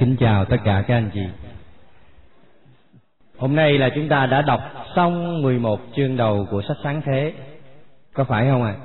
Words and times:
Kính 0.00 0.16
chào 0.20 0.44
tất 0.44 0.56
cả 0.64 0.84
các 0.86 0.94
anh 0.94 1.10
chị. 1.14 1.20
Hôm 3.36 3.56
nay 3.56 3.78
là 3.78 3.90
chúng 3.94 4.08
ta 4.08 4.26
đã 4.26 4.42
đọc 4.42 4.60
xong 4.96 5.42
11 5.42 5.80
chương 5.96 6.16
đầu 6.16 6.46
của 6.50 6.62
sách 6.68 6.76
Sáng 6.84 7.02
Thế. 7.04 7.32
Có 8.12 8.24
phải 8.24 8.48
không 8.50 8.62
ạ? 8.62 8.74
À? 8.78 8.84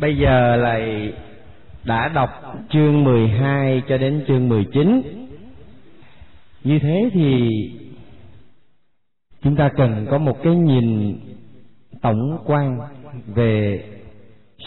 Bây 0.00 0.16
giờ 0.16 0.56
lại 0.56 1.12
đã 1.84 2.08
đọc 2.08 2.30
chương 2.70 3.04
12 3.04 3.82
cho 3.88 3.98
đến 3.98 4.24
chương 4.28 4.48
19. 4.48 5.02
Như 6.64 6.78
thế 6.78 7.10
thì 7.12 7.48
chúng 9.42 9.56
ta 9.56 9.70
cần 9.76 10.06
có 10.10 10.18
một 10.18 10.42
cái 10.42 10.54
nhìn 10.54 11.18
tổng 12.02 12.38
quan 12.46 12.78
về 13.26 13.84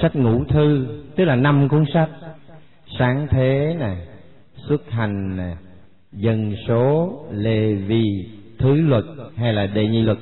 sách 0.01 0.15
ngũ 0.15 0.43
thư, 0.43 0.87
tức 1.15 1.25
là 1.25 1.35
năm 1.35 1.69
cuốn 1.69 1.85
sách 1.93 2.09
sáng 2.99 3.27
thế 3.31 3.75
này 3.79 4.10
xuất 4.67 4.91
hành 4.91 5.37
nè 5.37 5.55
dân 6.11 6.55
số, 6.67 7.19
lê 7.31 7.73
vi, 7.73 8.29
thứ 8.59 8.73
luật 8.73 9.03
hay 9.35 9.53
là 9.53 9.67
đệ 9.67 9.87
nhị 9.87 10.01
luật. 10.01 10.17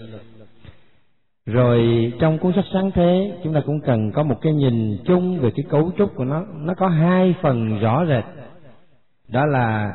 Rồi 1.45 2.11
trong 2.19 2.37
cuốn 2.37 2.53
sách 2.55 2.65
sáng 2.73 2.91
thế, 2.91 3.37
chúng 3.43 3.53
ta 3.53 3.61
cũng 3.65 3.81
cần 3.81 4.11
có 4.11 4.23
một 4.23 4.35
cái 4.41 4.53
nhìn 4.53 4.97
chung 5.05 5.39
về 5.39 5.51
cái 5.55 5.65
cấu 5.69 5.91
trúc 5.97 6.15
của 6.15 6.25
nó. 6.25 6.45
Nó 6.55 6.73
có 6.73 6.87
hai 6.87 7.35
phần 7.41 7.79
rõ 7.79 8.05
rệt. 8.05 8.23
Đó 9.27 9.45
là 9.45 9.93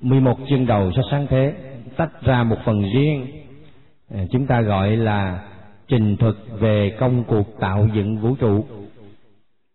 11 0.00 0.38
chương 0.48 0.66
đầu 0.66 0.92
sách 0.92 1.04
sáng 1.10 1.26
thế, 1.30 1.54
tách 1.96 2.22
ra 2.22 2.42
một 2.42 2.56
phần 2.64 2.82
riêng. 2.94 3.26
À, 4.14 4.24
chúng 4.30 4.46
ta 4.46 4.60
gọi 4.60 4.96
là 4.96 5.48
trình 5.88 6.16
thuật 6.16 6.34
về 6.58 6.96
công 7.00 7.24
cuộc 7.24 7.60
tạo 7.60 7.88
dựng 7.94 8.18
vũ 8.18 8.34
trụ 8.34 8.64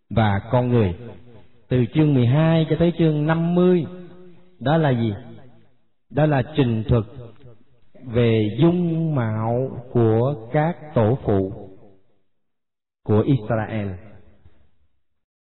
và 0.09 0.39
con 0.51 0.69
người 0.69 0.93
từ 1.71 1.85
chương 1.93 2.13
12 2.13 2.67
cho 2.69 2.75
tới 2.79 2.93
chương 2.97 3.25
50 3.27 3.85
đó 4.59 4.77
là 4.77 4.89
gì? 4.89 5.13
Đó 6.09 6.25
là 6.25 6.43
trình 6.57 6.83
thuật 6.89 7.03
về 8.05 8.57
dung 8.61 9.15
mạo 9.15 9.81
của 9.91 10.49
các 10.53 10.77
tổ 10.95 11.17
phụ 11.23 11.69
của 13.03 13.23
Israel. 13.25 13.87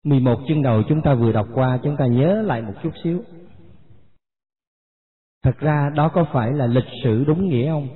11 0.04 0.40
chương 0.48 0.62
đầu 0.62 0.84
chúng 0.90 1.02
ta 1.02 1.14
vừa 1.14 1.32
đọc 1.32 1.48
qua, 1.54 1.80
chúng 1.84 1.98
ta 1.98 2.08
nhớ 2.08 2.42
lại 2.42 2.62
một 2.62 2.74
chút 2.84 2.92
xíu. 3.04 3.24
Thật 5.44 5.58
ra 5.58 5.90
đó 5.96 6.12
có 6.14 6.26
phải 6.34 6.52
là 6.52 6.68
lịch 6.68 6.90
sử 7.04 7.24
đúng 7.24 7.50
nghĩa 7.50 7.72
không? 7.72 7.88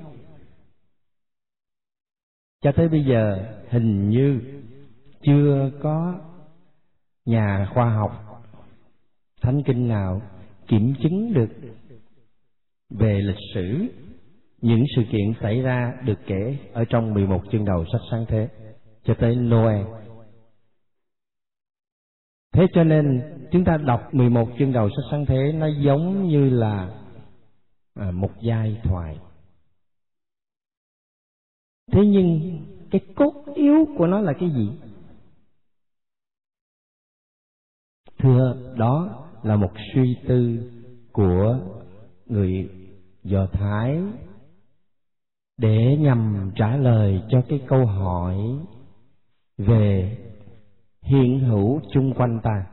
Cho 2.61 2.71
tới 2.71 2.89
bây 2.89 3.05
giờ 3.05 3.53
hình 3.69 4.09
như 4.09 4.41
chưa 5.21 5.71
có 5.81 6.19
nhà 7.25 7.67
khoa 7.73 7.89
học 7.89 8.25
thánh 9.41 9.63
kinh 9.65 9.87
nào 9.87 10.21
kiểm 10.67 10.93
chứng 11.03 11.33
được 11.33 11.49
về 12.89 13.21
lịch 13.21 13.39
sử 13.53 13.87
những 14.61 14.83
sự 14.95 15.01
kiện 15.11 15.33
xảy 15.41 15.61
ra 15.61 15.93
được 16.03 16.19
kể 16.27 16.57
ở 16.73 16.85
trong 16.85 17.13
11 17.13 17.41
chương 17.51 17.65
đầu 17.65 17.85
sách 17.91 18.01
sáng 18.11 18.25
thế 18.27 18.49
cho 19.03 19.13
tới 19.19 19.35
Noe. 19.35 19.83
Thế 22.53 22.67
cho 22.73 22.83
nên 22.83 23.21
chúng 23.51 23.65
ta 23.65 23.77
đọc 23.77 24.13
11 24.13 24.49
chương 24.59 24.73
đầu 24.73 24.89
sách 24.89 25.05
sáng 25.11 25.25
thế 25.25 25.51
nó 25.51 25.67
giống 25.67 26.27
như 26.27 26.49
là 26.49 26.89
à, 27.93 28.11
một 28.11 28.31
giai 28.41 28.81
thoại. 28.83 29.17
Thế 31.91 32.01
nhưng 32.05 32.59
cái 32.91 33.01
cốt 33.15 33.33
yếu 33.55 33.85
của 33.97 34.07
nó 34.07 34.21
là 34.21 34.33
cái 34.39 34.49
gì? 34.49 34.69
Thưa, 38.17 38.73
đó 38.77 39.25
là 39.43 39.55
một 39.55 39.71
suy 39.93 40.17
tư 40.27 40.71
của 41.11 41.59
người 42.25 42.69
do 43.23 43.47
thái 43.51 44.01
để 45.57 45.97
nhằm 45.99 46.51
trả 46.55 46.77
lời 46.77 47.21
cho 47.29 47.41
cái 47.49 47.61
câu 47.67 47.85
hỏi 47.85 48.37
về 49.57 50.17
hiện 51.01 51.39
hữu 51.39 51.81
chung 51.91 52.13
quanh 52.13 52.39
ta. 52.43 52.65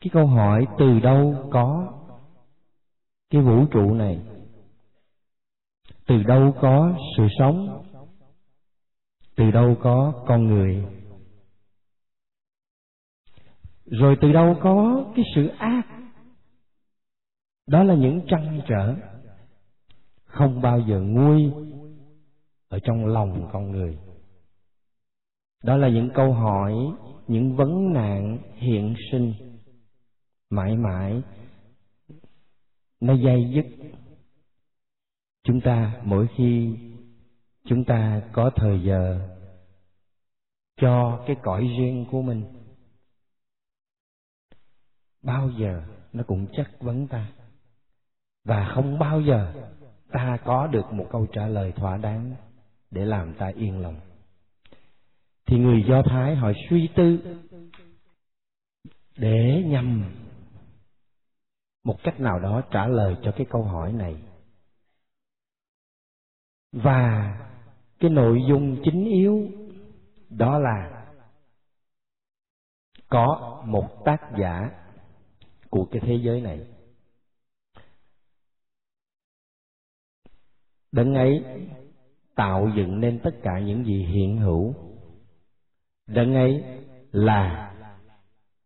Cái 0.00 0.10
câu 0.12 0.26
hỏi 0.26 0.66
từ 0.78 1.00
đâu 1.00 1.48
có 1.50 1.92
cái 3.30 3.42
vũ 3.42 3.66
trụ 3.70 3.94
này? 3.94 4.20
Từ 6.06 6.22
đâu 6.22 6.54
có 6.60 6.94
sự 7.16 7.26
sống? 7.38 7.82
Từ 9.36 9.50
đâu 9.50 9.76
có 9.82 10.24
con 10.26 10.46
người? 10.46 10.84
Rồi 13.86 14.16
từ 14.20 14.32
đâu 14.32 14.56
có 14.62 15.04
cái 15.16 15.24
sự 15.34 15.48
ác? 15.48 15.82
Đó 17.66 17.82
là 17.82 17.94
những 17.94 18.20
trăn 18.28 18.60
trở 18.68 18.94
không 20.24 20.60
bao 20.60 20.80
giờ 20.80 21.00
nguôi 21.00 21.52
ở 22.68 22.78
trong 22.84 23.06
lòng 23.06 23.48
con 23.52 23.70
người. 23.70 23.98
Đó 25.64 25.76
là 25.76 25.88
những 25.88 26.10
câu 26.14 26.32
hỏi, 26.32 26.74
những 27.28 27.56
vấn 27.56 27.92
nạn 27.92 28.38
hiện 28.54 28.94
sinh 29.10 29.34
mãi 30.50 30.76
mãi. 30.76 31.22
Nó 33.00 33.14
dây 33.14 33.50
dứt 33.54 33.66
chúng 35.44 35.60
ta 35.60 36.00
mỗi 36.04 36.28
khi 36.36 36.76
chúng 37.64 37.84
ta 37.84 38.22
có 38.32 38.50
thời 38.56 38.80
giờ 38.84 39.28
cho 40.76 41.24
cái 41.26 41.36
cõi 41.42 41.68
riêng 41.78 42.06
của 42.10 42.22
mình 42.22 42.61
bao 45.22 45.50
giờ 45.58 45.82
nó 46.12 46.22
cũng 46.26 46.46
chất 46.56 46.66
vấn 46.80 47.06
ta. 47.08 47.26
Và 48.44 48.72
không 48.74 48.98
bao 48.98 49.20
giờ 49.20 49.52
ta 50.12 50.38
có 50.44 50.66
được 50.66 50.92
một 50.92 51.06
câu 51.10 51.26
trả 51.32 51.46
lời 51.46 51.72
thỏa 51.72 51.96
đáng 51.96 52.34
để 52.90 53.04
làm 53.04 53.34
ta 53.34 53.52
yên 53.54 53.82
lòng. 53.82 54.00
Thì 55.46 55.58
người 55.58 55.84
do 55.88 56.02
thái 56.02 56.36
họ 56.36 56.52
suy 56.70 56.88
tư 56.96 57.38
để 59.16 59.62
nhằm 59.66 60.14
một 61.84 61.96
cách 62.02 62.20
nào 62.20 62.38
đó 62.38 62.62
trả 62.70 62.86
lời 62.86 63.16
cho 63.22 63.32
cái 63.36 63.46
câu 63.50 63.62
hỏi 63.62 63.92
này. 63.92 64.16
Và 66.72 67.34
cái 68.00 68.10
nội 68.10 68.42
dung 68.48 68.80
chính 68.84 69.04
yếu 69.04 69.50
đó 70.30 70.58
là 70.58 71.06
có 73.08 73.62
một 73.66 74.04
tác 74.04 74.20
giả 74.38 74.81
của 75.72 75.84
cái 75.90 76.00
thế 76.04 76.14
giới 76.22 76.40
này. 76.40 76.60
Đấng 80.92 81.14
ấy 81.14 81.44
tạo 82.34 82.70
dựng 82.76 83.00
nên 83.00 83.20
tất 83.24 83.30
cả 83.42 83.58
những 83.58 83.84
gì 83.84 84.04
hiện 84.04 84.38
hữu. 84.38 84.74
Đấng 86.06 86.34
ấy 86.34 86.64
là 87.12 87.74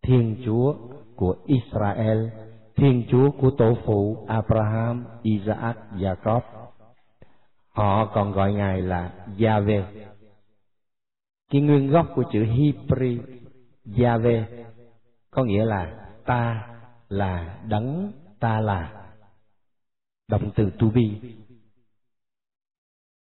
thiên 0.02 0.42
chúa 0.44 0.74
của 1.16 1.36
israel, 1.46 2.28
thiên 2.76 3.04
chúa 3.10 3.30
của 3.30 3.50
tổ 3.50 3.76
phụ 3.84 4.26
abraham, 4.28 5.04
isaac, 5.22 5.76
jacob. 5.92 6.40
Họ 7.68 8.06
còn 8.14 8.32
gọi 8.32 8.52
ngài 8.52 8.82
là 8.82 9.26
Yahweh. 9.38 9.84
Cái 11.50 11.60
nguyên 11.60 11.90
gốc 11.90 12.06
của 12.14 12.24
chữ 12.32 12.44
Hebrew, 12.44 13.20
Yahweh 13.84 14.44
có 15.30 15.44
nghĩa 15.44 15.64
là 15.64 16.08
ta 16.24 16.72
là 17.08 17.64
đấng 17.68 18.12
ta 18.40 18.60
là. 18.60 19.12
Động 20.28 20.50
từ 20.56 20.70
to 20.70 20.86
be 20.94 21.02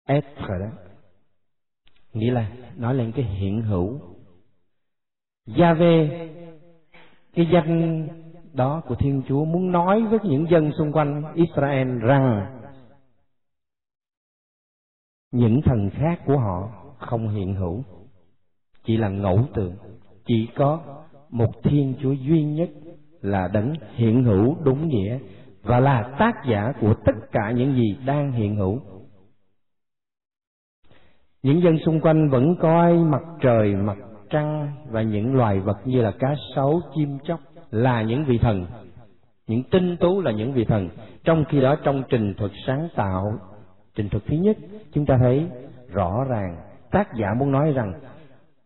être 0.05 0.59
đó. 0.59 0.71
Nghĩa 2.13 2.31
là 2.31 2.51
nói 2.75 2.95
lên 2.95 3.11
cái 3.15 3.25
hiện 3.25 3.61
hữu. 3.61 3.99
Gia 5.45 5.73
về 5.73 6.29
cái 7.33 7.47
danh 7.53 8.07
đó 8.53 8.81
của 8.87 8.95
Thiên 8.95 9.21
Chúa 9.27 9.45
muốn 9.45 9.71
nói 9.71 10.03
với 10.03 10.19
những 10.23 10.47
dân 10.51 10.71
xung 10.77 10.91
quanh 10.91 11.33
Israel 11.35 11.99
rằng 11.99 12.59
những 15.31 15.61
thần 15.65 15.89
khác 15.89 16.21
của 16.25 16.37
họ 16.37 16.71
không 16.97 17.29
hiện 17.29 17.55
hữu, 17.55 17.83
chỉ 18.83 18.97
là 18.97 19.09
ngẫu 19.09 19.47
tượng, 19.53 19.75
chỉ 20.25 20.47
có 20.55 21.03
một 21.29 21.51
Thiên 21.63 21.95
Chúa 22.01 22.11
duy 22.11 22.43
nhất 22.43 22.69
là 23.21 23.47
đấng 23.47 23.73
hiện 23.95 24.23
hữu 24.23 24.55
đúng 24.63 24.87
nghĩa 24.87 25.19
và 25.63 25.79
là 25.79 26.15
tác 26.19 26.33
giả 26.49 26.73
của 26.81 26.93
tất 27.05 27.15
cả 27.31 27.51
những 27.51 27.75
gì 27.75 27.97
đang 28.05 28.31
hiện 28.31 28.55
hữu. 28.55 28.79
Những 31.43 31.61
dân 31.61 31.77
xung 31.85 32.01
quanh 32.01 32.29
vẫn 32.29 32.55
coi 32.55 32.93
mặt 32.93 33.21
trời, 33.41 33.75
mặt 33.75 33.97
trăng 34.29 34.71
và 34.89 35.01
những 35.01 35.35
loài 35.35 35.59
vật 35.59 35.77
như 35.85 36.01
là 36.01 36.11
cá 36.19 36.35
sấu, 36.55 36.81
chim 36.95 37.17
chóc 37.23 37.39
là 37.71 38.01
những 38.01 38.25
vị 38.25 38.37
thần. 38.37 38.65
Những 39.47 39.63
tinh 39.71 39.97
tú 39.97 40.21
là 40.21 40.31
những 40.31 40.53
vị 40.53 40.65
thần. 40.65 40.89
Trong 41.23 41.45
khi 41.49 41.61
đó, 41.61 41.75
trong 41.83 42.03
trình 42.09 42.33
thuật 42.33 42.51
sáng 42.67 42.87
tạo, 42.95 43.39
trình 43.95 44.09
thuật 44.09 44.23
thứ 44.25 44.37
nhất, 44.37 44.57
chúng 44.91 45.05
ta 45.05 45.17
thấy 45.17 45.47
rõ 45.91 46.23
ràng, 46.29 46.55
tác 46.91 47.07
giả 47.15 47.33
muốn 47.39 47.51
nói 47.51 47.71
rằng 47.71 47.93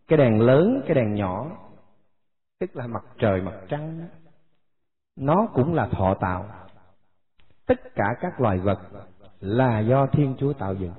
cái 0.08 0.16
đèn 0.16 0.40
lớn, 0.40 0.82
cái 0.86 0.94
đèn 0.94 1.14
nhỏ, 1.14 1.50
tức 2.60 2.76
là 2.76 2.86
mặt 2.86 3.04
trời, 3.18 3.40
mặt 3.40 3.54
trăng 3.68 4.08
nó 5.16 5.48
cũng 5.54 5.74
là 5.74 5.88
thọ 5.88 6.14
tạo. 6.14 6.46
Tất 7.66 7.94
cả 7.94 8.14
các 8.20 8.40
loài 8.40 8.58
vật 8.58 8.78
là 9.40 9.80
do 9.80 10.06
thiên 10.06 10.34
chúa 10.38 10.52
tạo 10.52 10.74
dựng. 10.74 10.92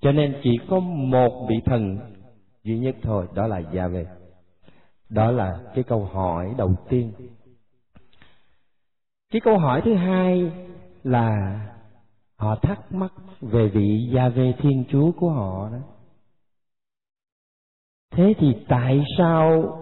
Cho 0.00 0.12
nên 0.12 0.40
chỉ 0.42 0.58
có 0.70 0.80
một 0.80 1.46
vị 1.48 1.56
thần 1.64 1.98
duy 2.64 2.78
nhất 2.78 2.96
thôi, 3.02 3.26
đó 3.34 3.46
là 3.46 3.58
gia 3.58 3.88
về 3.88 4.06
đó 5.08 5.30
là 5.30 5.60
cái 5.74 5.84
câu 5.84 6.04
hỏi 6.04 6.54
đầu 6.58 6.74
tiên. 6.88 7.12
Cái 9.30 9.40
câu 9.40 9.58
hỏi 9.58 9.82
thứ 9.84 9.94
hai 9.94 10.52
là 11.04 11.60
họ 12.36 12.56
thắc 12.62 12.92
mắc 12.92 13.12
về 13.40 13.68
vị 13.68 14.10
gia 14.14 14.28
về 14.28 14.54
thiên 14.58 14.84
chúa 14.88 15.12
của 15.12 15.30
họ 15.30 15.68
đó. 15.68 15.78
Thế 18.10 18.34
thì 18.38 18.56
tại 18.68 19.04
sao 19.18 19.74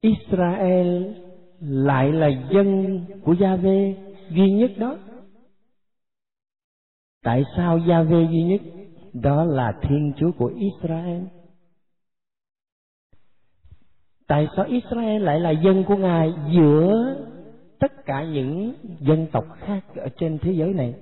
israel 0.00 1.12
lại 1.60 2.12
là 2.12 2.28
dân 2.52 3.00
của 3.24 3.32
gia 3.32 3.56
vê 3.56 3.94
duy 4.30 4.50
nhất 4.50 4.70
đó. 4.76 4.98
Tại 7.22 7.44
sao 7.56 7.78
gia 7.78 8.02
vê 8.02 8.26
duy 8.30 8.42
nhất? 8.42 8.60
Đó 9.12 9.44
là 9.44 9.78
thiên 9.82 10.12
chúa 10.16 10.32
của 10.38 10.52
israel. 10.56 11.22
Tại 14.26 14.48
sao 14.56 14.64
israel 14.64 15.22
lại 15.22 15.40
là 15.40 15.50
dân 15.50 15.84
của 15.88 15.96
ngài 15.96 16.32
giữa 16.52 17.16
tất 17.78 17.92
cả 18.04 18.24
những 18.24 18.74
dân 19.00 19.26
tộc 19.32 19.44
khác 19.58 19.84
ở 19.96 20.08
trên 20.16 20.38
thế 20.38 20.52
giới 20.52 20.74
này? 20.74 20.94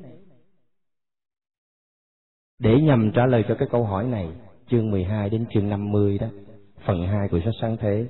Để 2.58 2.80
nhằm 2.80 3.12
trả 3.14 3.26
lời 3.26 3.44
cho 3.48 3.54
cái 3.58 3.68
câu 3.70 3.84
hỏi 3.84 4.04
này, 4.04 4.28
chương 4.70 4.90
12 4.90 5.30
đến 5.30 5.46
chương 5.50 5.68
50 5.68 6.18
đó, 6.18 6.26
phần 6.86 7.06
2 7.06 7.28
của 7.28 7.40
sách 7.44 7.54
sáng 7.60 7.76
thế, 7.80 8.06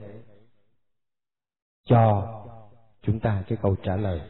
cho 1.84 2.34
chúng 3.08 3.20
ta 3.20 3.42
cái 3.48 3.58
câu 3.62 3.76
trả 3.82 3.96
lời 3.96 4.20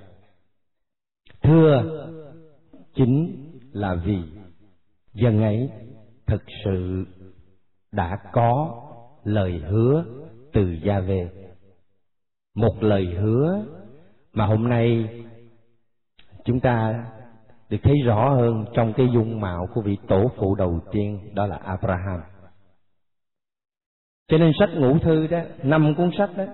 thưa 1.42 1.82
chính 2.94 3.44
là 3.72 3.94
vì 3.94 4.18
dân 5.14 5.42
ấy 5.42 5.70
thực 6.26 6.42
sự 6.64 7.06
đã 7.92 8.18
có 8.32 8.82
lời 9.24 9.62
hứa 9.68 10.04
từ 10.52 10.76
gia 10.84 11.00
về 11.00 11.30
một 12.54 12.82
lời 12.82 13.06
hứa 13.06 13.64
mà 14.32 14.46
hôm 14.46 14.68
nay 14.68 15.08
chúng 16.44 16.60
ta 16.60 17.06
được 17.70 17.78
thấy 17.82 17.94
rõ 18.04 18.34
hơn 18.34 18.64
trong 18.74 18.92
cái 18.96 19.06
dung 19.14 19.40
mạo 19.40 19.68
của 19.74 19.80
vị 19.80 19.96
tổ 20.08 20.30
phụ 20.36 20.54
đầu 20.54 20.80
tiên 20.92 21.34
đó 21.34 21.46
là 21.46 21.56
Abraham. 21.56 22.20
Cho 24.28 24.38
nên 24.38 24.52
sách 24.58 24.70
ngũ 24.74 24.98
thư 24.98 25.26
đó, 25.26 25.40
năm 25.62 25.94
cuốn 25.96 26.10
sách 26.18 26.30
đó, 26.36 26.44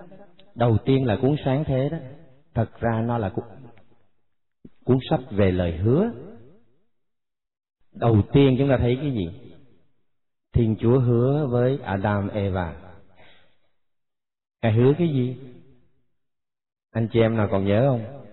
đầu 0.55 0.79
tiên 0.85 1.07
là 1.07 1.19
cuốn 1.23 1.37
sáng 1.45 1.65
thế 1.67 1.89
đó, 1.89 1.99
thật 2.55 2.81
ra 2.81 3.03
nó 3.03 3.19
là 3.19 3.29
cuốn, 3.29 3.45
cuốn 4.85 4.99
sách 5.11 5.21
về 5.31 5.51
lời 5.51 5.77
hứa. 5.77 6.11
Đầu 7.93 8.23
tiên 8.33 8.57
chúng 8.59 8.69
ta 8.69 8.77
thấy 8.79 8.97
cái 9.01 9.13
gì? 9.13 9.55
Thiên 10.53 10.77
Chúa 10.81 11.01
hứa 11.01 11.47
với 11.47 11.79
Adam 11.83 12.29
Eva. 12.29 12.77
Ngài 14.63 14.73
hứa 14.73 14.93
cái 14.99 15.09
gì? 15.09 15.37
Anh 16.91 17.09
chị 17.13 17.21
em 17.21 17.37
nào 17.37 17.49
còn 17.51 17.67
nhớ 17.67 17.89
không? 17.91 18.25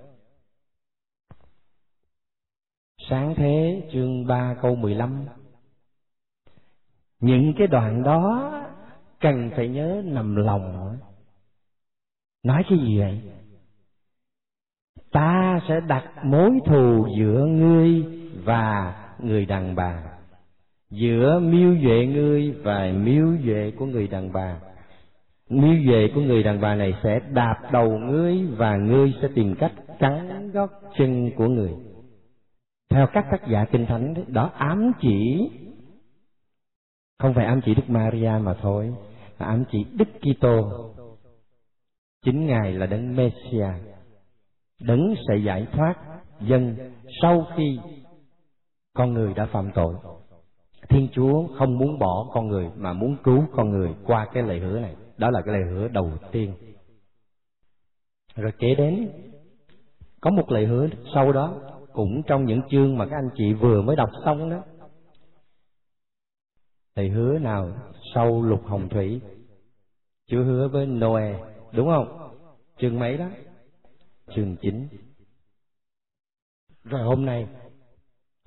Sáng 3.09 3.33
thế 3.37 3.89
chương 3.93 4.27
3 4.27 4.55
câu 4.61 4.75
15 4.75 5.25
Những 7.19 7.53
cái 7.57 7.67
đoạn 7.67 8.03
đó 8.03 8.51
cần 9.19 9.51
phải 9.55 9.67
nhớ 9.67 10.01
nằm 10.05 10.35
lòng 10.35 10.97
Nói 12.43 12.63
cái 12.69 12.79
gì 12.79 12.99
vậy? 12.99 13.21
Ta 15.11 15.59
sẽ 15.67 15.79
đặt 15.87 16.25
mối 16.25 16.51
thù 16.65 17.07
giữa 17.17 17.45
ngươi 17.45 18.05
và 18.43 18.95
người 19.19 19.45
đàn 19.45 19.75
bà 19.75 20.03
Giữa 20.89 21.39
miêu 21.39 21.75
duệ 21.83 22.05
ngươi 22.05 22.51
và 22.51 22.91
miêu 22.95 23.37
duệ 23.45 23.71
của 23.79 23.85
người 23.85 24.07
đàn 24.07 24.33
bà 24.33 24.59
Miêu 25.49 25.75
duệ 25.87 26.09
của 26.15 26.21
người 26.21 26.43
đàn 26.43 26.61
bà 26.61 26.75
này 26.75 26.93
sẽ 27.03 27.19
đạp 27.33 27.69
đầu 27.71 27.97
ngươi 27.99 28.45
Và 28.45 28.77
ngươi 28.77 29.13
sẽ 29.21 29.27
tìm 29.35 29.55
cách 29.59 29.73
cắn 29.99 30.51
gót 30.51 30.69
chân 30.97 31.31
của 31.35 31.47
người 31.47 31.71
theo 32.91 33.07
các 33.13 33.25
tác 33.31 33.47
giả 33.47 33.65
kinh 33.71 33.85
thánh 33.85 34.13
đó, 34.13 34.21
đó 34.27 34.51
ám 34.57 34.91
chỉ 35.01 35.49
không 37.19 37.33
phải 37.33 37.45
ám 37.45 37.61
chỉ 37.65 37.75
Đức 37.75 37.89
Maria 37.89 38.31
mà 38.41 38.53
thôi, 38.61 38.93
mà 39.39 39.45
ám 39.45 39.63
chỉ 39.71 39.85
Đức 39.93 40.07
Kitô. 40.21 40.89
Chính 42.25 42.47
Ngài 42.47 42.73
là 42.73 42.85
đấng 42.85 43.15
Messia, 43.15 43.67
đấng 44.81 45.15
sẽ 45.27 45.37
giải 45.45 45.67
thoát 45.71 45.95
dân 46.41 46.91
sau 47.21 47.47
khi 47.55 47.79
con 48.93 49.13
người 49.13 49.33
đã 49.33 49.45
phạm 49.45 49.71
tội. 49.75 49.95
Thiên 50.89 51.07
Chúa 51.13 51.47
không 51.57 51.77
muốn 51.77 51.99
bỏ 51.99 52.29
con 52.33 52.47
người 52.47 52.69
mà 52.75 52.93
muốn 52.93 53.17
cứu 53.23 53.43
con 53.51 53.69
người 53.69 53.95
qua 54.05 54.27
cái 54.33 54.43
lời 54.43 54.59
hứa 54.59 54.79
này. 54.79 54.95
Đó 55.17 55.29
là 55.29 55.41
cái 55.41 55.53
lời 55.53 55.63
hứa 55.71 55.87
đầu 55.87 56.11
tiên. 56.31 56.53
Rồi 58.35 58.51
kế 58.59 58.75
đến 58.75 59.09
có 60.21 60.29
một 60.31 60.51
lời 60.51 60.65
hứa 60.65 60.87
sau 61.13 61.31
đó 61.31 61.53
cũng 61.93 62.23
trong 62.27 62.45
những 62.45 62.61
chương 62.69 62.97
mà 62.97 63.05
các 63.05 63.15
anh 63.15 63.29
chị 63.35 63.53
vừa 63.53 63.81
mới 63.81 63.95
đọc 63.95 64.09
xong 64.25 64.49
đó 64.49 64.63
lời 66.95 67.09
hứa 67.09 67.39
nào 67.39 67.71
sau 68.15 68.41
lục 68.41 68.65
hồng 68.65 68.89
thủy 68.89 69.21
Chúa 70.27 70.43
hứa 70.43 70.67
với 70.67 70.85
Noe 70.85 71.50
đúng 71.73 71.87
không? 71.87 72.37
Chương 72.77 72.99
mấy 72.99 73.17
đó? 73.17 73.29
Chương 74.35 74.55
chín. 74.61 74.87
Rồi 76.83 77.01
hôm 77.01 77.25
nay, 77.25 77.47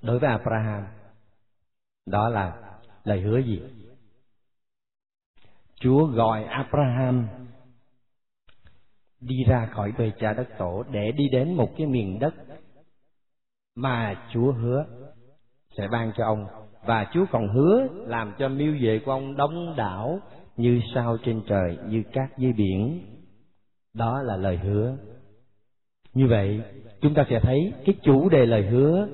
đối 0.02 0.18
với 0.18 0.30
Abraham, 0.30 0.84
đó 2.06 2.28
là 2.28 2.78
lời 3.04 3.20
hứa 3.20 3.38
gì? 3.38 3.62
Chúa 5.80 6.06
gọi 6.06 6.44
Abraham 6.44 7.28
đi 9.20 9.44
ra 9.44 9.68
khỏi 9.72 9.92
bề 9.98 10.12
cha 10.20 10.32
đất 10.32 10.48
tổ 10.58 10.84
để 10.90 11.12
đi 11.12 11.28
đến 11.32 11.54
một 11.54 11.70
cái 11.76 11.86
miền 11.86 12.18
đất 12.18 12.34
mà 13.74 14.26
Chúa 14.32 14.52
hứa 14.52 14.86
sẽ 15.76 15.88
ban 15.88 16.12
cho 16.16 16.24
ông. 16.24 16.46
Và 16.86 17.10
Chúa 17.12 17.24
còn 17.30 17.48
hứa 17.48 17.88
làm 17.92 18.34
cho 18.38 18.48
miêu 18.48 18.72
vệ 18.80 19.00
của 19.04 19.12
ông 19.12 19.36
đông 19.36 19.76
đảo 19.76 20.20
như 20.56 20.80
sao 20.94 21.16
trên 21.24 21.42
trời, 21.48 21.78
như 21.88 22.02
cát 22.12 22.38
dưới 22.38 22.52
biển 22.52 23.00
đó 23.94 24.22
là 24.22 24.36
lời 24.36 24.56
hứa. 24.56 24.96
Như 26.14 26.26
vậy, 26.26 26.62
chúng 27.00 27.14
ta 27.14 27.26
sẽ 27.30 27.40
thấy 27.40 27.72
cái 27.84 27.94
chủ 28.02 28.28
đề 28.28 28.46
lời 28.46 28.66
hứa, 28.66 29.08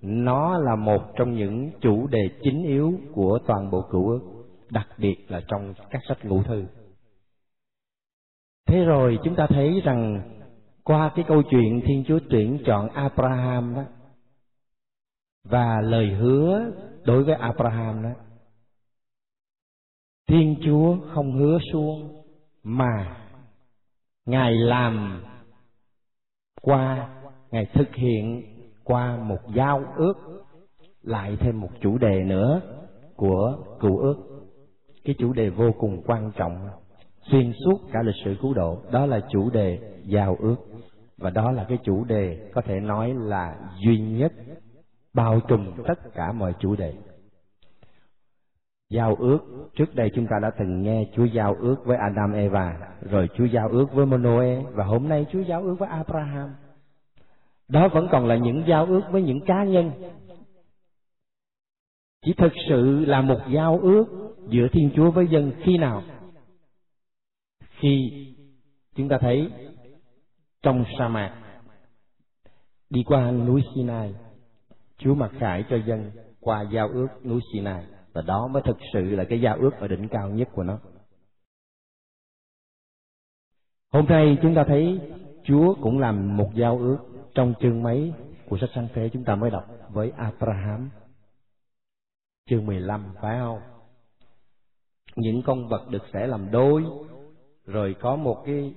nó 0.00 0.58
là 0.58 0.76
một 0.76 1.02
trong 1.16 1.34
những 1.34 1.70
chủ 1.80 2.06
đề 2.06 2.30
chính 2.42 2.64
yếu 2.64 3.00
của 3.12 3.38
toàn 3.46 3.70
bộ 3.70 3.82
cựu 3.90 4.08
ước, 4.08 4.20
đặc 4.70 4.88
biệt 4.98 5.16
là 5.28 5.40
trong 5.48 5.74
các 5.90 6.02
sách 6.08 6.24
ngũ 6.24 6.42
thư. 6.42 6.64
Thế 8.66 8.84
rồi 8.84 9.18
chúng 9.24 9.34
ta 9.34 9.46
thấy 9.46 9.80
rằng 9.84 10.30
qua 10.84 11.12
cái 11.14 11.24
câu 11.28 11.42
chuyện 11.50 11.80
thiên 11.86 12.04
chúa 12.08 12.18
tuyển 12.30 12.58
chọn 12.66 12.88
abraham 12.88 13.74
đó, 13.74 13.84
và 15.48 15.80
lời 15.80 16.06
hứa 16.06 16.70
đối 17.04 17.24
với 17.24 17.34
Abraham 17.34 18.02
đó, 18.02 18.10
Thiên 20.28 20.56
Chúa 20.64 20.96
không 21.14 21.32
hứa 21.32 21.58
suông 21.72 22.22
mà 22.62 23.25
Ngài 24.26 24.54
làm 24.54 25.22
qua, 26.62 27.08
Ngài 27.50 27.66
thực 27.74 27.94
hiện 27.94 28.42
qua 28.84 29.16
một 29.16 29.38
giao 29.54 29.84
ước, 29.96 30.14
lại 31.02 31.36
thêm 31.40 31.60
một 31.60 31.70
chủ 31.80 31.98
đề 31.98 32.24
nữa 32.24 32.60
của 33.16 33.58
cựu 33.80 33.98
ước. 33.98 34.16
Cái 35.04 35.14
chủ 35.18 35.32
đề 35.32 35.50
vô 35.50 35.72
cùng 35.78 36.02
quan 36.06 36.30
trọng, 36.36 36.68
xuyên 37.30 37.52
suốt 37.64 37.80
cả 37.92 38.02
lịch 38.02 38.14
sử 38.24 38.36
cứu 38.42 38.54
độ. 38.54 38.78
Đó 38.90 39.06
là 39.06 39.20
chủ 39.30 39.50
đề 39.50 39.78
giao 40.04 40.36
ước. 40.40 40.56
Và 41.18 41.30
đó 41.30 41.50
là 41.50 41.64
cái 41.64 41.78
chủ 41.84 42.04
đề 42.04 42.50
có 42.54 42.62
thể 42.62 42.80
nói 42.80 43.14
là 43.14 43.56
duy 43.84 43.98
nhất 43.98 44.32
bao 45.14 45.40
trùm 45.40 45.72
tất 45.86 46.14
cả 46.14 46.32
mọi 46.32 46.54
chủ 46.60 46.76
đề 46.76 46.94
giao 48.90 49.14
ước, 49.14 49.38
trước 49.74 49.94
đây 49.94 50.10
chúng 50.14 50.26
ta 50.26 50.36
đã 50.42 50.50
từng 50.58 50.82
nghe 50.82 51.06
Chúa 51.16 51.24
giao 51.24 51.54
ước 51.60 51.76
với 51.84 51.96
Adam, 51.96 52.32
Eva, 52.32 52.78
rồi 53.00 53.28
Chúa 53.36 53.44
giao 53.44 53.68
ước 53.68 53.86
với 53.92 54.06
Noe 54.06 54.62
và 54.72 54.84
hôm 54.84 55.08
nay 55.08 55.26
Chúa 55.32 55.40
giao 55.40 55.62
ước 55.62 55.74
với 55.78 55.88
Abraham. 55.88 56.54
Đó 57.68 57.88
vẫn 57.88 58.08
còn 58.12 58.26
là 58.26 58.36
những 58.36 58.64
giao 58.68 58.86
ước 58.86 59.02
với 59.10 59.22
những 59.22 59.40
cá 59.46 59.64
nhân. 59.64 59.90
Chỉ 62.24 62.34
thực 62.38 62.52
sự 62.68 63.04
là 63.04 63.20
một 63.20 63.38
giao 63.50 63.78
ước 63.82 64.04
giữa 64.48 64.66
Thiên 64.72 64.90
Chúa 64.96 65.10
với 65.10 65.26
dân 65.28 65.52
khi 65.62 65.78
nào? 65.78 66.02
Khi 67.78 68.10
chúng 68.94 69.08
ta 69.08 69.18
thấy 69.20 69.50
trong 70.62 70.84
sa 70.98 71.08
mạc, 71.08 71.42
đi 72.90 73.02
qua 73.06 73.30
núi 73.30 73.62
Sinai, 73.74 74.14
Chúa 74.98 75.14
mặc 75.14 75.30
khải 75.38 75.64
cho 75.70 75.76
dân 75.76 76.10
qua 76.40 76.62
giao 76.62 76.88
ước 76.88 77.08
núi 77.24 77.40
Sinai 77.52 77.84
và 78.16 78.22
đó 78.22 78.46
mới 78.46 78.62
thực 78.62 78.76
sự 78.92 79.00
là 79.00 79.24
cái 79.24 79.40
giao 79.40 79.56
ước 79.56 79.70
ở 79.80 79.88
đỉnh 79.88 80.08
cao 80.08 80.30
nhất 80.30 80.48
của 80.52 80.62
nó. 80.62 80.78
hôm 83.92 84.06
nay 84.08 84.38
chúng 84.42 84.54
ta 84.54 84.64
thấy 84.68 85.00
chúa 85.44 85.74
cũng 85.82 85.98
làm 85.98 86.36
một 86.36 86.50
giao 86.54 86.78
ước 86.78 86.98
trong 87.34 87.54
chương 87.60 87.82
mấy 87.82 88.12
của 88.48 88.58
sách 88.58 88.70
sáng 88.74 88.88
thế 88.94 89.10
chúng 89.12 89.24
ta 89.24 89.34
mới 89.34 89.50
đọc 89.50 89.64
với 89.88 90.10
abraham. 90.10 90.90
Chương 92.50 92.66
15 92.66 93.14
phải 93.20 93.38
không? 93.38 93.60
Những 95.16 95.42
con 95.46 95.68
vật 95.68 95.88
được 95.90 96.02
sẽ 96.12 96.26
làm 96.26 96.50
đôi, 96.50 96.84
rồi 97.66 97.96
có 98.00 98.16
một 98.16 98.42
cái 98.46 98.74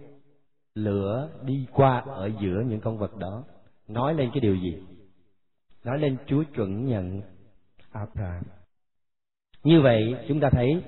lửa 0.75 1.29
đi 1.43 1.67
qua 1.73 1.99
ở 1.99 2.31
giữa 2.41 2.63
những 2.67 2.81
con 2.81 2.97
vật 2.97 3.17
đó. 3.17 3.43
Nói 3.87 4.13
lên 4.13 4.29
cái 4.33 4.39
điều 4.41 4.55
gì? 4.55 4.83
Nói 5.83 5.99
lên 5.99 6.17
chúa 6.27 6.43
chuẩn 6.55 6.85
nhận 6.85 7.21
abraham 7.91 8.58
như 9.63 9.81
vậy, 9.81 10.15
chúng 10.27 10.39
ta 10.39 10.49
thấy 10.51 10.81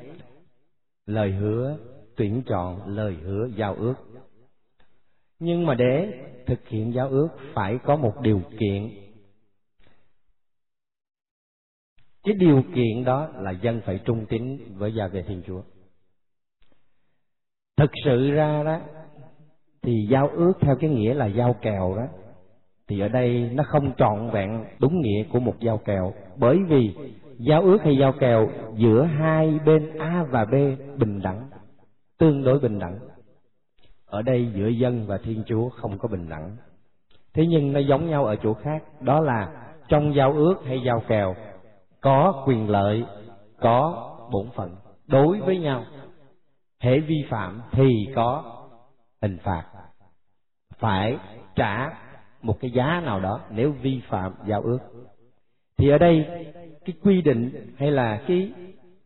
lời 1.06 1.32
hứa 1.32 1.78
tuyển 2.16 2.44
chọn, 2.46 2.96
lời 2.96 3.14
hứa 3.14 3.48
giao 3.56 3.76
ước. 3.76 3.96
Nhưng 5.40 5.66
mà 5.66 5.74
để 5.74 6.24
thực 6.46 6.68
hiện 6.68 6.94
giao 6.94 7.10
ước 7.10 7.28
phải 7.54 7.78
có 7.84 7.96
một 7.96 8.14
điều 8.22 8.42
kiện. 8.60 8.90
Cái 12.24 12.34
điều 12.34 12.64
kiện 12.76 13.04
đó 13.06 13.30
là 13.36 13.52
dân 13.52 13.82
phải 13.86 14.00
trung 14.06 14.26
tín 14.30 14.58
với 14.78 14.94
gia 14.94 15.08
về 15.08 15.24
thiên 15.28 15.42
chúa. 15.48 15.62
Thực 17.78 17.92
sự 18.06 18.32
ra 18.32 18.64
đó, 18.64 18.80
thì 19.82 20.08
giao 20.10 20.28
ước 20.28 20.54
theo 20.62 20.76
cái 20.80 20.90
nghĩa 20.90 21.14
là 21.14 21.26
giao 21.26 21.56
kèo 21.62 21.96
đó, 21.98 22.08
thì 22.88 23.00
ở 23.00 23.08
đây 23.08 23.50
nó 23.54 23.64
không 23.68 23.94
trọn 23.98 24.30
vẹn 24.34 24.66
đúng 24.80 25.02
nghĩa 25.02 25.24
của 25.24 25.40
một 25.40 25.56
giao 25.60 25.78
kèo. 25.78 26.14
Bởi 26.36 26.58
vì 26.68 26.96
giao 27.42 27.62
ước 27.62 27.78
hay 27.84 27.98
giao 27.98 28.12
kèo 28.12 28.50
giữa 28.76 29.04
hai 29.04 29.60
bên 29.66 29.98
a 29.98 30.26
và 30.30 30.46
b 30.46 30.54
bình 30.98 31.22
đẳng, 31.22 31.50
tương 32.18 32.44
đối 32.44 32.60
bình 32.60 32.80
đẳng. 32.80 33.00
Ở 34.06 34.22
đây 34.22 34.52
giữa 34.56 34.68
dân 34.68 35.06
và 35.08 35.18
thiên 35.18 35.44
chúa 35.48 35.70
không 35.70 35.98
có 35.98 36.08
bình 36.08 36.30
đẳng. 36.30 36.58
Thế 37.34 37.46
nhưng 37.48 37.74
nó 37.74 37.80
giống 37.80 38.10
nhau 38.10 38.26
ở 38.26 38.36
chỗ 38.36 38.54
khác, 38.54 38.84
đó 39.02 39.20
là 39.20 39.52
trong 39.88 40.16
giao 40.16 40.34
ước 40.34 40.56
hay 40.66 40.82
giao 40.86 41.04
kèo, 41.08 41.36
có 42.02 42.44
quyền 42.48 42.70
lợi, 42.70 43.06
có 43.60 44.08
bổn 44.32 44.46
phận. 44.56 44.76
Đối 45.08 45.40
với 45.40 45.60
nhau, 45.60 45.84
hễ 46.80 47.00
vi 47.00 47.26
phạm 47.30 47.62
thì 47.72 47.90
có 48.16 48.44
hình 49.22 49.38
phạt. 49.44 49.64
Phải 50.80 51.18
trả 51.56 51.90
một 52.42 52.58
cái 52.60 52.72
giá 52.72 53.02
nào 53.06 53.20
đó 53.20 53.40
nếu 53.50 53.72
vi 53.72 54.02
phạm 54.10 54.34
giao 54.46 54.62
ước. 54.62 54.80
Thì 55.78 55.90
ở 55.90 55.98
đây 55.98 56.26
cái 56.86 56.96
quy 57.02 57.22
định 57.22 57.74
hay 57.78 57.92
là 57.92 58.24
cái 58.28 58.52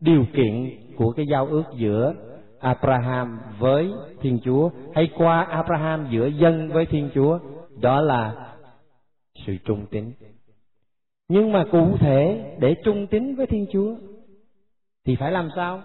điều 0.00 0.26
kiện 0.34 0.78
của 0.96 1.12
cái 1.12 1.26
giao 1.30 1.46
ước 1.46 1.64
giữa 1.76 2.14
Abraham 2.60 3.40
với 3.58 3.92
Thiên 4.20 4.40
Chúa 4.44 4.70
hay 4.94 5.10
qua 5.16 5.42
Abraham 5.42 6.08
giữa 6.10 6.26
dân 6.26 6.68
với 6.68 6.86
Thiên 6.86 7.10
Chúa, 7.14 7.38
đó 7.80 8.00
là 8.00 8.54
sự 9.46 9.56
trung 9.64 9.86
tín. 9.90 10.12
Nhưng 11.28 11.52
mà 11.52 11.64
cụ 11.72 11.96
thể 11.98 12.56
để 12.60 12.74
trung 12.84 13.06
tín 13.06 13.34
với 13.34 13.46
Thiên 13.46 13.66
Chúa 13.72 13.96
thì 15.04 15.16
phải 15.16 15.32
làm 15.32 15.48
sao? 15.56 15.82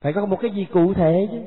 Phải 0.00 0.12
có 0.12 0.26
một 0.26 0.38
cái 0.40 0.50
gì 0.50 0.66
cụ 0.72 0.94
thể 0.94 1.28
chứ. 1.32 1.42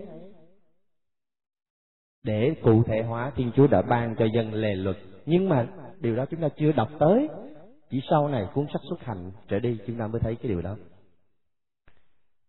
Để 2.24 2.56
cụ 2.64 2.84
thể 2.84 3.02
hóa 3.02 3.32
Thiên 3.36 3.52
Chúa 3.56 3.68
đã 3.68 3.82
ban 3.82 4.16
cho 4.20 4.26
dân 4.36 4.54
lề 4.54 4.76
luật. 4.76 4.98
Nhưng 5.26 5.50
mà 5.50 5.68
điều 6.00 6.16
đó 6.16 6.26
chúng 6.30 6.42
ta 6.42 6.50
chưa 6.50 6.72
đọc 6.72 6.90
tới. 7.00 7.28
Chỉ 7.90 8.02
sau 8.10 8.28
này 8.28 8.48
cuốn 8.54 8.66
sách 8.74 8.82
xuất 8.90 9.04
hành 9.04 9.32
trở 9.48 9.60
đi, 9.60 9.78
chúng 9.88 9.98
ta 9.98 10.08
mới 10.08 10.22
thấy 10.22 10.36
cái 10.36 10.50
điều 10.50 10.62
đó. 10.62 10.76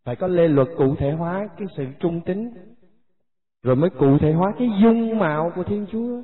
Phải 0.04 0.16
có 0.16 0.26
lê 0.26 0.48
luật 0.48 0.68
cụ 0.78 0.96
thể 0.96 1.10
hóa 1.10 1.48
cái 1.58 1.68
sự 1.76 1.86
trung 2.00 2.20
tín 2.20 2.50
rồi 3.62 3.76
mới 3.76 3.90
cụ 3.90 4.18
thể 4.18 4.32
hóa 4.32 4.52
cái 4.58 4.68
dung 4.82 5.18
mạo 5.18 5.52
của 5.54 5.62
thiên 5.62 5.86
chúa. 5.92 6.22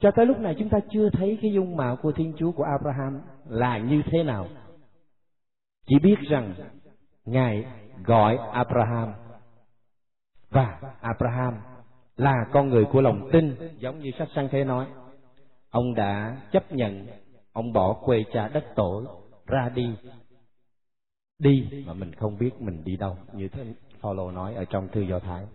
Cho 0.00 0.10
tới 0.10 0.26
lúc 0.26 0.38
này 0.38 0.56
chúng 0.58 0.68
ta 0.68 0.78
chưa 0.90 1.10
thấy 1.10 1.38
cái 1.42 1.52
dung 1.52 1.76
mạo 1.76 1.96
của 1.96 2.12
thiên 2.12 2.32
chúa 2.38 2.52
của 2.52 2.64
abraham 2.64 3.20
là 3.48 3.78
như 3.78 4.02
thế 4.10 4.22
nào. 4.22 4.46
Chỉ 5.86 5.98
biết 6.02 6.16
rằng 6.30 6.54
ngài 7.24 7.66
gọi 8.04 8.36
abraham. 8.52 9.12
Và 10.50 10.80
abraham 11.00 11.54
là 12.16 12.46
con 12.52 12.68
người 12.68 12.84
của 12.84 13.00
lòng 13.00 13.28
tin, 13.32 13.54
giống 13.78 13.98
như 13.98 14.10
sách 14.18 14.28
sang 14.34 14.48
thế 14.50 14.64
nói. 14.64 14.86
Ông 15.70 15.94
đã 15.94 16.36
chấp 16.52 16.72
nhận 16.72 17.06
ông 17.52 17.72
bỏ 17.72 17.92
quê 18.04 18.24
cha 18.32 18.48
đất 18.48 18.64
tổ 18.74 19.04
ra 19.46 19.68
đi. 19.74 19.90
Đi 21.38 21.84
mà 21.86 21.94
mình 21.94 22.14
không 22.14 22.38
biết 22.38 22.50
mình 22.60 22.84
đi 22.84 22.96
đâu 22.96 23.16
như 23.32 23.48
thế 23.48 23.64
Paulo 24.00 24.30
nói 24.30 24.54
ở 24.54 24.64
trong 24.64 24.88
thư 24.88 25.00
Do 25.00 25.18
Thái. 25.18 25.46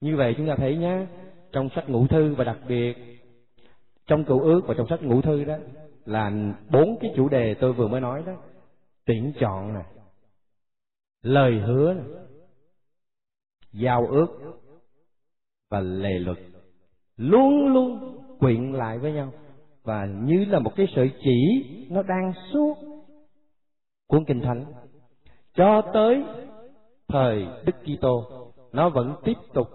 Như 0.00 0.16
vậy 0.16 0.34
chúng 0.36 0.48
ta 0.48 0.54
thấy 0.56 0.76
nhé, 0.76 1.06
trong 1.52 1.68
sách 1.74 1.88
ngũ 1.88 2.06
thư 2.06 2.34
và 2.34 2.44
đặc 2.44 2.58
biệt 2.68 3.20
trong 4.06 4.24
cựu 4.24 4.40
ước 4.40 4.60
và 4.66 4.74
trong 4.78 4.86
sách 4.88 5.02
ngũ 5.02 5.22
thư 5.22 5.44
đó 5.44 5.56
là 6.04 6.32
bốn 6.70 6.98
cái 7.00 7.12
chủ 7.16 7.28
đề 7.28 7.54
tôi 7.54 7.72
vừa 7.72 7.88
mới 7.88 8.00
nói 8.00 8.22
đó. 8.26 8.32
Tuyển 9.04 9.32
chọn 9.40 9.74
nè 9.74 9.84
lời 11.22 11.60
hứa 11.60 11.94
này, 11.94 12.04
giao 13.72 14.06
ước 14.06 14.26
và 15.70 15.80
lề 15.80 16.18
luật. 16.18 16.38
Luôn 17.16 17.72
luôn 17.72 18.18
quyện 18.38 18.72
lại 18.72 18.98
với 18.98 19.12
nhau 19.12 19.32
và 19.84 20.06
như 20.06 20.44
là 20.44 20.58
một 20.58 20.72
cái 20.76 20.86
sợi 20.96 21.10
chỉ, 21.24 21.64
nó 21.90 22.02
đang 22.02 22.32
suốt 22.52 22.76
cuốn 24.08 24.24
kinh 24.24 24.40
thánh 24.40 24.64
cho 25.54 25.82
tới 25.94 26.24
thời 27.08 27.46
Đức 27.64 27.76
Kitô, 27.84 28.24
nó 28.72 28.88
vẫn 28.88 29.14
tiếp 29.24 29.36
tục 29.54 29.68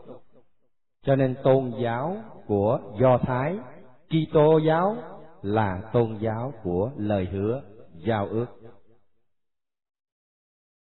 cho 1.05 1.15
nên 1.15 1.35
tôn 1.43 1.71
giáo 1.81 2.17
của 2.47 2.79
Do 2.99 3.17
Thái, 3.17 3.57
Kitô 4.09 4.57
giáo 4.57 4.97
là 5.41 5.81
tôn 5.93 6.17
giáo 6.19 6.53
của 6.63 6.91
lời 6.97 7.27
hứa, 7.31 7.61
giao 8.05 8.27
ước 8.27 8.45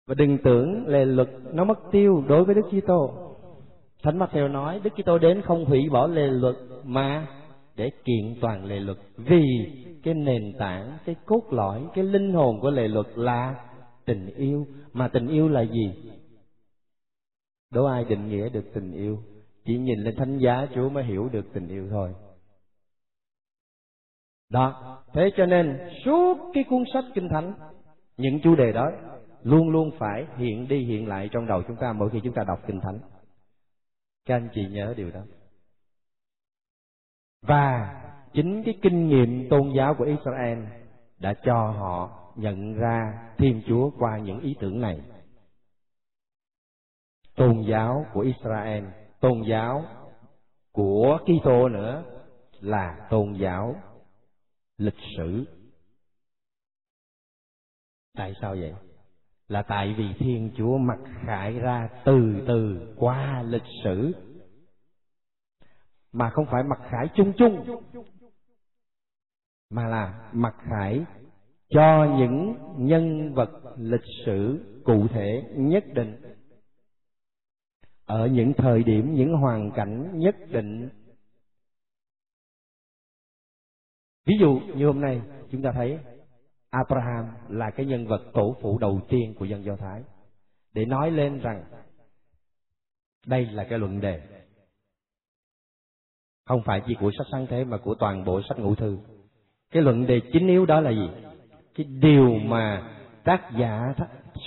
và 0.06 0.14
đừng 0.14 0.38
tưởng 0.44 0.87
lề 0.87 1.04
luật 1.04 1.28
nó 1.52 1.64
mất 1.64 1.78
tiêu 1.90 2.25
đối 2.28 2.44
với 2.44 2.54
Đức 2.54 2.66
Kitô. 2.71 3.14
Thánh 4.02 4.18
Matthew 4.18 4.52
nói, 4.52 4.80
Đức 4.85 4.90
Kitô 4.97 5.18
đến 5.18 5.42
không 5.42 5.64
hủy 5.64 5.88
bỏ 5.92 6.06
lề 6.06 6.26
luật 6.26 6.56
mà 6.85 7.26
để 7.76 7.90
kiện 8.04 8.35
toàn 8.40 8.64
lệ 8.64 8.81
luật. 8.81 8.99
Vì 9.16 9.43
cái 10.02 10.14
nền 10.14 10.52
tảng, 10.59 10.99
cái 11.04 11.14
cốt 11.26 11.43
lõi, 11.50 11.87
cái 11.95 12.04
linh 12.04 12.33
hồn 12.33 12.61
của 12.61 12.71
lệ 12.71 12.88
luật 12.88 13.07
là 13.14 13.71
tình 14.04 14.35
yêu. 14.37 14.66
Mà 14.93 15.09
tình 15.09 15.28
yêu 15.28 15.49
là 15.49 15.62
gì? 15.62 16.12
Đố 17.71 17.85
ai 17.85 18.04
định 18.04 18.28
nghĩa 18.28 18.49
được 18.49 18.64
tình 18.75 18.93
yêu. 18.93 19.19
Chỉ 19.64 19.78
nhìn 19.78 19.99
lên 19.99 20.16
thánh 20.16 20.38
giá 20.38 20.66
chúa 20.75 20.88
mới 20.88 21.04
hiểu 21.04 21.28
được 21.33 21.47
tình 21.52 21.69
yêu 21.69 21.88
thôi. 21.90 22.14
Đó. 24.50 25.00
Thế 25.14 25.31
cho 25.37 25.47
nên, 25.47 25.78
suốt 26.04 26.38
cái 26.54 26.64
cuốn 26.64 26.85
sách 26.93 27.04
kinh 27.14 27.28
thánh, 27.28 27.54
những 28.16 28.40
chủ 28.43 28.54
đề 28.54 28.73
đó 28.73 28.90
luôn 29.43 29.71
luôn 29.71 29.90
phải 29.99 30.26
hiện 30.37 30.69
đi 30.69 30.85
hiện 30.85 31.09
lại 31.09 31.28
trong 31.33 31.47
đầu 31.47 31.62
chúng 31.69 31.76
ta 31.76 31.93
mỗi 31.93 32.11
khi 32.11 32.21
chúng 32.25 32.35
ta 32.35 32.45
đọc 32.45 32.59
kinh 32.66 32.81
thánh. 32.81 32.99
Các 34.26 34.37
anh 34.37 34.49
chị 34.54 34.66
nhớ 34.71 34.95
điều 34.97 35.11
đó 35.11 35.21
và 37.46 38.00
chính 38.32 38.62
cái 38.64 38.78
kinh 38.82 39.08
nghiệm 39.08 39.48
tôn 39.50 39.72
giáo 39.76 39.94
của 39.94 40.04
Israel 40.04 40.58
đã 41.18 41.34
cho 41.44 41.70
họ 41.70 42.24
nhận 42.36 42.74
ra 42.74 43.28
Thiên 43.38 43.62
Chúa 43.66 43.90
qua 43.98 44.18
những 44.18 44.40
ý 44.40 44.56
tưởng 44.60 44.80
này. 44.80 45.00
Tôn 47.36 47.62
giáo 47.68 48.06
của 48.12 48.20
Israel, 48.20 48.84
tôn 49.20 49.42
giáo 49.48 49.84
của 50.72 51.18
Kitô 51.22 51.68
nữa 51.68 52.04
là 52.60 53.06
tôn 53.10 53.32
giáo 53.32 53.74
lịch 54.78 54.98
sử. 55.16 55.44
Tại 58.16 58.32
sao 58.40 58.54
vậy? 58.54 58.72
Là 59.48 59.62
tại 59.62 59.94
vì 59.98 60.04
Thiên 60.18 60.50
Chúa 60.56 60.78
mặc 60.78 60.98
khải 61.26 61.52
ra 61.52 61.88
từ 62.04 62.44
từ 62.48 62.94
qua 62.96 63.42
lịch 63.42 63.66
sử 63.84 64.12
mà 66.14 66.30
không 66.30 66.47
phải 66.50 66.62
mặc 66.62 66.78
khải 66.90 67.09
chung 67.14 67.33
chung, 67.37 67.80
mà 69.71 69.87
là 69.87 70.30
mặc 70.33 70.54
khải 70.59 71.04
cho 71.68 72.14
những 72.18 72.56
nhân 72.78 73.35
vật 73.35 73.50
lịch 73.76 74.04
sử 74.26 74.64
cụ 74.85 75.09
thể 75.09 75.42
nhất 75.56 75.85
định. 75.94 76.21
Ở 78.04 78.26
những 78.26 78.52
thời 78.56 78.83
điểm, 78.83 79.14
những 79.14 79.33
hoàn 79.33 79.71
cảnh 79.71 80.18
nhất 80.18 80.37
định. 80.50 80.88
Ví 84.26 84.35
dụ 84.40 84.61
như 84.76 84.87
hôm 84.87 85.00
nay, 85.00 85.23
chúng 85.50 85.62
ta 85.62 85.73
thấy 85.73 85.99
abraham 86.71 87.28
là 87.49 87.71
cái 87.71 87.87
nhân 87.87 88.06
vật 88.06 88.23
tổ 88.33 88.56
phụ 88.62 88.78
đầu 88.78 89.00
tiên 89.09 89.35
của 89.38 89.44
dân 89.44 89.64
do 89.64 89.76
thái. 89.76 90.02
Để 90.73 90.85
nói 90.85 91.11
lên 91.11 91.40
rằng 91.40 91.64
đây 93.26 93.47
là 93.47 93.66
cái 93.71 93.78
luận 93.78 94.00
đề 94.00 94.34
không 96.44 96.62
phải 96.62 96.82
chỉ 96.86 96.94
của 97.00 97.10
sách 97.18 97.26
sáng 97.32 97.46
thế 97.46 97.64
mà 97.64 97.76
của 97.76 97.94
toàn 97.94 98.24
bộ 98.24 98.40
sách 98.48 98.58
ngũ 98.58 98.74
thư. 98.74 98.98
Cái 99.70 99.82
luận 99.82 100.06
đề 100.06 100.20
chính 100.32 100.48
yếu 100.48 100.66
đó 100.66 100.80
là 100.80 100.90
gì? 100.90 101.08
Cái 101.74 101.86
điều 101.86 102.38
mà 102.44 102.82
tác 103.24 103.50
giả 103.58 103.94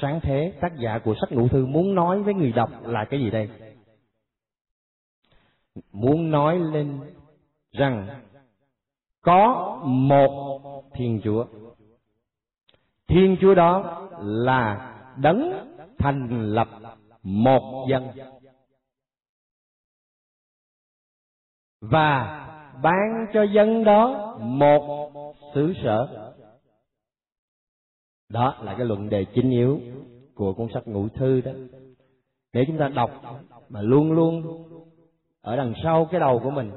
sáng 0.01 0.19
thế, 0.23 0.53
tác 0.61 0.77
giả 0.77 0.99
của 0.99 1.15
sách 1.21 1.31
ngũ 1.31 1.47
thư 1.47 1.65
muốn 1.65 1.95
nói 1.95 2.23
với 2.23 2.33
người 2.33 2.51
đọc 2.51 2.69
là 2.83 3.05
cái 3.05 3.19
gì 3.19 3.29
đây? 3.29 3.49
Muốn 5.91 6.31
nói 6.31 6.59
lên 6.59 6.99
rằng 7.71 8.07
có 9.21 9.79
một 9.85 10.83
thiên 10.93 11.21
chúa. 11.23 11.45
Thiên 13.07 13.37
chúa 13.41 13.53
đó 13.55 14.07
là 14.21 14.93
đấng 15.17 15.53
thành 15.97 16.53
lập 16.53 16.67
một 17.23 17.87
dân. 17.89 18.07
Và 21.81 22.43
ban 22.83 23.27
cho 23.33 23.43
dân 23.43 23.83
đó 23.83 24.37
một 24.41 25.11
xứ 25.55 25.73
sở. 25.83 26.33
Đó 28.29 28.55
là 28.61 28.75
cái 28.77 28.85
luận 28.85 29.09
đề 29.09 29.25
chính 29.25 29.49
yếu 29.49 29.79
của 30.35 30.53
cuốn 30.53 30.67
sách 30.73 30.87
ngũ 30.87 31.07
thư 31.07 31.41
đó. 31.41 31.51
Để 32.53 32.63
chúng 32.67 32.77
ta 32.77 32.87
đọc 32.87 33.11
mà 33.69 33.81
luôn 33.81 34.11
luôn 34.11 34.43
ở 35.41 35.55
đằng 35.55 35.73
sau 35.83 36.07
cái 36.11 36.19
đầu 36.19 36.39
của 36.43 36.51
mình 36.51 36.71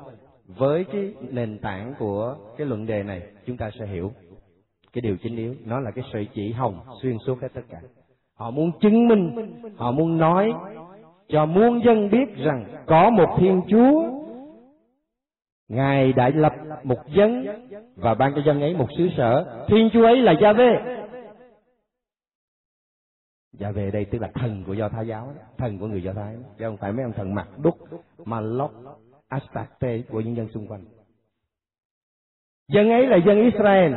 với 0.47 0.85
cái 0.85 1.15
nền 1.31 1.59
tảng 1.59 1.95
của 1.99 2.37
cái 2.57 2.67
luận 2.67 2.87
đề 2.87 3.03
này, 3.03 3.23
chúng 3.47 3.57
ta 3.57 3.71
sẽ 3.79 3.87
hiểu 3.87 4.13
cái 4.93 5.03
điều 5.03 5.17
chính 5.23 5.37
yếu. 5.37 5.55
Nó 5.65 5.81
là 5.81 5.91
cái 5.91 6.05
sợi 6.13 6.29
chỉ 6.35 6.53
hồng 6.53 6.81
xuyên 7.03 7.17
suốt 7.27 7.43
hết 7.43 7.49
tất 7.55 7.63
cả. 7.69 7.81
Họ 8.35 8.51
muốn 8.51 8.71
chứng 8.81 9.09
minh, 9.09 9.53
họ 9.77 9.93
muốn 9.93 10.19
nói 10.19 10.53
cho 11.29 11.47
muôn 11.47 11.85
dân 11.85 12.11
biết 12.11 12.37
rằng 12.37 12.65
có 12.87 13.11
một 13.11 13.37
thiên 13.39 13.63
chúa 13.69 14.20
ngài 15.71 16.13
đã 16.13 16.31
lập 16.35 16.55
một 16.85 16.99
dân 17.09 17.47
và 17.97 18.15
ban 18.15 18.33
cho 18.35 18.43
dân 18.47 18.61
ấy 18.61 18.75
một 18.75 18.89
xứ 18.99 19.09
sở. 19.17 19.67
Thiên 19.69 19.91
chúa 19.93 20.05
ấy 20.05 20.17
là 20.17 20.35
gia 20.43 20.53
vê 20.53 21.01
gia 23.53 23.71
Vê 23.71 23.91
đây 23.91 24.05
tức 24.05 24.19
là 24.19 24.31
thần 24.35 24.65
của 24.67 24.73
do 24.73 24.89
thái 24.89 25.07
giáo 25.07 25.35
thần 25.59 25.79
của 25.79 25.87
người 25.87 26.03
do 26.03 26.13
thái 26.13 26.37
chứ 26.59 26.65
không 26.65 26.77
phải 26.77 26.93
mấy 26.93 27.03
ông 27.03 27.13
thần 27.13 27.35
mặt 27.35 27.49
đúc, 27.63 27.79
malok 28.25 28.73
astarte 29.29 30.03
của 30.09 30.21
những 30.21 30.37
dân 30.37 30.49
xung 30.55 30.67
quanh. 30.67 30.85
Dân 32.69 32.91
ấy 32.91 33.07
là 33.07 33.17
dân 33.27 33.43
israel. 33.43 33.95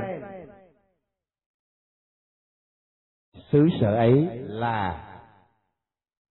Xứ 3.51 3.67
sở 3.81 3.95
ấy 3.95 4.27
là 4.39 5.09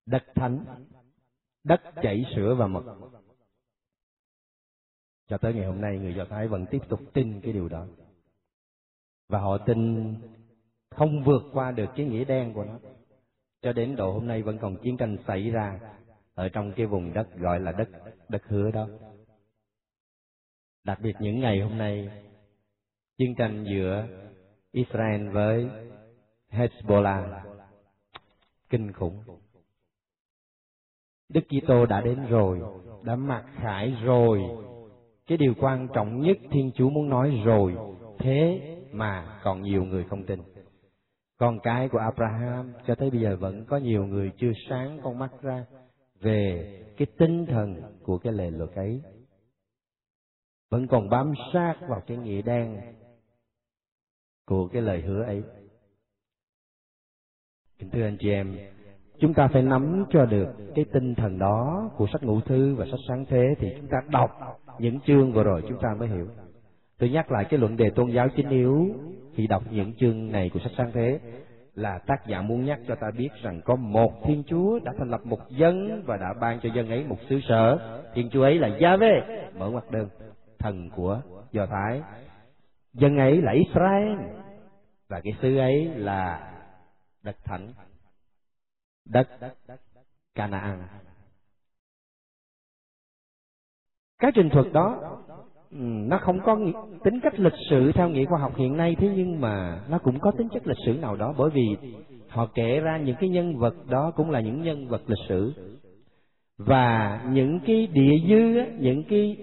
đất 0.07 0.25
thánh, 0.35 0.65
đất 1.65 1.81
chảy 2.03 2.25
sữa 2.37 2.55
và 2.59 2.67
mật 2.67 2.83
cho 5.33 5.39
tới 5.39 5.55
ngày 5.55 5.67
hôm 5.67 5.81
nay, 5.81 5.99
người 5.99 6.15
do 6.15 6.25
thái 6.25 6.49
vẫn 6.49 6.67
tiếp 6.71 6.79
tục 6.89 7.01
tin 7.13 7.41
cái 7.41 7.53
điều 7.53 7.69
đó. 7.69 7.87
Và 9.29 9.39
họ 9.39 9.59
tin 9.59 10.15
không 10.91 11.25
vượt 11.25 11.43
qua 11.53 11.71
được 11.71 11.91
cái 11.97 12.07
nghĩa 12.07 12.25
đen 12.25 12.53
của 12.55 12.65
nó. 12.65 12.79
Cho 13.63 13.73
đến 13.73 13.97
độ 13.97 14.13
hôm 14.13 14.27
nay 14.27 14.43
vẫn 14.43 14.59
còn 14.59 14.77
chiến 14.83 14.97
tranh 14.97 15.17
xảy 15.27 15.51
ra 15.51 15.81
ở 16.35 16.49
trong 16.49 16.73
cái 16.77 16.87
vùng 16.87 17.13
đất 17.13 17.37
gọi 17.37 17.61
là 17.61 17.73
đất 17.73 17.89
đất 18.29 18.43
hứa 18.47 18.71
đó. 18.71 18.89
Đặc 20.85 20.99
biệt 21.03 21.15
những 21.21 21.41
ngày 21.41 21.61
hôm 21.61 21.79
nay, 21.79 22.11
chiến 23.19 23.35
tranh 23.39 23.65
giữa 23.65 24.07
Israel 24.73 25.29
với 25.29 25.69
Hezbollah 26.51 27.41
kinh 28.71 28.93
khủng. 28.93 29.25
Đức 31.29 31.45
Kitô 31.49 31.87
đã 31.87 32.01
đến 32.01 32.27
rồi, 32.29 32.61
đã 33.05 33.17
mặc 33.17 33.45
khải 33.57 33.97
rồi 34.05 34.43
cái 35.27 35.39
điều 35.39 35.55
quan 35.61 35.89
trọng 35.93 36.21
nhất 36.21 36.37
Thiên 36.51 36.71
Chúa 36.75 36.91
muốn 36.91 37.09
nói 37.09 37.43
rồi, 37.45 37.77
thế 38.19 38.61
mà 38.93 39.41
còn 39.45 39.63
nhiều 39.63 39.85
người 39.85 40.05
không 40.05 40.27
tin. 40.27 40.41
Con 41.37 41.61
cái 41.63 41.89
của 41.89 41.99
Abraham 41.99 42.73
cho 42.87 42.95
tới 42.95 43.11
bây 43.11 43.21
giờ 43.21 43.37
vẫn 43.37 43.65
có 43.65 43.77
nhiều 43.77 44.07
người 44.07 44.33
chưa 44.37 44.53
sáng 44.69 45.01
con 45.03 45.19
mắt 45.19 45.31
ra 45.43 45.65
về 46.21 46.69
cái 46.97 47.07
tinh 47.19 47.47
thần 47.47 47.83
của 48.03 48.19
cái 48.19 48.33
lề 48.33 48.51
luật 48.51 48.71
ấy. 48.71 49.03
Vẫn 50.71 50.87
còn 50.87 51.09
bám 51.09 51.33
sát 51.53 51.75
vào 51.89 52.01
cái 52.07 52.17
nghĩa 52.17 52.43
đen 52.43 52.81
của 54.47 54.69
cái 54.69 54.83
lời 54.83 55.01
hứa 55.01 55.23
ấy. 55.23 55.43
Kính 57.79 57.91
thưa 57.91 58.03
anh 58.03 58.17
chị 58.21 58.31
em 58.31 58.59
chúng 59.23 59.35
ta 59.35 59.49
phải 59.49 59.63
nắm 59.63 60.05
cho 60.11 60.27
được 60.27 60.47
cái 60.75 60.85
tinh 60.93 61.15
thần 61.15 61.39
đó 61.39 61.91
của 61.97 62.07
sách 62.13 62.23
ngũ 62.23 62.41
thư 62.41 62.75
và 62.75 62.87
sách 62.91 63.01
sáng 63.09 63.25
thế 63.29 63.55
thì 63.59 63.69
chúng 63.77 63.89
ta 63.89 63.99
đọc 64.09 64.31
những 64.79 65.01
chương 65.01 65.33
vừa 65.33 65.43
rồi 65.43 65.63
chúng 65.69 65.79
ta 65.83 65.89
mới 65.99 66.09
hiểu. 66.09 66.27
Tôi 66.99 67.11
nhắc 67.11 67.33
lại 67.33 67.45
cái 67.45 67.61
luận 67.61 67.77
đề 67.77 67.91
tôn 67.91 68.11
giáo 68.11 68.29
chính 68.37 68.49
yếu 68.49 68.89
khi 69.35 69.47
đọc 69.47 69.63
những 69.71 69.93
chương 69.95 70.33
này 70.33 70.51
của 70.55 70.61
sách 70.61 70.73
sáng 70.77 70.91
thế 70.93 71.21
là 71.75 71.99
tác 71.99 72.27
giả 72.27 72.43
muốn 72.43 72.65
nhắc 72.65 72.79
cho 72.89 72.95
ta 72.95 73.11
biết 73.19 73.29
rằng 73.43 73.61
có 73.65 73.77
một 73.77 74.13
thiên 74.25 74.43
chúa 74.47 74.79
đã 74.85 74.93
thành 74.99 75.11
lập 75.11 75.21
một 75.25 75.51
dân 75.51 76.03
và 76.07 76.17
đã 76.17 76.35
ban 76.41 76.61
cho 76.63 76.69
dân 76.75 76.89
ấy 76.89 77.05
một 77.05 77.19
xứ 77.29 77.41
sở. 77.49 77.79
Thiên 78.15 78.31
chúa 78.31 78.43
ấy 78.43 78.59
là 78.59 78.77
gia 78.81 78.97
vê 78.97 79.23
mở 79.59 79.71
ngoặc 79.71 79.91
đơn, 79.91 80.09
thần 80.59 80.91
của 80.91 81.21
do 81.53 81.67
thái. 81.67 82.03
Dân 82.93 83.17
ấy 83.17 83.43
là 83.43 83.53
israel 83.53 84.19
và 85.09 85.21
cái 85.21 85.33
xứ 85.43 85.59
ấy 85.59 85.85
là 85.85 86.53
đất 87.23 87.37
thánh 87.45 87.69
đất 89.05 89.29
canaan. 90.35 90.83
Cái 94.19 94.33
trình 94.35 94.49
thuật 94.51 94.67
đó 94.73 95.19
ừ, 95.71 95.79
nó 95.81 96.19
không 96.19 96.41
có 96.45 96.59
tính 97.05 97.21
cách 97.23 97.41
lịch 97.41 97.53
sử 97.71 97.93
theo 97.95 98.09
nghĩa 98.09 98.25
khoa 98.25 98.39
học 98.39 98.57
hiện 98.57 98.77
nay 98.77 98.97
thế 98.99 99.13
nhưng 99.17 99.41
mà 99.41 99.85
nó 99.89 99.99
cũng 99.99 100.21
có 100.21 100.31
tính 100.31 100.49
chất 100.49 100.67
lịch 100.67 100.77
sử 100.87 100.93
nào 100.93 101.17
đó 101.17 101.35
bởi 101.39 101.51
vì 101.51 101.77
họ 102.29 102.47
kể 102.55 102.81
ra 102.81 102.99
những 102.99 103.17
cái 103.21 103.29
nhân 103.29 103.59
vật 103.59 103.75
đó 103.89 104.11
cũng 104.17 104.31
là 104.31 104.41
những 104.41 104.63
nhân 104.63 104.89
vật 104.89 105.03
lịch 105.07 105.29
sử. 105.29 105.53
Và 106.59 107.21
những 107.33 107.61
cái 107.67 107.87
địa 107.87 108.15
dư 108.29 108.73
những 108.79 109.05
cái 109.09 109.37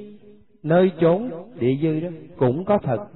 nơi 0.64 0.92
chốn 1.02 1.32
địa 1.60 1.76
dư 1.82 2.00
đó 2.00 2.10
cũng 2.38 2.66
có 2.66 2.78
thật. 2.84 3.08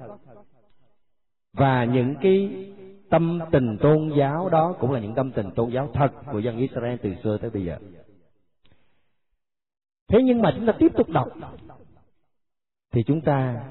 Và 1.52 1.84
những 1.84 2.14
cái 2.22 2.66
tâm 3.14 3.40
tình 3.50 3.78
tôn 3.78 4.10
giáo 4.16 4.48
đó 4.48 4.74
cũng 4.80 4.92
là 4.92 5.00
những 5.00 5.14
tâm 5.14 5.32
tình 5.32 5.50
tôn 5.50 5.70
giáo 5.70 5.88
thật 5.94 6.12
của 6.32 6.38
dân 6.38 6.56
Israel 6.56 6.96
từ 7.02 7.14
xưa 7.22 7.38
tới 7.38 7.50
bây 7.50 7.64
giờ 7.64 7.78
thế 10.08 10.18
nhưng 10.24 10.42
mà 10.42 10.52
chúng 10.56 10.66
ta 10.66 10.72
tiếp 10.78 10.92
tục 10.96 11.08
đọc, 11.10 11.28
thì 12.92 13.02
chúng 13.02 13.20
ta 13.20 13.64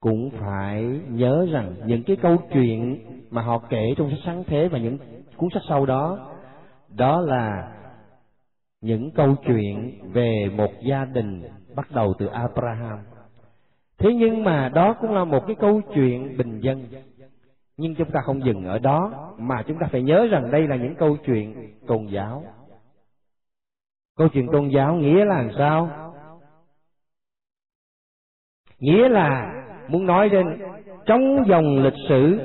cũng 0.00 0.30
phải 0.30 0.84
nhớ 1.08 1.46
rằng 1.52 1.74
những 1.86 2.02
cái 2.02 2.16
câu 2.16 2.36
chuyện 2.52 2.98
mà 3.30 3.42
họ 3.42 3.58
kể 3.58 3.94
trong 3.96 4.10
sách 4.10 4.18
sáng 4.24 4.44
thế 4.46 4.68
và 4.68 4.78
những 4.78 4.98
cuốn 5.36 5.48
sách 5.54 5.62
sau 5.68 5.86
đó 5.86 6.34
đó 6.88 7.20
là 7.20 7.74
những 8.80 9.10
câu 9.10 9.36
chuyện 9.46 9.98
về 10.12 10.50
một 10.56 10.70
gia 10.82 11.04
đình 11.04 11.42
bắt 11.74 11.90
đầu 11.90 12.14
từ 12.18 12.26
Abraham. 12.26 12.98
Thế 13.98 14.10
nhưng 14.14 14.44
mà 14.44 14.68
đó 14.68 14.94
cũng 15.00 15.14
là 15.14 15.24
một 15.24 15.44
cái 15.46 15.56
câu 15.60 15.80
chuyện 15.94 16.36
bình 16.36 16.60
dân. 16.60 16.84
Nhưng 17.78 17.94
chúng 17.94 18.10
ta 18.10 18.20
không 18.24 18.44
dừng 18.44 18.64
ở 18.64 18.78
đó, 18.78 19.32
mà 19.38 19.62
chúng 19.66 19.78
ta 19.78 19.88
phải 19.92 20.02
nhớ 20.02 20.26
rằng 20.30 20.50
đây 20.50 20.68
là 20.68 20.76
những 20.76 20.94
câu 20.94 21.16
chuyện 21.26 21.74
tôn 21.86 22.06
giáo. 22.06 22.44
Câu 24.16 24.28
chuyện 24.28 24.46
tôn 24.52 24.68
giáo 24.68 24.94
nghĩa 24.94 25.24
là 25.24 25.42
làm 25.42 25.50
sao? 25.58 26.08
nghĩa 28.78 29.08
là 29.08 29.54
muốn 29.88 30.06
nói 30.06 30.28
đến 30.28 30.46
trong 31.06 31.44
dòng 31.48 31.78
lịch 31.78 32.08
sử, 32.08 32.38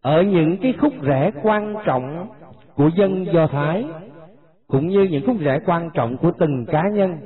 ở 0.00 0.22
những 0.22 0.56
cái 0.62 0.74
khúc 0.80 0.92
rẽ 1.02 1.30
quan 1.42 1.74
trọng 1.84 2.28
của 2.74 2.90
dân 2.96 3.26
do 3.32 3.46
thái, 3.46 3.84
cũng 4.66 4.88
như 4.88 5.02
những 5.02 5.26
khúc 5.26 5.36
rẽ 5.40 5.60
quan 5.66 5.90
trọng 5.94 6.16
của 6.16 6.32
từng 6.38 6.66
cá 6.66 6.82
nhân, 6.92 7.18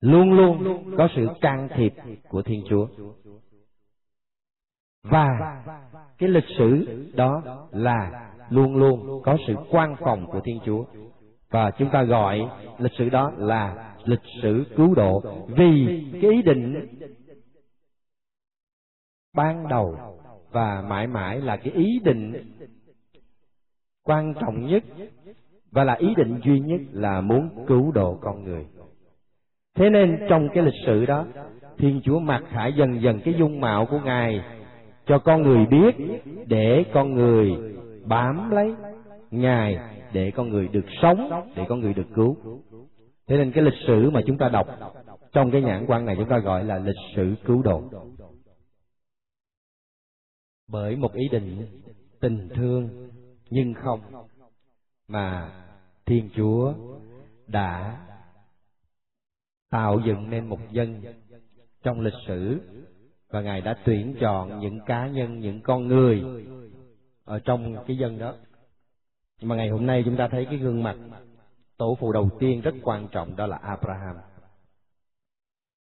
luôn 0.00 0.32
luôn 0.32 0.84
có 0.98 1.08
sự 1.16 1.28
can 1.40 1.68
thiệp 1.76 1.94
của 2.28 2.42
thiên 2.42 2.62
chúa 2.68 2.86
và 5.02 5.62
cái 6.18 6.28
lịch 6.28 6.48
sử 6.58 6.86
đó 7.14 7.42
là 7.70 8.30
luôn 8.50 8.76
luôn 8.76 9.22
có 9.24 9.36
sự 9.46 9.54
quan 9.70 9.96
phòng 9.96 10.26
của 10.26 10.40
thiên 10.40 10.60
chúa. 10.64 10.84
Và 11.50 11.70
chúng 11.70 11.90
ta 11.90 12.02
gọi 12.02 12.48
lịch 12.78 12.92
sử 12.98 13.08
đó 13.08 13.32
là 13.36 13.94
lịch 14.04 14.22
sử 14.42 14.64
cứu 14.76 14.94
độ 14.94 15.22
vì 15.48 16.04
cái 16.22 16.30
ý 16.30 16.42
định 16.42 16.86
ban 19.36 19.68
đầu 19.68 19.98
và 20.50 20.82
mãi 20.82 21.06
mãi 21.06 21.40
là 21.40 21.56
cái 21.56 21.72
ý 21.72 22.00
định 22.04 22.54
quan 24.04 24.34
trọng 24.40 24.66
nhất 24.66 24.84
và 25.70 25.84
là 25.84 25.94
ý 25.94 26.14
định 26.16 26.40
duy 26.44 26.60
nhất 26.60 26.80
là 26.92 27.20
muốn 27.20 27.64
cứu 27.66 27.92
độ 27.92 28.18
con 28.20 28.44
người. 28.44 28.66
Thế 29.74 29.90
nên 29.90 30.18
trong 30.28 30.48
cái 30.54 30.64
lịch 30.64 30.84
sử 30.86 31.06
đó, 31.06 31.26
thiên 31.78 32.00
chúa 32.04 32.18
mặc 32.18 32.42
khải 32.48 32.72
dần 32.72 33.02
dần 33.02 33.20
cái 33.24 33.34
dung 33.38 33.60
mạo 33.60 33.86
của 33.86 34.00
ngài 34.00 34.40
cho 35.08 35.18
con 35.18 35.42
người 35.42 35.66
biết 35.66 35.96
để 36.46 36.84
con 36.94 37.14
người 37.14 37.52
bám 38.04 38.50
lấy 38.50 38.74
ngài, 39.30 39.78
để 40.12 40.30
con 40.30 40.48
người 40.48 40.68
được 40.68 40.84
sống, 41.02 41.50
để 41.56 41.64
con 41.68 41.80
người 41.80 41.94
được 41.94 42.06
cứu. 42.14 42.36
Thế 43.26 43.36
nên 43.36 43.52
cái 43.52 43.64
lịch 43.64 43.80
sử 43.86 44.10
mà 44.10 44.20
chúng 44.26 44.38
ta 44.38 44.48
đọc 44.48 44.68
trong 45.32 45.50
cái 45.50 45.62
nhãn 45.62 45.84
quan 45.86 46.04
này 46.06 46.16
chúng 46.18 46.28
ta 46.28 46.38
gọi 46.38 46.64
là 46.64 46.78
lịch 46.78 46.96
sử 47.16 47.34
cứu 47.44 47.62
độ. 47.62 47.82
Bởi 50.68 50.96
một 50.96 51.14
ý 51.14 51.28
định 51.28 51.66
tình 52.20 52.48
thương, 52.54 53.10
nhưng 53.50 53.74
không 53.74 54.00
mà 55.08 55.52
thiên 56.06 56.30
chúa 56.36 56.74
đã 57.46 58.00
tạo 59.70 60.00
dựng 60.06 60.30
nên 60.30 60.48
một 60.48 60.58
dân 60.72 61.02
trong 61.82 62.00
lịch 62.00 62.14
sử 62.26 62.60
và 63.30 63.40
ngài 63.40 63.60
đã 63.60 63.74
tuyển 63.84 64.14
chọn 64.20 64.60
những 64.60 64.80
cá 64.86 65.06
nhân 65.06 65.40
những 65.40 65.60
con 65.60 65.88
người 65.88 66.24
ở 67.24 67.38
trong 67.38 67.84
cái 67.86 67.96
dân 67.96 68.18
đó. 68.18 68.34
Mà 69.42 69.56
ngày 69.56 69.68
hôm 69.68 69.86
nay 69.86 70.02
chúng 70.04 70.16
ta 70.16 70.28
thấy 70.28 70.44
cái 70.44 70.56
gương 70.56 70.82
mặt 70.82 70.96
tổ 71.76 71.96
phụ 72.00 72.12
đầu 72.12 72.30
tiên 72.38 72.60
rất 72.60 72.74
quan 72.82 73.08
trọng 73.08 73.36
đó 73.36 73.46
là 73.46 73.56
Abraham. 73.56 74.16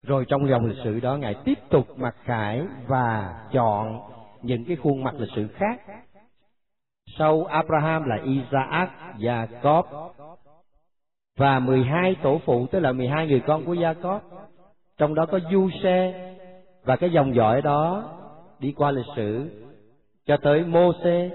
Rồi 0.07 0.25
trong 0.29 0.49
dòng 0.49 0.67
lịch 0.67 0.79
sử 0.85 1.01
đó 1.01 1.17
ngài 1.17 1.35
tiếp 1.45 1.59
tục 1.71 1.99
mặc 1.99 2.17
khải 2.25 2.63
và 2.87 3.35
chọn 3.53 4.01
những 4.43 4.65
cái 4.65 4.77
khuôn 4.77 5.05
mặt 5.05 5.15
lịch 5.19 5.31
sử 5.37 5.49
khác. 5.49 5.81
Sau 7.19 7.45
Abraham 7.45 8.05
là 8.05 8.19
Isaac, 8.25 8.91
Jacob 9.19 10.11
và 11.37 11.59
12 11.59 12.17
tổ 12.23 12.41
phụ 12.45 12.67
tức 12.67 12.81
là 12.81 12.93
12 12.93 13.27
người 13.27 13.43
con 13.47 13.65
của 13.65 13.75
Jacob. 13.75 14.21
Trong 14.99 15.15
đó 15.15 15.27
có 15.27 15.41
Giuse 15.53 16.32
và 16.85 16.97
cái 16.97 17.11
dòng 17.11 17.35
dõi 17.35 17.63
đó 17.63 18.05
đi 18.59 18.73
qua 18.77 18.91
lịch 18.91 19.07
sử 19.17 19.51
cho 20.27 20.37
tới 20.37 20.65
Môse. 20.65 21.31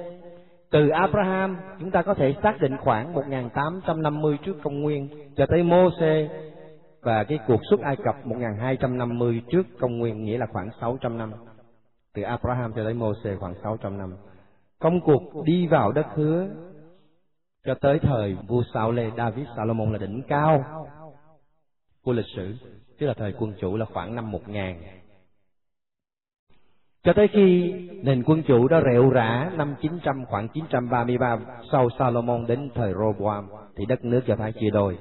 Từ 0.72 0.90
Abraham 0.90 1.58
chúng 1.80 1.92
ta 1.92 2.02
có 2.02 2.14
thể 2.14 2.36
xác 2.44 2.62
định 2.62 2.78
khoảng 2.78 3.14
1850 3.14 4.38
trước 4.46 4.58
công 4.64 4.82
nguyên 4.82 5.10
cho 5.36 5.46
tới 5.46 5.64
Môse 5.64 6.30
và 7.02 7.24
cái 7.24 7.40
cuộc 7.48 7.62
xuất 7.70 7.80
Ai 7.80 7.96
Cập 7.96 8.26
1250 8.26 9.42
trước 9.52 9.64
công 9.80 9.98
nguyên 9.98 10.24
nghĩa 10.24 10.38
là 10.38 10.46
khoảng 10.46 10.70
600 10.82 11.18
năm. 11.18 11.34
Từ 12.14 12.22
Abraham 12.22 12.74
cho 12.74 12.84
tới 12.84 12.94
Môse 12.94 13.36
khoảng 13.36 13.54
600 13.64 13.98
năm. 13.98 14.16
Công 14.80 15.02
cuộc 15.02 15.44
đi 15.46 15.68
vào 15.68 15.92
đất 15.92 16.06
hứa 16.16 16.48
cho 17.66 17.74
tới 17.74 18.00
thời 18.00 18.38
vua 18.48 18.64
Sao 18.74 18.92
Lê 18.92 19.12
David 19.18 19.48
Salomon 19.56 19.92
là 19.92 19.98
đỉnh 19.98 20.22
cao 20.28 20.66
của 22.04 22.14
lịch 22.14 22.26
sử, 22.36 22.56
tức 23.00 23.08
là 23.08 23.14
thời 23.14 23.34
quân 23.40 23.54
chủ 23.60 23.78
là 23.78 23.86
khoảng 23.86 24.16
năm 24.16 24.32
1000. 24.32 24.76
Cho 27.04 27.14
tới 27.14 27.28
khi 27.28 27.74
nền 28.04 28.24
quân 28.24 28.44
chủ 28.44 28.68
đó 28.68 28.82
rệu 28.92 29.10
rã 29.10 29.52
năm 29.58 29.76
900 29.82 30.26
khoảng 30.26 30.48
933 30.50 31.38
sau 31.72 31.90
Salomon 32.00 32.46
đến 32.48 32.70
thời 32.76 32.94
Roboam 32.94 33.48
thì 33.76 33.86
đất 33.86 34.06
nước 34.06 34.22
cho 34.28 34.36
phải 34.36 34.52
chia 34.52 34.70
đôi. 34.70 34.98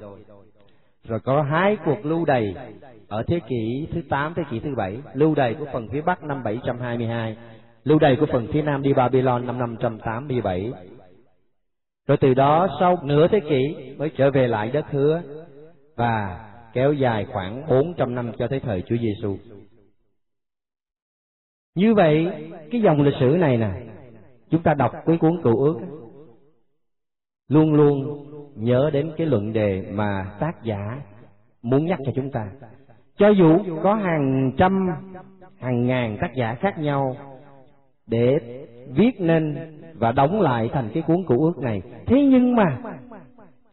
Rồi 1.07 1.19
có 1.19 1.41
hai 1.41 1.77
cuộc 1.85 2.05
lưu 2.05 2.25
đày 2.25 2.55
ở 3.07 3.23
thế 3.27 3.39
kỷ 3.47 3.87
thứ 3.93 4.01
8, 4.09 4.33
thế 4.33 4.43
kỷ 4.51 4.59
thứ 4.59 4.75
7, 4.75 4.97
lưu 5.13 5.35
đày 5.35 5.53
của 5.53 5.65
phần 5.73 5.87
phía 5.91 6.01
Bắc 6.01 6.23
năm 6.23 6.43
722, 6.43 7.37
lưu 7.83 7.99
đày 7.99 8.15
của 8.15 8.25
phần 8.25 8.47
phía 8.53 8.61
Nam 8.61 8.81
đi 8.81 8.93
Babylon 8.93 9.45
năm 9.45 9.59
587, 9.59 10.71
rồi 12.07 12.17
từ 12.17 12.33
đó 12.33 12.67
sau 12.79 12.99
nửa 13.03 13.27
thế 13.27 13.39
kỷ 13.39 13.75
mới 13.97 14.11
trở 14.17 14.31
về 14.31 14.47
lại 14.47 14.71
đất 14.71 14.85
hứa 14.91 15.21
và 15.95 16.39
kéo 16.73 16.93
dài 16.93 17.25
khoảng 17.25 17.67
400 17.67 18.15
năm 18.15 18.31
cho 18.37 18.47
tới 18.47 18.59
thời 18.59 18.81
Chúa 18.81 18.95
Giêsu. 18.97 19.37
Như 21.77 21.93
vậy, 21.93 22.27
cái 22.71 22.81
dòng 22.81 23.01
lịch 23.01 23.13
sử 23.19 23.25
này 23.25 23.57
nè, 23.57 23.69
chúng 24.49 24.61
ta 24.61 24.73
đọc 24.73 24.91
cái 25.05 25.17
cuốn 25.17 25.41
cựu 25.43 25.57
ước 25.63 25.79
luôn 27.49 27.73
luôn 27.73 28.25
nhớ 28.55 28.89
đến 28.93 29.11
cái 29.17 29.27
luận 29.27 29.53
đề 29.53 29.83
mà 29.91 30.25
tác 30.39 30.63
giả 30.63 31.01
muốn 31.61 31.85
nhắc 31.85 31.99
cho 32.05 32.11
chúng 32.15 32.31
ta. 32.31 32.49
Cho 33.17 33.29
dù 33.29 33.57
có 33.83 33.93
hàng 33.95 34.51
trăm, 34.57 34.87
hàng 35.59 35.87
ngàn 35.87 36.17
tác 36.21 36.35
giả 36.35 36.55
khác 36.55 36.79
nhau 36.79 37.15
để 38.07 38.39
viết 38.95 39.21
nên 39.21 39.55
và 39.93 40.11
đóng 40.11 40.41
lại 40.41 40.69
thành 40.73 40.89
cái 40.93 41.03
cuốn 41.07 41.23
cựu 41.27 41.45
ước 41.45 41.57
này. 41.57 41.81
Thế 42.05 42.21
nhưng 42.21 42.55
mà 42.55 42.77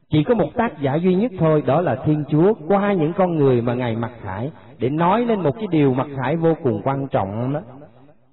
chỉ 0.08 0.24
có 0.24 0.34
một 0.34 0.48
tác 0.54 0.80
giả 0.80 0.94
duy 0.94 1.14
nhất 1.14 1.32
thôi, 1.38 1.62
đó 1.66 1.80
là 1.80 1.96
Thiên 2.04 2.24
Chúa 2.28 2.54
qua 2.68 2.92
những 2.92 3.12
con 3.16 3.36
người 3.36 3.62
mà 3.62 3.74
Ngài 3.74 3.96
mặc 3.96 4.12
khải 4.22 4.50
để 4.78 4.90
nói 4.90 5.26
lên 5.26 5.40
một 5.40 5.54
cái 5.56 5.66
điều 5.70 5.94
mặc 5.94 6.06
khải 6.16 6.36
vô 6.36 6.54
cùng 6.62 6.80
quan 6.84 7.08
trọng 7.08 7.52
đó. 7.52 7.60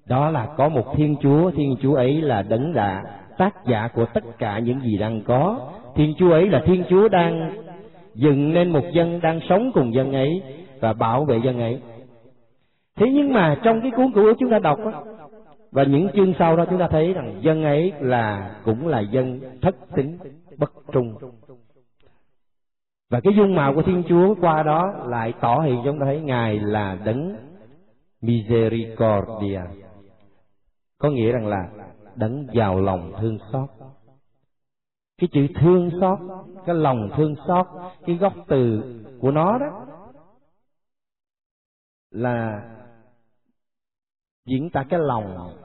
Đó 0.06 0.30
là 0.30 0.48
có 0.56 0.68
một 0.68 0.96
Thiên 0.96 1.16
Chúa, 1.20 1.50
Thiên 1.50 1.76
Chúa 1.82 1.94
ấy 1.94 2.22
là 2.22 2.42
đấng 2.42 2.74
là 2.74 3.02
tác 3.38 3.66
giả 3.66 3.88
của 3.94 4.04
tất 4.04 4.24
cả 4.38 4.58
những 4.58 4.80
gì 4.80 4.98
đang 4.98 5.22
có. 5.22 5.70
Thiên 5.94 6.14
Chúa 6.18 6.30
ấy 6.30 6.48
là 6.48 6.62
Thiên 6.66 6.84
Chúa 6.88 7.08
đang 7.08 7.50
dựng 8.14 8.52
nên 8.52 8.70
một 8.70 8.84
dân 8.92 9.20
đang 9.22 9.40
sống 9.48 9.70
cùng 9.74 9.94
dân 9.94 10.12
ấy 10.12 10.42
và 10.80 10.92
bảo 10.92 11.24
vệ 11.24 11.40
dân 11.44 11.60
ấy. 11.60 11.80
Thế 12.96 13.06
nhưng 13.12 13.32
mà 13.32 13.56
trong 13.62 13.80
cái 13.80 13.90
cuốn 13.90 14.12
cựu 14.12 14.24
ước 14.24 14.34
chúng 14.38 14.50
ta 14.50 14.58
đọc 14.58 14.78
đó, 14.78 15.02
và 15.72 15.82
những 15.82 16.08
chương 16.14 16.34
sau 16.38 16.56
đó 16.56 16.64
chúng 16.70 16.78
ta 16.78 16.88
thấy 16.88 17.12
rằng 17.12 17.34
dân 17.40 17.64
ấy 17.64 17.92
là 18.00 18.50
cũng 18.64 18.88
là 18.88 19.00
dân 19.00 19.40
thất 19.62 19.76
tính 19.94 20.18
bất 20.58 20.72
trung 20.92 21.14
và 23.10 23.20
cái 23.20 23.32
dung 23.36 23.54
mạo 23.54 23.74
của 23.74 23.82
thiên 23.82 24.02
chúa 24.08 24.34
qua 24.40 24.62
đó 24.62 24.94
lại 25.06 25.32
tỏ 25.40 25.60
hiện 25.60 25.80
chúng 25.84 25.98
ta 25.98 26.06
thấy 26.06 26.20
ngài 26.20 26.58
là 26.58 26.98
đấng 27.04 27.36
misericordia 28.20 29.60
có 31.02 31.10
nghĩa 31.10 31.32
rằng 31.32 31.46
là 31.46 31.68
đấng 32.14 32.46
giàu 32.52 32.80
lòng 32.80 33.12
thương 33.20 33.38
xót. 33.52 33.68
Cái 35.18 35.28
chữ 35.32 35.46
thương 35.60 35.90
xót 36.00 36.18
cái 36.66 36.74
lòng 36.74 37.10
thương 37.16 37.34
xót 37.46 37.66
cái 38.06 38.16
gốc 38.16 38.32
từ 38.48 38.82
của 39.20 39.30
nó 39.30 39.58
đó 39.58 39.86
là 42.10 42.62
diễn 44.46 44.70
tả 44.70 44.84
cái 44.88 45.00
lòng 45.00 45.56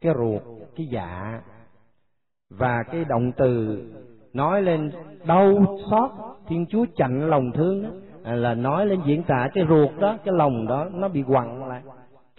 cái 0.00 0.12
ruột 0.16 0.42
cái 0.76 0.86
dạ. 0.86 1.40
Và 2.50 2.82
cái 2.92 3.04
động 3.04 3.32
từ 3.36 3.82
nói 4.32 4.62
lên 4.62 4.92
đau 5.26 5.78
xót 5.90 6.10
thiên 6.46 6.66
chúa 6.66 6.86
chạnh 6.96 7.30
lòng 7.30 7.52
thương 7.54 7.82
đó, 7.82 7.90
là 8.32 8.54
nói 8.54 8.86
lên 8.86 9.00
diễn 9.06 9.22
tả 9.22 9.48
cái 9.54 9.64
ruột 9.68 9.90
đó 10.00 10.18
cái 10.24 10.34
lòng 10.34 10.66
đó 10.66 10.88
nó 10.92 11.08
bị 11.08 11.22
quặn 11.22 11.68
lại 11.68 11.82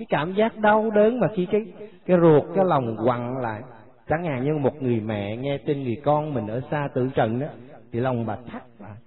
cái 0.02 0.06
cảm 0.10 0.34
giác 0.34 0.58
đau 0.58 0.92
đớn 0.92 1.20
mà 1.20 1.28
khi 1.36 1.48
cái 1.52 1.66
cái 2.06 2.18
ruột, 2.22 2.44
cái 2.56 2.66
lòng 2.66 2.98
quặn 3.06 3.42
lại. 3.42 3.62
Chẳng 4.08 4.24
hạn 4.24 4.44
như 4.44 4.58
một 4.58 4.82
người 4.82 5.00
mẹ 5.00 5.38
nghe 5.38 5.58
tin 5.58 5.84
người 5.84 6.02
con 6.04 6.34
mình 6.34 6.48
ở 6.48 6.62
xa 6.72 6.90
tử 6.94 7.10
trận 7.16 7.40
đó, 7.40 7.48
thì 7.92 8.00
lòng 8.00 8.26
bà 8.26 8.36
thắt 8.36 8.64
lại. 8.80 8.98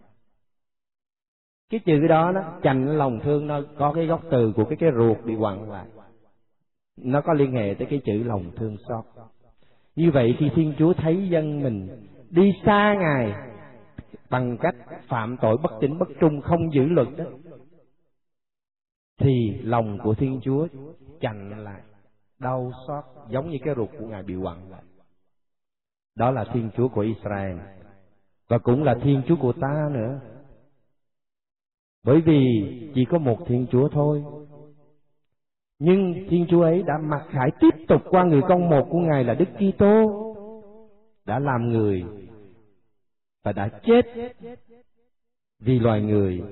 Cái 1.71 1.81
chữ 1.81 2.07
đó 2.07 2.33
nó 2.33 2.41
chạnh 2.63 2.99
lòng 2.99 3.21
thương, 3.21 3.47
nó 3.47 3.61
có 3.79 3.93
cái 3.93 4.07
gốc 4.07 4.23
từ 4.31 4.53
của 4.57 4.65
cái 4.65 4.77
cái 4.81 4.91
ruột 4.97 5.17
bị 5.25 5.35
quặn 5.37 5.71
lại. 5.71 5.87
Nó 6.97 7.21
có 7.21 7.33
liên 7.33 7.53
hệ 7.53 7.75
tới 7.79 7.87
cái 7.91 8.01
chữ 8.05 8.23
lòng 8.25 8.45
thương 8.57 8.77
xót. 8.89 9.05
Như 9.97 10.11
vậy 10.11 10.37
khi 10.39 10.51
thiên 10.55 10.75
chúa 10.79 10.93
thấy 10.93 11.29
dân 11.29 11.63
mình 11.63 11.89
đi 12.31 12.53
xa 12.67 12.95
ngài 13.01 13.33
bằng 14.31 14.57
cách 14.61 14.77
phạm 15.09 15.37
tội 15.41 15.57
bất 15.63 15.73
chính 15.81 15.99
bất 15.99 16.09
trung, 16.21 16.41
không 16.41 16.73
giữ 16.75 16.85
luật 16.85 17.09
đó 17.17 17.25
thì 19.19 19.61
lòng 19.63 19.99
của 20.03 20.15
thiên 20.15 20.41
chúa 20.45 20.67
chành 21.21 21.65
lại, 21.65 21.83
đau 22.39 22.73
xót 22.87 23.05
giống 23.29 23.51
như 23.51 23.59
cái 23.65 23.75
ruột 23.77 23.89
của 23.99 24.07
ngài 24.07 24.23
bị 24.23 24.35
quặn 24.37 24.71
lại 24.71 24.83
đó 26.17 26.31
là 26.31 26.45
thiên 26.53 26.71
chúa 26.77 26.89
của 26.89 27.01
israel. 27.01 27.59
Và 28.49 28.59
cũng 28.59 28.83
là 28.83 28.95
thiên 29.03 29.23
chúa 29.29 29.37
của 29.37 29.53
ta 29.53 29.89
nữa. 29.93 30.21
Bởi 32.05 32.21
vì 32.21 32.43
chỉ 32.95 33.05
có 33.05 33.19
một 33.19 33.39
thiên 33.47 33.67
chúa 33.73 33.89
thôi. 33.89 34.25
Nhưng 35.79 36.27
Thiên 36.29 36.47
Chúa 36.51 36.63
ấy 36.63 36.83
đã 36.83 36.99
mặc 36.99 37.27
khải 37.31 37.51
tiếp 37.61 37.85
tục 37.89 38.03
qua 38.11 38.25
người 38.25 38.41
con 38.49 38.71
một 38.71 38.87
của 38.91 38.99
Ngài 38.99 39.25
là 39.25 39.35
Đức 39.35 39.49
Kitô, 39.59 40.21
đã 41.25 41.39
làm 41.39 41.69
người 41.69 42.05
và 43.45 43.53
đã 43.53 43.69
chết 43.69 44.03
vì 45.61 45.79
loài 45.79 46.03
người, 46.03 46.43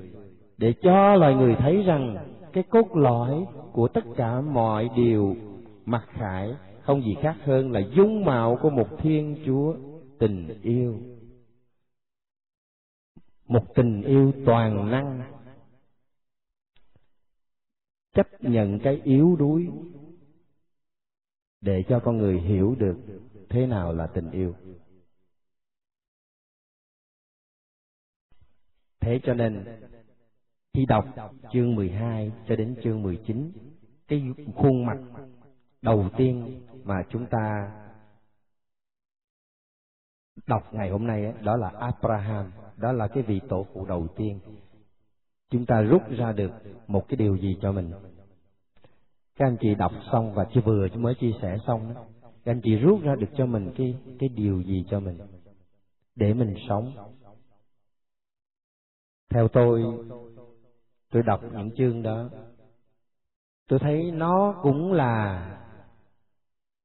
để 0.59 0.75
cho 0.83 1.15
loài 1.15 1.35
người 1.35 1.55
thấy 1.55 1.83
rằng 1.83 2.32
cái 2.53 2.65
cốt 2.71 2.97
lõi 2.97 3.47
của 3.73 3.89
tất 3.89 4.05
cả 4.17 4.41
mọi 4.41 4.91
điều, 4.97 5.37
mặc 5.85 6.09
khải 6.11 6.55
không 6.83 7.03
gì 7.03 7.17
khác 7.23 7.37
hơn 7.43 7.73
là 7.73 7.81
dung 7.97 8.25
mạo 8.25 8.59
của 8.63 8.71
một 8.71 8.89
Thiên 8.99 9.43
Chúa 9.47 9.77
tình 10.19 10.61
yêu. 10.63 11.01
Một 13.47 13.75
tình 13.75 14.03
yêu 14.03 14.33
toàn 14.47 14.91
năng 14.91 15.33
chấp 18.13 18.27
nhận 18.45 18.79
cái 18.79 19.01
yếu 19.05 19.37
đuối 19.37 19.69
để 21.61 21.85
cho 21.89 22.01
con 22.05 22.19
người 22.19 22.41
hiểu 22.41 22.75
được 22.79 22.97
thế 23.49 23.67
nào 23.67 23.93
là 23.93 24.07
tình 24.07 24.31
yêu 24.31 24.55
thế 29.01 29.21
cho 29.23 29.35
nên 29.35 29.65
khi 30.75 30.87
đọc 30.87 31.05
chương 31.53 31.75
12 31.75 32.33
cho 32.49 32.57
đến 32.57 32.77
chương 32.83 33.03
19 33.03 33.53
cái 34.09 34.23
khuôn 34.57 34.87
mặt 34.87 34.99
đầu 35.83 36.09
tiên 36.17 36.61
mà 36.85 37.03
chúng 37.11 37.27
ta 37.27 37.73
đọc 40.47 40.75
ngày 40.75 40.91
hôm 40.91 41.07
nay 41.07 41.33
đó 41.43 41.57
là 41.57 41.69
Abraham, 41.69 42.53
đó 42.77 42.93
là 42.93 43.09
cái 43.09 43.23
vị 43.23 43.41
tổ 43.49 43.67
phụ 43.73 43.87
đầu 43.87 44.09
tiên. 44.17 44.39
Chúng 45.51 45.67
ta 45.67 45.81
rút 45.81 46.03
ra 46.11 46.33
được 46.33 46.51
một 46.87 47.09
cái 47.09 47.17
điều 47.17 47.37
gì 47.37 47.59
cho 47.63 47.73
mình? 47.73 47.93
Các 49.37 49.47
anh 49.47 49.57
chị 49.61 49.75
đọc 49.75 49.93
xong 50.13 50.35
và 50.35 50.47
chưa 50.55 50.61
vừa 50.61 50.89
mới 50.89 51.15
chia 51.15 51.33
sẻ 51.43 51.57
xong 51.67 51.95
đó 51.95 52.05
các 52.23 52.53
anh 52.53 52.61
chị 52.65 52.77
rút 52.77 53.03
ra 53.03 53.15
được 53.15 53.31
cho 53.37 53.47
mình 53.47 53.73
cái 53.77 53.97
cái 54.19 54.29
điều 54.29 54.63
gì 54.63 54.85
cho 54.91 55.01
mình? 55.01 55.19
Để 56.17 56.35
mình 56.35 56.55
sống. 56.69 56.93
Theo 59.31 59.49
tôi 59.49 59.83
tôi 61.13 61.23
đọc 61.23 61.41
những 61.53 61.71
chương 61.77 62.03
đó. 62.03 62.29
Tôi 63.69 63.79
thấy 63.79 64.11
nó 64.11 64.55
cũng 64.63 64.93
là 64.93 65.47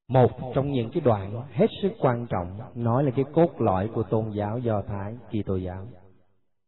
một 0.08 0.32
trong 0.56 0.72
những 0.72 0.90
cái 0.90 1.02
đoạn 1.02 1.44
hết 1.52 1.68
sức 1.82 1.92
quan 2.00 2.28
trọng 2.28 2.60
nói 2.76 3.04
là 3.04 3.12
cái 3.16 3.26
cốt 3.34 3.62
lõi 3.62 3.88
của 3.88 4.04
tôn 4.04 4.32
giáo 4.32 4.60
do 4.60 4.82
thái, 4.82 5.18
kitô 5.32 5.56
giáo. 5.56 5.88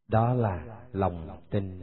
Đó 0.07 0.33
là 0.33 0.63
lòng 0.91 1.41
tin. 1.49 1.81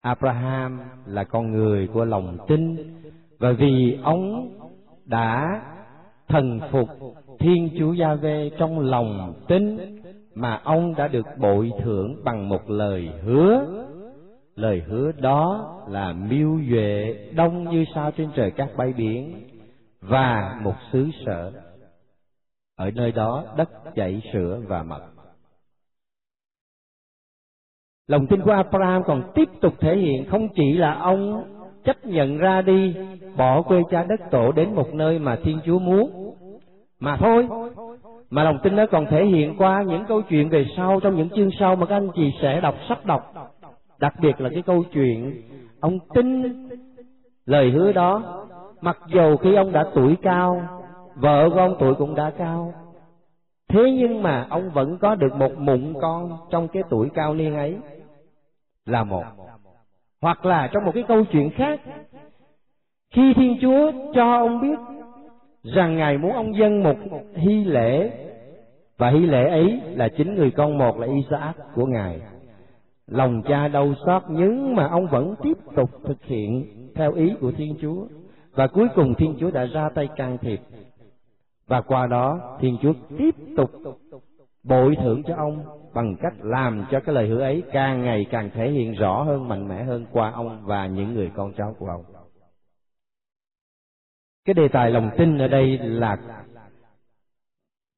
Abraham 0.00 0.80
là 1.06 1.24
con 1.24 1.50
người 1.50 1.86
của 1.86 2.04
lòng 2.04 2.38
tin 2.48 2.76
và 3.38 3.52
vì 3.52 3.98
ông 4.02 4.52
đã 5.04 5.62
thần 6.28 6.60
phục 6.70 6.88
thiên 7.38 7.70
chúa 7.78 7.92
gia 7.92 8.14
vê 8.14 8.50
trong 8.58 8.78
lòng 8.78 9.34
tin 9.48 9.78
mà 10.34 10.60
ông 10.64 10.94
đã 10.94 11.08
được 11.08 11.26
bội 11.38 11.70
thưởng 11.82 12.16
bằng 12.24 12.48
một 12.48 12.70
lời 12.70 13.10
hứa. 13.22 13.66
Lời 14.54 14.82
hứa 14.86 15.12
đó 15.12 15.74
là 15.88 16.12
miêu 16.12 16.58
duệ 16.70 17.16
đông 17.34 17.70
như 17.70 17.84
sao 17.94 18.10
trên 18.10 18.30
trời 18.36 18.50
các 18.50 18.68
bãi 18.76 18.92
biển 18.92 19.48
và 20.00 20.60
một 20.62 20.74
xứ 20.92 21.08
sở. 21.26 21.52
Ở 22.76 22.90
nơi 22.90 23.12
đó 23.12 23.44
đất 23.56 23.70
chảy 23.94 24.22
sữa 24.32 24.60
và 24.66 24.82
mật. 24.82 25.02
Lòng 28.08 28.26
tin 28.26 28.40
của 28.42 28.50
abraham 28.50 29.02
còn 29.04 29.32
tiếp 29.34 29.48
tục 29.60 29.74
thể 29.80 29.96
hiện 29.96 30.24
không 30.30 30.48
chỉ 30.54 30.72
là 30.72 30.94
ông 30.94 31.44
chấp 31.84 32.04
nhận 32.04 32.38
ra 32.38 32.62
đi, 32.62 32.94
bỏ 33.36 33.62
quê 33.62 33.82
cha 33.90 34.04
đất 34.04 34.20
tổ 34.30 34.52
đến 34.52 34.74
một 34.74 34.94
nơi 34.94 35.18
mà 35.18 35.38
thiên 35.44 35.58
chúa 35.66 35.78
muốn, 35.78 36.34
mà 37.00 37.16
thôi 37.16 37.48
mà 38.32 38.44
lòng 38.44 38.58
tin 38.62 38.76
nó 38.76 38.86
còn 38.86 39.06
thể 39.06 39.24
hiện 39.24 39.54
qua 39.58 39.82
những 39.82 40.04
câu 40.08 40.22
chuyện 40.22 40.48
về 40.48 40.66
sau 40.76 41.00
trong 41.00 41.16
những 41.16 41.28
chương 41.30 41.50
sau 41.58 41.76
mà 41.76 41.86
các 41.86 41.96
anh 41.96 42.08
chị 42.14 42.32
sẽ 42.42 42.60
đọc, 42.60 42.74
sắp 42.88 43.06
đọc. 43.06 43.32
Đặc 43.98 44.14
biệt 44.20 44.40
là 44.40 44.50
cái 44.52 44.62
câu 44.62 44.84
chuyện, 44.92 45.42
ông 45.80 45.98
tin 46.14 46.42
lời 47.46 47.70
hứa 47.70 47.92
đó, 47.92 48.44
mặc 48.80 48.98
dù 49.06 49.36
khi 49.36 49.54
ông 49.54 49.72
đã 49.72 49.84
tuổi 49.94 50.16
cao, 50.22 50.62
vợ 51.14 51.50
của 51.50 51.60
ông 51.60 51.76
tuổi 51.80 51.94
cũng 51.94 52.14
đã 52.14 52.30
cao. 52.38 52.74
Thế 53.68 53.90
nhưng 53.98 54.22
mà 54.22 54.46
ông 54.50 54.70
vẫn 54.70 54.98
có 54.98 55.14
được 55.14 55.34
một 55.34 55.52
mụn 55.58 55.94
con 56.00 56.38
trong 56.50 56.68
cái 56.68 56.82
tuổi 56.90 57.08
cao 57.14 57.34
niên 57.34 57.54
ấy. 57.54 57.76
Là 58.86 59.04
một. 59.04 59.24
Hoặc 60.22 60.44
là 60.44 60.68
trong 60.72 60.84
một 60.84 60.92
cái 60.94 61.04
câu 61.08 61.24
chuyện 61.32 61.50
khác, 61.50 61.80
khi 63.14 63.34
thiên 63.36 63.58
chúa 63.60 63.92
cho 64.14 64.36
ông 64.36 64.60
biết 64.60 64.78
rằng 65.62 65.96
ngài 65.96 66.18
muốn 66.18 66.32
ông 66.32 66.56
dân 66.56 66.82
một 66.82 66.96
hy 67.34 67.64
lễ, 67.64 68.10
và 68.98 69.10
hy 69.10 69.26
lễ 69.26 69.48
ấy 69.48 69.80
là 69.94 70.08
chính 70.08 70.34
người 70.34 70.50
con 70.50 70.78
một 70.78 70.98
là 70.98 71.06
Isaac 71.06 71.56
của 71.74 71.86
ngài. 71.86 72.20
Lòng 73.06 73.42
cha 73.48 73.68
đau 73.68 73.94
xót 74.06 74.22
nhưng 74.28 74.76
mà 74.76 74.88
ông 74.88 75.06
vẫn 75.06 75.34
tiếp 75.42 75.58
tục 75.76 75.90
thực 76.04 76.24
hiện 76.24 76.64
theo 76.94 77.12
ý 77.12 77.34
của 77.40 77.52
thiên 77.52 77.76
chúa. 77.80 78.06
Và 78.54 78.66
cuối 78.66 78.88
cùng 78.94 79.14
thiên 79.14 79.36
chúa 79.40 79.50
đã 79.50 79.64
ra 79.64 79.88
tay 79.88 80.08
can 80.16 80.38
thiệp. 80.38 80.60
Và 81.66 81.80
qua 81.80 82.06
đó, 82.06 82.56
thiên 82.60 82.76
chúa 82.82 82.92
tiếp 83.18 83.34
tục 83.56 83.70
bội 84.64 84.96
thưởng 85.02 85.22
cho 85.22 85.34
ông 85.36 85.64
bằng 85.94 86.16
cách 86.16 86.34
làm 86.42 86.84
cho 86.90 87.00
cái 87.00 87.14
lời 87.14 87.28
hứa 87.28 87.40
ấy 87.40 87.62
càng 87.72 88.02
ngày 88.02 88.26
càng 88.30 88.50
thể 88.54 88.70
hiện 88.70 88.92
rõ 88.92 89.22
hơn, 89.22 89.48
mạnh 89.48 89.68
mẽ 89.68 89.84
hơn 89.84 90.06
qua 90.12 90.30
ông 90.30 90.58
và 90.64 90.86
những 90.86 91.14
người 91.14 91.30
con 91.36 91.52
cháu 91.52 91.76
của 91.78 91.86
ông 91.86 92.04
cái 94.44 94.54
đề 94.54 94.68
tài 94.72 94.90
lòng 94.90 95.10
tin 95.18 95.38
ở 95.38 95.48
đây 95.48 95.78
là 95.78 96.18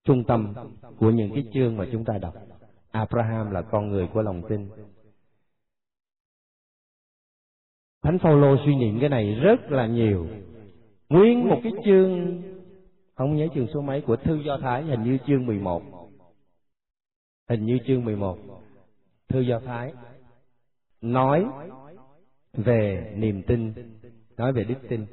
trung 0.04 0.24
tâm 0.24 0.54
của 0.98 1.10
những 1.10 1.30
cái 1.34 1.44
chương 1.54 1.76
mà 1.76 1.86
chúng 1.92 2.04
ta 2.04 2.18
đọc. 2.18 2.34
Abraham 2.90 3.50
là 3.50 3.62
con 3.62 3.88
người 3.88 4.08
của 4.12 4.22
lòng 4.22 4.42
tin. 4.48 4.68
Thánh 8.02 8.18
phaolô 8.18 8.56
suy 8.64 8.74
niệm 8.74 9.00
cái 9.00 9.08
này 9.08 9.34
rất 9.34 9.70
là 9.70 9.86
nhiều. 9.86 10.26
Nguyên 11.08 11.48
một 11.48 11.60
cái 11.62 11.72
chương, 11.84 12.42
không 13.14 13.36
nhớ 13.36 13.48
chương 13.54 13.66
số 13.74 13.80
mấy, 13.80 14.00
của 14.00 14.16
thư 14.16 14.34
do 14.34 14.58
thái, 14.62 14.82
hình 14.82 15.02
như 15.02 15.18
chương 15.26 15.46
11 15.46 15.82
hình 17.48 17.66
như 17.66 17.78
chương 17.86 18.04
11 18.04 18.38
thư 19.28 19.40
do 19.40 19.60
thái 19.60 19.92
nói 21.00 21.46
về 22.52 23.12
niềm 23.16 23.42
tin, 23.42 23.72
nói 24.36 24.52
về 24.52 24.64
đức 24.64 24.78
tin 24.88 25.06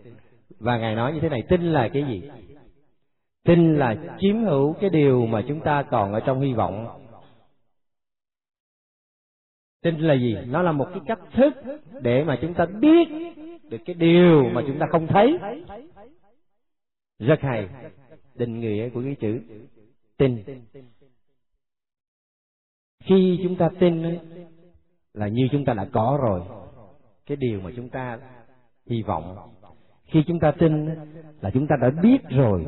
và 0.60 0.78
ngài 0.78 0.96
nói 0.96 1.14
như 1.14 1.20
thế 1.20 1.30
này, 1.30 1.44
tin 1.50 1.62
là 1.62 1.90
cái 1.94 2.04
gì? 2.04 2.30
Tin 3.44 3.76
là 3.76 3.96
chiếm 4.20 4.44
hữu 4.44 4.74
cái 4.74 4.90
điều 4.90 5.26
mà 5.26 5.44
chúng 5.48 5.60
ta 5.60 5.84
còn 5.84 6.14
ở 6.14 6.20
trong 6.20 6.42
hy 6.42 6.54
vọng. 6.54 7.02
Tin 9.82 10.00
là 10.00 10.14
gì? 10.14 10.38
Nó 10.48 10.62
là 10.62 10.72
một 10.72 10.88
cái 10.90 11.02
cách 11.06 11.20
thức 11.34 11.54
để 12.02 12.24
mà 12.24 12.38
chúng 12.42 12.54
ta 12.54 12.66
biết 12.66 13.08
được 13.70 13.78
cái 13.86 13.94
điều 13.94 14.44
mà 14.44 14.62
chúng 14.68 14.80
ta 14.80 14.86
không 14.92 15.08
thấy. 15.08 15.38
Rất 17.20 17.40
hay. 17.42 17.68
Định 18.36 18.60
nghĩa 18.60 18.90
của 18.90 19.02
cái 19.02 19.16
chữ 19.20 19.42
tin. 20.18 20.44
Khi 23.04 23.40
chúng 23.44 23.56
ta 23.56 23.70
tin 23.80 24.18
là 25.14 25.28
như 25.28 25.48
chúng 25.52 25.66
ta 25.66 25.74
đã 25.74 25.88
có 25.94 26.20
rồi, 26.22 26.42
cái 27.26 27.38
điều 27.38 27.62
mà 27.62 27.72
chúng 27.76 27.90
ta 27.90 28.20
hy 28.86 29.02
vọng 29.02 29.38
khi 30.12 30.24
chúng 30.28 30.40
ta 30.40 30.52
tin 30.52 30.90
là 31.42 31.50
chúng 31.54 31.68
ta 31.68 31.76
đã 31.82 31.90
biết 31.90 32.18
rồi. 32.30 32.66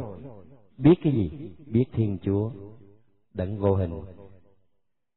Biết 0.77 0.95
cái 1.03 1.13
gì? 1.13 1.31
Biết 1.67 1.85
thiên 1.93 2.17
chúa 2.21 2.51
đấng 3.33 3.57
vô 3.57 3.75
hình. 3.75 4.01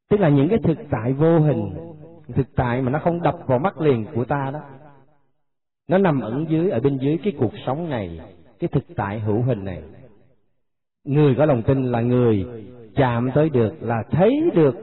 Tức 0.09 0.19
là 0.19 0.29
những 0.29 0.49
cái 0.49 0.59
thực 0.63 0.77
tại 0.89 1.13
vô 1.13 1.39
hình, 1.39 1.73
thực 2.35 2.55
tại 2.55 2.81
mà 2.81 2.91
nó 2.91 2.99
không 2.99 3.21
đập 3.21 3.37
vào 3.47 3.59
mắt 3.59 3.81
liền 3.81 4.05
của 4.15 4.25
ta 4.25 4.51
đó, 4.53 4.61
nó 5.87 5.97
nằm 5.97 6.21
ẩn 6.21 6.45
dưới, 6.49 6.69
ở 6.69 6.79
bên 6.79 6.97
dưới 6.97 7.17
cái 7.23 7.33
cuộc 7.37 7.53
sống 7.65 7.89
này, 7.89 8.19
cái 8.59 8.67
thực 8.67 8.83
tại 8.95 9.19
hữu 9.19 9.41
hình 9.41 9.63
này. 9.63 9.81
Người 11.03 11.35
có 11.37 11.45
lòng 11.45 11.61
tin 11.61 11.91
là 11.91 12.01
người 12.01 12.45
chạm 12.95 13.29
tới 13.35 13.49
được, 13.49 13.73
là 13.81 14.03
thấy 14.11 14.49
được, 14.55 14.75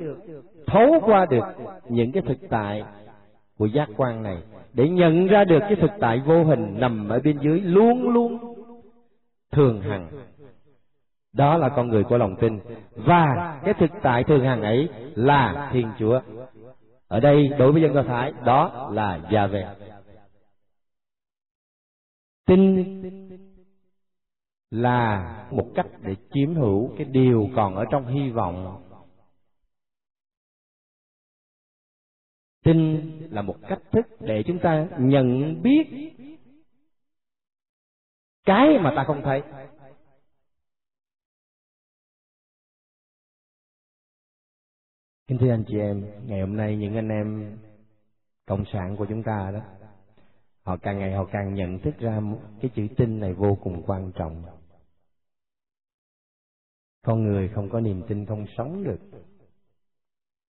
thấu 0.66 1.00
qua 1.04 1.26
được 1.30 1.44
những 1.88 2.12
cái 2.12 2.22
thực 2.26 2.38
tại 2.50 2.82
của 3.58 3.66
giác 3.66 3.88
quan 3.96 4.22
này 4.22 4.38
để 4.74 4.88
nhận 4.88 5.26
ra 5.26 5.44
được 5.44 5.58
cái 5.60 5.76
thực 5.76 5.90
tại 6.00 6.20
vô 6.26 6.44
hình 6.44 6.74
nằm 6.80 7.08
ở 7.08 7.20
bên 7.24 7.38
dưới 7.38 7.60
luôn 7.60 8.08
luôn 8.08 8.38
thường 9.52 9.80
hằng. 9.80 10.08
Đó 11.32 11.58
là 11.58 11.68
con 11.68 11.88
người 11.88 12.04
của 12.04 12.18
lòng 12.18 12.36
tin. 12.40 12.58
Và 12.96 13.58
cái 13.64 13.74
thực 13.74 13.90
tại 14.02 14.24
thường 14.24 14.44
hằng 14.44 14.62
ấy 14.62 14.88
là 15.14 15.70
thiên 15.72 15.88
chúa. 15.98 16.20
Ở 17.08 17.20
đây 17.20 17.48
đối 17.58 17.72
với 17.72 17.82
dân 17.82 17.94
do 17.94 18.02
thái, 18.02 18.32
đó 18.44 18.90
là 18.92 19.20
gia 19.30 19.46
về 19.46 19.66
tin 22.46 22.84
là 24.70 25.34
một 25.50 25.66
cách 25.74 25.86
để 26.02 26.16
chiếm 26.32 26.54
hữu 26.54 26.90
cái 26.96 27.04
điều 27.04 27.48
còn 27.56 27.76
ở 27.76 27.84
trong 27.90 28.06
hy 28.06 28.30
vọng 28.30 28.83
tin 32.64 33.10
là 33.30 33.42
một 33.42 33.56
cách 33.68 33.82
thức 33.92 34.06
để 34.20 34.42
chúng 34.46 34.58
ta 34.62 34.88
nhận 34.98 35.62
biết 35.62 35.86
cái 38.44 38.78
mà 38.80 38.92
ta 38.96 39.04
không 39.06 39.22
thấy. 39.24 39.42
Kính 45.26 45.38
thưa 45.38 45.50
anh 45.50 45.64
chị 45.68 45.78
em, 45.78 46.06
ngày 46.26 46.40
hôm 46.40 46.56
nay 46.56 46.76
những 46.76 46.94
anh 46.94 47.08
em 47.08 47.58
cộng 48.46 48.64
sản 48.72 48.96
của 48.96 49.06
chúng 49.08 49.22
ta 49.22 49.50
đó, 49.54 49.60
họ 50.62 50.76
càng 50.76 50.98
ngày 50.98 51.12
họ 51.12 51.24
càng 51.32 51.54
nhận 51.54 51.78
thức 51.78 51.94
ra 51.98 52.20
cái 52.60 52.70
chữ 52.74 52.86
tin 52.96 53.20
này 53.20 53.32
vô 53.32 53.58
cùng 53.62 53.82
quan 53.86 54.12
trọng. 54.14 54.44
Con 57.02 57.24
người 57.24 57.48
không 57.48 57.68
có 57.70 57.80
niềm 57.80 58.02
tin 58.08 58.26
không 58.26 58.46
sống 58.56 58.84
được 58.84 58.98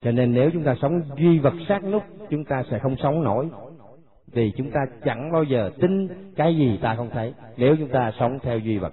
cho 0.05 0.12
nên 0.12 0.35
nếu 0.35 0.51
chúng 0.53 0.64
ta 0.64 0.77
sống 0.83 1.03
duy 1.17 1.38
vật 1.38 1.55
sát 1.69 1.85
nút 1.85 2.03
chúng 2.31 2.45
ta 2.45 2.62
sẽ 2.71 2.79
không 2.79 2.97
sống 3.03 3.23
nổi. 3.23 3.49
Vì 4.27 4.53
chúng 4.57 4.71
ta 4.71 4.81
chẳng 5.05 5.33
bao 5.33 5.45
giờ 5.45 5.71
tin 5.81 6.09
cái 6.37 6.57
gì 6.57 6.79
ta 6.83 6.95
không 6.97 7.11
thấy. 7.11 7.35
Nếu 7.57 7.77
chúng 7.77 7.88
ta 7.88 8.12
sống 8.19 8.38
theo 8.43 8.59
duy 8.59 8.79
vật, 8.79 8.93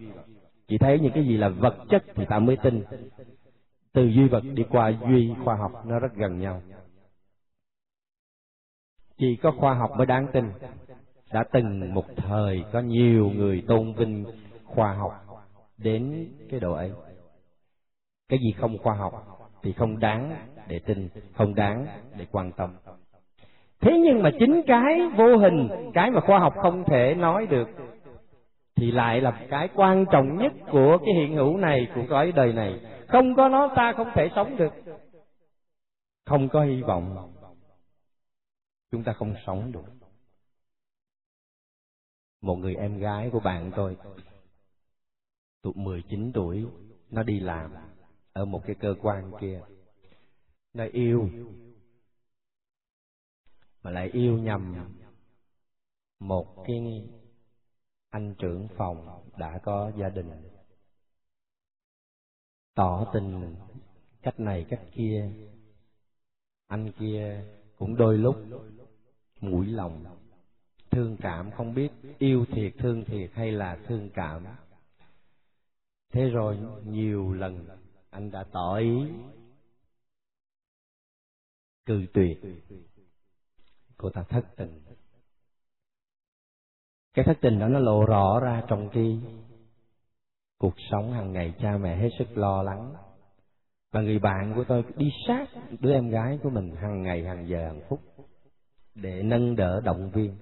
chỉ 0.67 0.77
thấy 0.77 0.99
những 0.99 1.11
cái 1.11 1.23
gì 1.23 1.37
là 1.37 1.49
vật 1.49 1.75
chất 1.89 2.03
thì 2.15 2.25
ta 2.25 2.39
mới 2.39 2.57
tin. 2.63 2.83
Từ 3.93 4.05
duy 4.05 4.27
vật 4.27 4.43
đi 4.53 4.63
qua 4.69 4.93
duy 5.09 5.33
khoa 5.43 5.55
học, 5.55 5.85
nó 5.85 5.99
rất 5.99 6.15
gần 6.15 6.39
nhau. 6.39 6.61
Chỉ 9.17 9.35
có 9.35 9.51
khoa 9.51 9.73
học 9.73 9.91
mới 9.97 10.05
đáng 10.05 10.27
tin. 10.33 10.45
Đã 11.33 11.43
từng 11.51 11.93
một 11.93 12.05
thời 12.15 12.63
có 12.71 12.79
nhiều 12.79 13.29
người 13.29 13.63
tôn 13.67 13.93
vinh 13.93 14.25
khoa 14.65 14.93
học 14.93 15.11
đến 15.77 16.27
cái 16.49 16.59
độ 16.59 16.73
ấy. 16.73 16.91
Cái 18.29 18.39
gì 18.39 18.51
không 18.51 18.77
khoa 18.77 18.95
học? 18.95 19.40
Thì 19.63 19.73
không 19.73 19.99
đáng 19.99 20.47
để 20.67 20.79
tin, 20.79 21.09
không 21.33 21.55
đáng 21.55 21.87
để 22.17 22.25
quan 22.31 22.51
tâm. 22.51 22.75
Thế 23.79 23.99
nhưng 23.99 24.23
mà 24.23 24.31
chính 24.39 24.61
cái 24.67 24.99
vô 25.17 25.37
hình, 25.37 25.69
cái 25.93 26.11
mà 26.11 26.21
khoa 26.21 26.39
học 26.39 26.53
không 26.61 26.83
thể 26.87 27.15
nói 27.15 27.47
được, 27.47 27.69
thì 28.75 28.91
lại 28.91 29.21
là 29.21 29.45
cái 29.49 29.69
quan 29.75 30.05
trọng 30.11 30.37
nhất 30.37 30.53
của 30.71 30.97
cái 31.05 31.15
hiện 31.15 31.35
hữu 31.35 31.57
này, 31.57 31.87
của 31.95 32.03
cõi 32.09 32.31
đời 32.31 32.53
này. 32.53 32.79
Không 33.07 33.35
có 33.35 33.49
nó, 33.49 33.67
ta 33.75 33.93
không 33.93 34.11
thể 34.13 34.29
sống 34.35 34.57
được. 34.57 34.73
Không 36.25 36.49
có 36.49 36.63
hy 36.63 36.81
vọng, 36.81 37.33
chúng 38.91 39.03
ta 39.03 39.13
không 39.13 39.35
sống 39.45 39.71
được. 39.71 39.85
Một 42.41 42.55
người 42.55 42.75
em 42.75 42.97
gái 42.97 43.29
của 43.31 43.39
bạn 43.39 43.71
tôi 43.75 43.97
tuổi 45.61 45.73
19 45.75 46.31
tuổi, 46.33 46.65
nó 47.09 47.23
đi 47.23 47.39
làm 47.39 47.71
ở 48.33 48.45
một 48.45 48.61
cái 48.65 48.75
cơ 48.79 48.95
quan 49.01 49.31
kia. 49.41 49.61
Nó 50.73 50.85
yêu, 50.91 51.29
mà 53.83 53.91
lại 53.91 54.09
yêu 54.13 54.37
nhầm 54.37 54.75
một 56.19 56.63
cái 56.67 57.09
anh 58.09 58.35
trưởng 58.37 58.67
phòng 58.77 59.27
đã 59.37 59.59
có 59.63 59.91
gia 59.97 60.09
đình. 60.09 60.31
Tỏ 62.73 63.11
tình 63.13 63.55
cách 64.21 64.39
này 64.39 64.65
cách 64.69 64.81
kia, 64.91 65.31
anh 66.67 66.91
kia 66.99 67.45
cũng 67.77 67.95
đôi 67.95 68.17
lúc 68.17 68.35
mũi 69.39 69.65
lòng, 69.67 70.05
thương 70.91 71.17
cảm, 71.21 71.51
không 71.51 71.73
biết 71.73 71.91
yêu 72.17 72.45
thiệt, 72.45 72.73
thương 72.79 73.05
thiệt 73.05 73.31
hay 73.33 73.51
là 73.51 73.79
thương 73.87 74.09
cảm. 74.13 74.45
Thế 76.13 76.29
rồi 76.29 76.57
nhiều 76.85 77.33
lần 77.33 77.80
anh 78.11 78.31
đã 78.31 78.43
tỏ 78.51 78.75
ý 78.75 79.03
cự 81.85 82.05
tuyệt. 82.13 82.37
Cô 83.97 84.09
ta 84.09 84.23
thất 84.23 84.45
tình. 84.55 84.81
Cái 87.13 87.25
thất 87.25 87.37
tình 87.41 87.59
đó 87.59 87.67
nó 87.67 87.79
lộ 87.79 88.05
rõ 88.05 88.39
ra 88.39 88.63
trong 88.67 88.89
cái 88.89 89.19
cuộc 90.57 90.73
sống 90.91 91.11
hàng 91.11 91.31
ngày 91.31 91.53
cha 91.59 91.77
mẹ 91.77 91.97
hết 91.97 92.09
sức 92.19 92.37
lo 92.37 92.63
lắng. 92.63 92.93
Và 93.91 94.01
người 94.01 94.19
bạn 94.19 94.53
của 94.55 94.63
tôi 94.67 94.83
đi 94.95 95.09
sát 95.27 95.47
đứa 95.79 95.93
em 95.93 96.09
gái 96.09 96.39
của 96.43 96.49
mình 96.49 96.75
hàng 96.75 97.01
ngày, 97.01 97.23
hàng 97.23 97.47
giờ, 97.47 97.67
hàng 97.67 97.81
phút 97.89 97.99
để 98.95 99.23
nâng 99.23 99.55
đỡ 99.55 99.81
động 99.81 100.11
viên. 100.13 100.35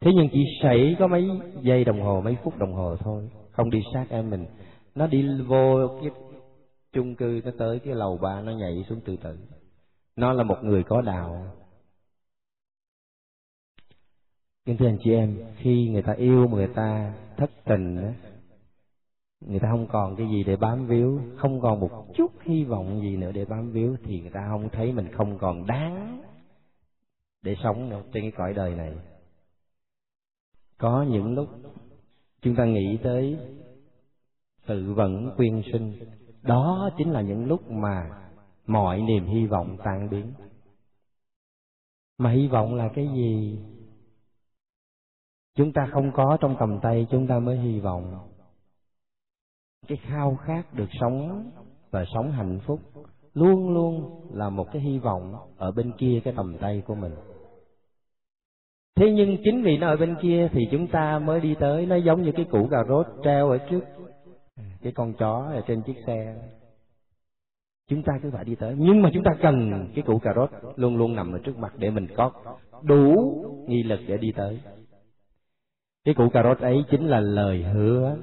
Thế 0.00 0.10
nhưng 0.14 0.28
chỉ 0.32 0.44
xảy 0.62 0.96
có 0.98 1.06
mấy 1.06 1.28
giây 1.62 1.84
đồng 1.84 2.02
hồ, 2.02 2.20
mấy 2.20 2.36
phút 2.44 2.58
đồng 2.58 2.72
hồ 2.72 2.96
thôi. 2.96 3.30
Không 3.52 3.70
đi 3.70 3.82
sát 3.94 4.06
em 4.10 4.30
mình. 4.30 4.46
Nó 4.94 5.06
đi 5.06 5.28
vô 5.46 5.98
cái 6.02 6.10
chung 6.92 7.14
cư 7.14 7.40
nó 7.44 7.50
tới 7.58 7.78
cái 7.78 7.94
lầu 7.94 8.18
ba 8.18 8.40
nó 8.40 8.52
nhảy 8.52 8.84
xuống 8.88 9.00
tự 9.00 9.16
tử. 9.16 9.38
Nó 10.16 10.32
là 10.32 10.42
một 10.42 10.58
người 10.62 10.82
có 10.82 11.02
đạo. 11.02 11.56
Kính 14.64 14.76
thưa 14.76 14.86
anh 14.86 14.98
chị 15.04 15.12
em, 15.12 15.38
khi 15.56 15.88
người 15.88 16.02
ta 16.02 16.12
yêu 16.12 16.46
mà 16.48 16.56
người 16.56 16.70
ta 16.74 17.14
thất 17.36 17.50
tình 17.64 18.12
người 19.46 19.60
ta 19.60 19.68
không 19.70 19.86
còn 19.88 20.16
cái 20.16 20.26
gì 20.28 20.44
để 20.44 20.56
bám 20.56 20.86
víu, 20.86 21.20
không 21.36 21.60
còn 21.60 21.80
một 21.80 22.06
chút 22.14 22.32
hy 22.42 22.64
vọng 22.64 23.00
gì 23.02 23.16
nữa 23.16 23.32
để 23.32 23.44
bám 23.44 23.70
víu, 23.70 23.96
thì 24.04 24.20
người 24.20 24.30
ta 24.30 24.46
không 24.48 24.68
thấy 24.72 24.92
mình 24.92 25.12
không 25.12 25.38
còn 25.38 25.66
đáng 25.66 26.22
để 27.42 27.56
sống 27.62 27.88
nữa 27.88 28.02
trên 28.12 28.22
cái 28.22 28.32
cõi 28.36 28.52
đời 28.52 28.74
này. 28.74 28.92
Có 30.78 31.06
những 31.10 31.34
lúc 31.34 31.48
chúng 32.42 32.56
ta 32.56 32.64
nghĩ 32.64 32.98
tới 33.02 33.38
tự 34.66 34.92
vẫn 34.94 35.30
quyên 35.36 35.62
sinh 35.72 35.94
đó 36.42 36.90
chính 36.98 37.10
là 37.10 37.20
những 37.20 37.46
lúc 37.46 37.70
mà 37.70 38.10
mọi 38.66 39.00
niềm 39.00 39.26
hy 39.26 39.46
vọng 39.46 39.76
tan 39.84 40.10
biến. 40.10 40.32
Mà 42.18 42.30
hy 42.30 42.48
vọng 42.48 42.74
là 42.74 42.88
cái 42.94 43.08
gì? 43.14 43.58
Chúng 45.54 45.72
ta 45.72 45.88
không 45.92 46.12
có 46.12 46.38
trong 46.40 46.56
tầm 46.60 46.78
tay 46.82 47.06
chúng 47.10 47.26
ta 47.26 47.38
mới 47.38 47.58
hy 47.58 47.80
vọng. 47.80 48.28
Cái 49.86 49.98
khao 50.02 50.36
khát 50.36 50.74
được 50.74 50.88
sống 51.00 51.50
và 51.90 52.04
sống 52.14 52.32
hạnh 52.32 52.60
phúc 52.66 52.80
luôn 53.34 53.74
luôn 53.74 54.20
là 54.32 54.50
một 54.50 54.66
cái 54.72 54.82
hy 54.82 54.98
vọng 54.98 55.36
ở 55.56 55.70
bên 55.70 55.92
kia 55.98 56.20
cái 56.24 56.34
tầm 56.36 56.56
tay 56.60 56.82
của 56.86 56.94
mình. 56.94 57.14
Thế 58.96 59.10
nhưng 59.12 59.36
chính 59.44 59.62
vì 59.62 59.78
nó 59.78 59.88
ở 59.88 59.96
bên 59.96 60.16
kia 60.22 60.48
thì 60.52 60.60
chúng 60.70 60.86
ta 60.88 61.18
mới 61.18 61.40
đi 61.40 61.54
tới, 61.60 61.86
nó 61.86 61.96
giống 61.96 62.22
như 62.22 62.32
cái 62.32 62.44
củ 62.50 62.68
cà 62.70 62.84
rốt 62.88 63.06
treo 63.24 63.50
ở 63.50 63.58
trước 63.70 63.84
cái 64.82 64.92
con 64.92 65.12
chó 65.14 65.50
ở 65.54 65.62
trên 65.66 65.82
chiếc 65.82 65.96
xe 66.06 66.36
chúng 67.88 68.02
ta 68.02 68.12
cứ 68.22 68.30
phải 68.30 68.44
đi 68.44 68.54
tới 68.54 68.74
nhưng 68.78 69.02
mà 69.02 69.10
chúng 69.14 69.24
ta 69.24 69.30
cần 69.42 69.88
cái 69.94 70.02
củ 70.02 70.18
cà 70.18 70.32
rốt 70.36 70.50
luôn 70.76 70.96
luôn 70.96 71.16
nằm 71.16 71.32
ở 71.32 71.38
trước 71.44 71.58
mặt 71.58 71.72
để 71.78 71.90
mình 71.90 72.06
có 72.16 72.30
đủ 72.82 73.34
nghi 73.68 73.82
lực 73.82 74.00
để 74.06 74.16
đi 74.16 74.32
tới 74.32 74.60
cái 76.04 76.14
củ 76.14 76.28
cà 76.28 76.42
rốt 76.42 76.58
ấy 76.58 76.84
chính 76.90 77.06
là 77.06 77.20
lời 77.20 77.62
hứa 77.62 78.16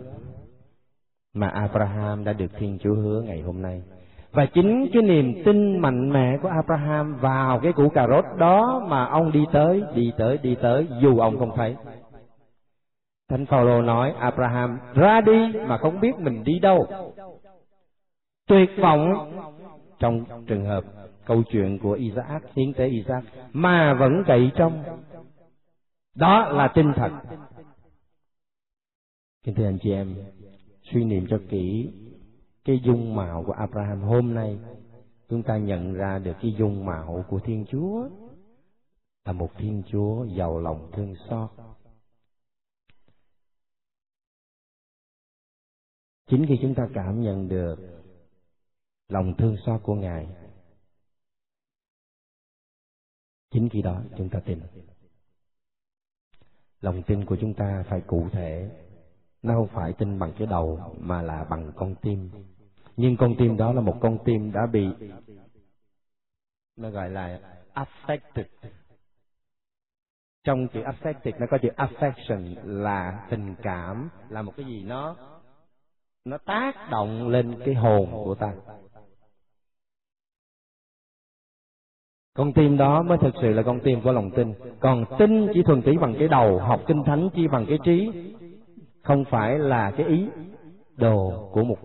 mà 1.34 1.48
Abraham 1.48 2.24
đã 2.24 2.34
được 2.34 2.52
Thiên 2.58 2.78
Chúa 2.84 2.95
hứa 2.95 3.22
ngày 3.22 3.41
hôm 3.41 3.62
nay. 3.62 3.84
Và 4.32 4.45
chính 4.45 4.88
cái 4.93 5.02
niềm 5.02 5.43
tin 5.45 5.78
mạnh 5.78 6.10
mẽ 6.10 6.38
của 6.41 6.50
Abraham 6.50 7.15
vào 7.15 7.60
cái 7.60 7.74
củ 7.74 7.89
cà 7.89 8.08
rốt 8.08 8.26
đó 8.38 8.86
mà 8.89 9.06
ông 9.06 9.32
đi 9.32 9.45
tới, 9.54 9.84
đi 9.95 10.12
tới, 10.17 10.38
đi 10.43 10.56
tới, 10.62 10.88
dù 11.02 11.19
ông 11.19 11.39
không 11.39 11.52
thấy. 11.56 11.76
Thánh 13.30 13.46
Phaolô 13.46 13.82
nói 13.82 14.13
Abraham 14.20 14.80
ra 14.94 15.22
đi 15.22 15.60
mà 15.68 15.78
không 15.78 16.00
biết 16.00 16.12
mình 16.18 16.44
đi 16.44 16.60
đâu. 16.60 16.88
Tuyệt 18.48 18.70
vọng 18.82 19.32
trong 20.00 20.26
trường 20.48 20.65
hợp 20.65 20.84
câu 21.26 21.44
chuyện 21.52 21.80
của 21.84 21.92
Isaac, 21.92 22.44
hiến 22.56 22.74
tế 22.74 22.88
Isaac, 22.88 23.24
mà 23.54 23.94
vẫn 23.94 24.24
cậy 24.28 24.52
trong. 24.56 24.84
Đó 26.15 26.50
là 26.50 26.68
tin 26.68 26.94
thật. 26.96 27.12
Kính 29.44 29.56
thưa 29.56 29.65
anh 29.65 29.78
chị 29.82 29.92
em, 29.92 30.15
suy 30.82 31.04
niệm 31.04 31.26
cho 31.30 31.39
kỹ 31.50 31.94
cái 32.65 32.80
dung 32.84 33.15
mạo 33.15 33.44
của 33.44 33.52
Abraham 33.52 34.02
hôm 34.02 34.34
nay 34.34 34.60
chúng 35.30 35.44
ta 35.44 35.58
nhận 35.58 35.94
ra 35.94 36.20
được 36.20 36.34
cái 36.42 36.54
dung 36.58 36.86
mạo 36.86 37.26
của 37.30 37.39
Thiên 37.39 37.65
Chúa 37.72 38.10
là 39.26 39.34
một 39.34 39.50
Thiên 39.58 39.84
Chúa 39.92 40.26
giàu 40.26 40.60
lòng 40.60 40.89
thương 40.94 41.15
xót. 41.30 41.50
Chính 46.30 46.46
khi 46.48 46.60
chúng 46.62 46.76
ta 46.76 46.88
cảm 46.94 47.22
nhận 47.22 47.50
được 47.50 47.76
lòng 49.10 49.34
thương 49.38 49.58
xót 49.65 49.82
của 49.84 49.96
Ngài, 49.96 50.28
chính 53.52 53.70
khi 53.70 53.82
đó 53.82 54.02
chúng 54.18 54.30
ta 54.30 54.39
tin. 54.46 54.60
Lòng 56.82 57.04
tin 57.08 57.26
của 57.26 57.38
chúng 57.42 57.54
ta 57.54 57.84
phải 57.89 58.02
cụ 58.08 58.30
thể 58.32 58.70
nó 59.42 59.54
không 59.54 59.68
phải 59.74 59.94
tin 59.94 60.20
bằng 60.20 60.34
cái 60.38 60.48
đầu 60.48 60.96
mà 61.00 61.22
là 61.22 61.44
bằng 61.44 61.72
con 61.76 61.96
tim 62.02 62.30
nhưng 62.98 63.18
con 63.18 63.36
tim 63.38 63.58
đó 63.58 63.74
là 63.74 63.82
một 63.82 63.98
con 64.02 64.18
tim 64.26 64.52
đã 64.52 64.65
bị 64.65 64.88
nó 66.76 66.89
gọi 66.89 67.10
là 67.10 67.39
affected 67.74 68.46
trong 70.44 70.68
chữ 70.74 70.82
affected 70.82 71.39
nó 71.39 71.46
có 71.52 71.58
chữ 71.62 71.70
affection 71.78 72.56
là 72.63 73.28
tình 73.30 73.56
cảm 73.62 74.10
là 74.30 74.42
một 74.42 74.54
cái 74.58 74.65
gì 74.65 74.84
nó 74.84 75.15
nó 76.30 76.38
tác 76.38 76.76
động 76.92 77.30
lên 77.30 77.56
cái 77.65 77.76
hồn 77.76 78.08
của 78.12 78.36
ta. 78.36 78.54
Con 82.34 82.54
tim 82.54 82.78
đó 82.78 83.04
mới 83.04 83.18
thực 83.18 83.34
sự 83.42 83.50
là 83.50 83.63
con 83.63 83.80
tim 83.80 84.02
của 84.02 84.12
lòng 84.12 84.32
tin. 84.32 84.54
Còn 84.80 85.06
tin 85.20 85.48
chỉ 85.54 85.64
thuần 85.64 85.82
túy 85.82 85.97
bằng 85.97 86.16
cái 86.20 86.28
đầu, 86.28 86.60
học 86.60 86.82
kinh 86.88 87.03
thánh 87.03 87.30
chỉ 87.36 87.47
bằng 87.47 87.66
cái 87.70 87.78
trí, 87.84 88.12
không 89.03 89.26
phải 89.26 89.60
là 89.60 89.91
cái 89.91 90.08
ý 90.08 90.28
đồ 90.95 91.49
của 91.51 91.64
một, 91.64 91.78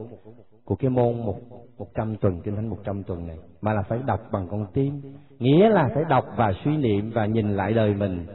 của 0.65 0.75
cái 0.77 0.91
môn 0.91 1.25
một 1.25 1.37
một 1.79 1.89
trăm 1.95 2.17
tuần, 2.17 2.41
kinh 2.45 2.57
thánh 2.57 2.69
một 2.69 2.79
trăm 2.85 3.03
tuần 3.03 3.27
này, 3.27 3.39
mà 3.61 3.73
là 3.73 3.83
phải 3.83 3.99
đọc 4.07 4.21
bằng 4.33 4.49
con 4.51 4.67
tim. 4.73 5.01
Nghĩa 5.39 5.69
là 5.69 5.91
phải 5.95 6.05
đọc 6.09 6.25
và 6.37 6.53
suy 6.65 6.77
niệm 6.77 7.11
và 7.15 7.27
nhìn 7.27 7.57
lại 7.57 7.73
đời 7.73 7.95
mình 7.95 8.27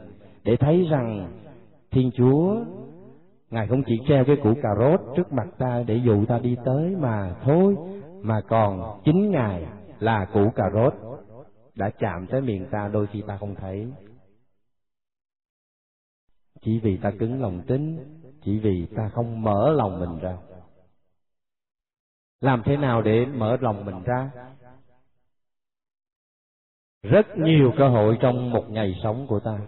để 0.44 0.56
thấy 0.56 0.86
rằng 0.90 1.32
thiên 1.90 2.10
chúa 2.16 2.56
ngài 3.50 3.66
không 3.66 3.82
chỉ 3.86 3.98
treo 4.08 4.24
cái 4.24 4.36
củ 4.42 4.54
cà 4.62 4.68
rốt 4.78 5.00
trước 5.16 5.32
mặt 5.32 5.48
ta 5.58 5.82
để 5.86 6.00
dụ 6.04 6.26
ta 6.26 6.38
đi 6.38 6.56
tới 6.64 6.96
mà 6.96 7.36
thôi, 7.42 7.76
mà 8.22 8.40
còn 8.48 9.00
chính 9.04 9.30
ngài 9.30 9.66
là 9.98 10.24
củ 10.24 10.50
cà 10.50 10.64
rốt. 10.74 10.94
Đã 11.74 11.90
chạm 11.98 12.26
tới 12.26 12.40
miệng 12.40 12.66
ta 12.70 12.88
đôi 12.88 13.06
khi 13.06 13.22
ta 13.26 13.36
không 13.36 13.54
thấy. 13.54 13.92
Chỉ 16.62 16.78
vì 16.78 16.96
ta 16.96 17.10
cứng 17.18 17.42
lòng 17.42 17.62
tính, 17.66 17.98
chỉ 18.44 18.58
vì 18.58 18.86
ta 18.96 19.10
không 19.14 19.42
mở 19.42 19.72
lòng 19.72 20.00
mình 20.00 20.18
ra. 20.18 20.36
Làm 22.40 22.62
thế 22.64 22.76
nào 22.76 23.02
để 23.02 23.26
mở 23.26 23.56
lòng 23.60 23.84
mình 23.84 24.02
ra? 24.02 24.30
Rất 27.02 27.26
nhiều 27.36 27.72
cơ 27.78 27.88
hội 27.88 28.18
trong 28.20 28.50
một 28.50 28.64
ngày 28.70 28.94
sống 29.02 29.26
của 29.28 29.40
ta. 29.40 29.58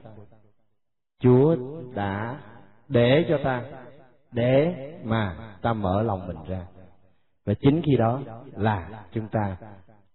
Chúa 1.21 1.57
đã 1.95 2.41
để 2.93 3.27
cho 3.29 3.39
ta, 3.45 3.65
để 4.33 4.75
mà 5.05 5.57
ta 5.63 5.73
mở 5.73 6.03
lòng 6.03 6.27
mình 6.27 6.37
ra. 6.49 6.67
Và 7.45 7.55
chính 7.61 7.83
khi 7.85 7.97
đó 7.97 8.23
là 8.53 9.07
chúng 9.13 9.29
ta 9.29 9.57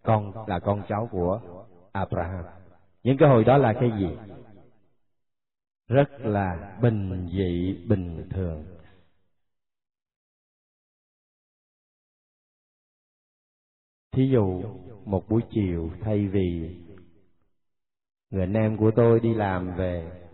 con, 0.03 0.47
là 0.47 0.59
con 0.59 0.83
cháu 0.87 1.09
của 1.11 1.41
abraham. 1.91 2.45
Những 3.03 3.17
cơ 3.17 3.27
hội 3.27 3.43
đó 3.43 3.57
là 3.57 3.73
cái 3.73 3.91
gì? 3.99 4.17
Rất 5.87 6.09
là 6.19 6.77
bình 6.81 7.29
dị, 7.31 7.85
bình 7.89 8.29
thường. 8.29 8.65
Thí 14.11 14.29
dụ 14.29 14.63
một 15.05 15.29
buổi 15.29 15.41
chiều 15.49 15.91
thay 16.01 16.27
vì 16.27 16.77
người 18.29 18.43
anh 18.43 18.53
em 18.53 18.77
của 18.77 18.91
tôi 18.95 19.19
đi 19.19 19.33
làm 19.33 19.75
về 19.75 20.26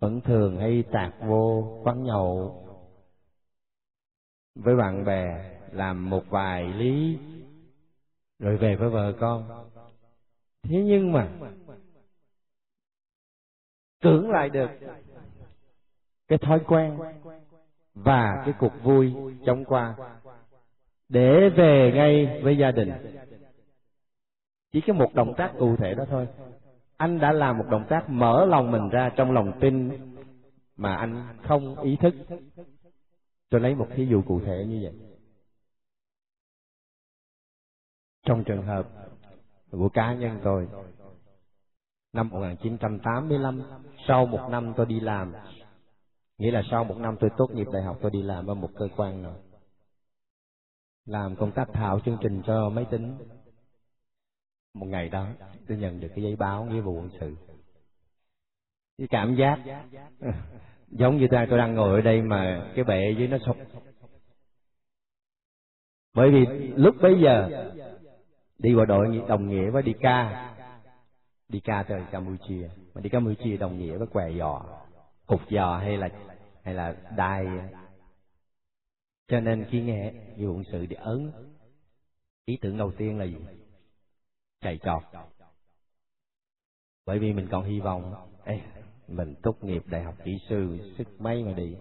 vẫn 0.00 0.20
thường 0.20 0.58
hay 0.60 0.84
tạc 0.92 1.14
vô, 1.20 1.80
quán 1.84 2.04
nhậu. 2.04 2.66
Với 4.54 4.76
bạn 4.76 5.04
bè, 5.04 5.50
làm 5.72 6.10
một 6.10 6.24
vài 6.28 6.72
lý. 6.72 7.18
Rồi 8.38 8.56
về 8.56 8.76
với 8.76 8.88
vợ 8.90 9.12
con. 9.20 9.68
Thế 10.62 10.82
nhưng 10.84 11.12
mà, 11.12 11.28
cưỡng 14.00 14.30
lại 14.30 14.50
được 14.50 14.70
cái 16.28 16.38
thói 16.38 16.60
quen 16.66 16.98
và 17.94 18.42
cái 18.44 18.54
cuộc 18.58 18.72
vui 18.82 19.14
trong 19.46 19.64
qua. 19.64 19.96
Để 21.08 21.48
về 21.48 21.92
ngay 21.94 22.40
với 22.42 22.58
gia 22.58 22.70
đình. 22.70 22.92
Chỉ 24.72 24.80
cái 24.80 24.96
một 24.96 25.14
động 25.14 25.34
tác 25.36 25.52
cụ 25.58 25.76
thể 25.76 25.94
đó 25.94 26.04
thôi 26.10 26.28
anh 27.00 27.20
đã 27.20 27.32
làm 27.32 27.58
một 27.58 27.64
động 27.70 27.86
tác 27.88 28.10
mở 28.10 28.44
lòng 28.44 28.70
mình 28.70 28.88
ra 28.88 29.10
trong 29.16 29.32
lòng 29.32 29.58
tin 29.60 29.90
mà 30.76 30.96
anh 30.96 31.36
không 31.48 31.80
ý 31.80 31.96
thức. 31.96 32.14
Tôi 33.50 33.60
lấy 33.60 33.74
một 33.74 33.88
thí 33.94 34.06
dụ 34.06 34.22
cụ 34.22 34.40
thể 34.40 34.64
như 34.68 34.80
vậy. 34.82 34.92
Trong 38.26 38.44
trường 38.44 38.66
hợp 38.66 38.88
của 39.70 39.88
cá 39.88 40.14
nhân 40.14 40.40
tôi, 40.44 40.68
năm 42.12 42.28
1985 42.28 43.62
sau 44.08 44.26
một 44.26 44.48
năm 44.50 44.72
tôi 44.76 44.86
đi 44.86 45.00
làm, 45.00 45.32
nghĩa 46.38 46.50
là 46.50 46.62
sau 46.70 46.84
một 46.84 46.96
năm 46.98 47.16
tôi 47.20 47.30
tốt 47.36 47.50
nghiệp 47.50 47.66
đại 47.72 47.82
học 47.82 47.98
tôi 48.02 48.10
đi 48.10 48.22
làm 48.22 48.46
ở 48.46 48.54
một 48.54 48.70
cơ 48.78 48.88
quan 48.96 49.22
nào, 49.22 49.36
làm 51.06 51.36
công 51.36 51.52
tác 51.52 51.68
thảo 51.72 52.00
chương 52.00 52.18
trình 52.20 52.42
cho 52.46 52.68
máy 52.68 52.86
tính 52.90 53.18
một 54.74 54.86
ngày 54.86 55.08
đó, 55.08 55.28
tôi 55.68 55.78
nhận 55.78 56.00
được 56.00 56.08
cái 56.14 56.24
giấy 56.24 56.36
báo 56.36 56.64
nghĩa 56.64 56.80
vụ 56.80 56.94
quân 56.94 57.10
sự. 57.20 57.36
Cái 58.98 59.08
cảm 59.10 59.36
giác, 59.36 59.58
giống 60.88 61.18
như 61.18 61.26
ta, 61.30 61.46
tôi 61.50 61.58
đang 61.58 61.74
ngồi 61.74 61.94
ở 61.94 62.00
đây 62.00 62.22
mà 62.22 62.70
cái 62.74 62.84
bệ 62.84 63.14
dưới 63.18 63.28
nó 63.28 63.38
sụp. 63.46 63.56
Bởi 66.14 66.30
vì 66.30 66.68
lúc 66.76 66.94
bấy 67.02 67.20
giờ, 67.22 67.70
đi 68.58 68.74
vào 68.74 68.86
đội 68.86 69.22
đồng 69.28 69.48
nghĩa 69.48 69.70
với 69.70 69.82
đi 69.82 69.92
ca. 70.00 70.46
Đi 71.48 71.60
ca 71.60 71.84
từ 71.88 71.96
campuchia, 72.10 72.68
mà 72.94 73.00
đi 73.00 73.08
campuchia 73.08 73.56
đồng 73.56 73.78
nghĩa 73.78 73.96
với 73.96 74.06
què 74.06 74.32
giò, 74.38 74.62
cục 75.26 75.40
giò 75.50 75.76
hay 75.78 75.96
là 75.96 76.08
hay 76.64 76.74
là 76.74 76.96
đai 77.16 77.46
cho 79.30 79.40
nên 79.40 79.64
khi 79.70 79.80
nghe 79.80 80.12
nghĩa 80.36 80.46
vụ 80.46 80.54
quân 80.54 80.64
sự 80.72 80.86
thì 80.90 80.96
ớn 80.96 81.32
ý 82.44 82.58
tưởng 82.60 82.76
đầu 82.76 82.92
tiên 82.92 83.18
là 83.18 83.24
gì? 83.24 83.36
Chạy 84.60 84.78
trọt. 84.82 85.02
Bởi 87.06 87.18
vì 87.18 87.32
mình 87.32 87.46
còn 87.50 87.64
hy 87.64 87.80
vọng 87.80 88.14
Ê, 88.44 88.60
mình 89.08 89.34
tốt 89.42 89.64
nghiệp 89.64 89.82
đại 89.86 90.02
học 90.02 90.14
kỹ 90.24 90.38
sư 90.48 90.78
sức 90.98 91.20
mấy 91.20 91.44
mà 91.44 91.52
đi. 91.52 91.76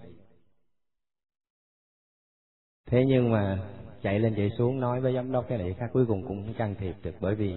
Thế 2.85 3.05
nhưng 3.07 3.31
mà 3.31 3.69
chạy 4.01 4.19
lên 4.19 4.33
chạy 4.37 4.49
xuống 4.57 4.79
nói 4.79 5.01
với 5.01 5.13
giám 5.13 5.31
đốc 5.31 5.45
cái 5.49 5.57
này 5.57 5.73
khác 5.73 5.89
cuối 5.93 6.05
cùng 6.07 6.27
cũng 6.27 6.45
không 6.45 6.53
can 6.53 6.75
thiệp 6.75 6.95
được 7.03 7.15
bởi 7.19 7.35
vì 7.35 7.55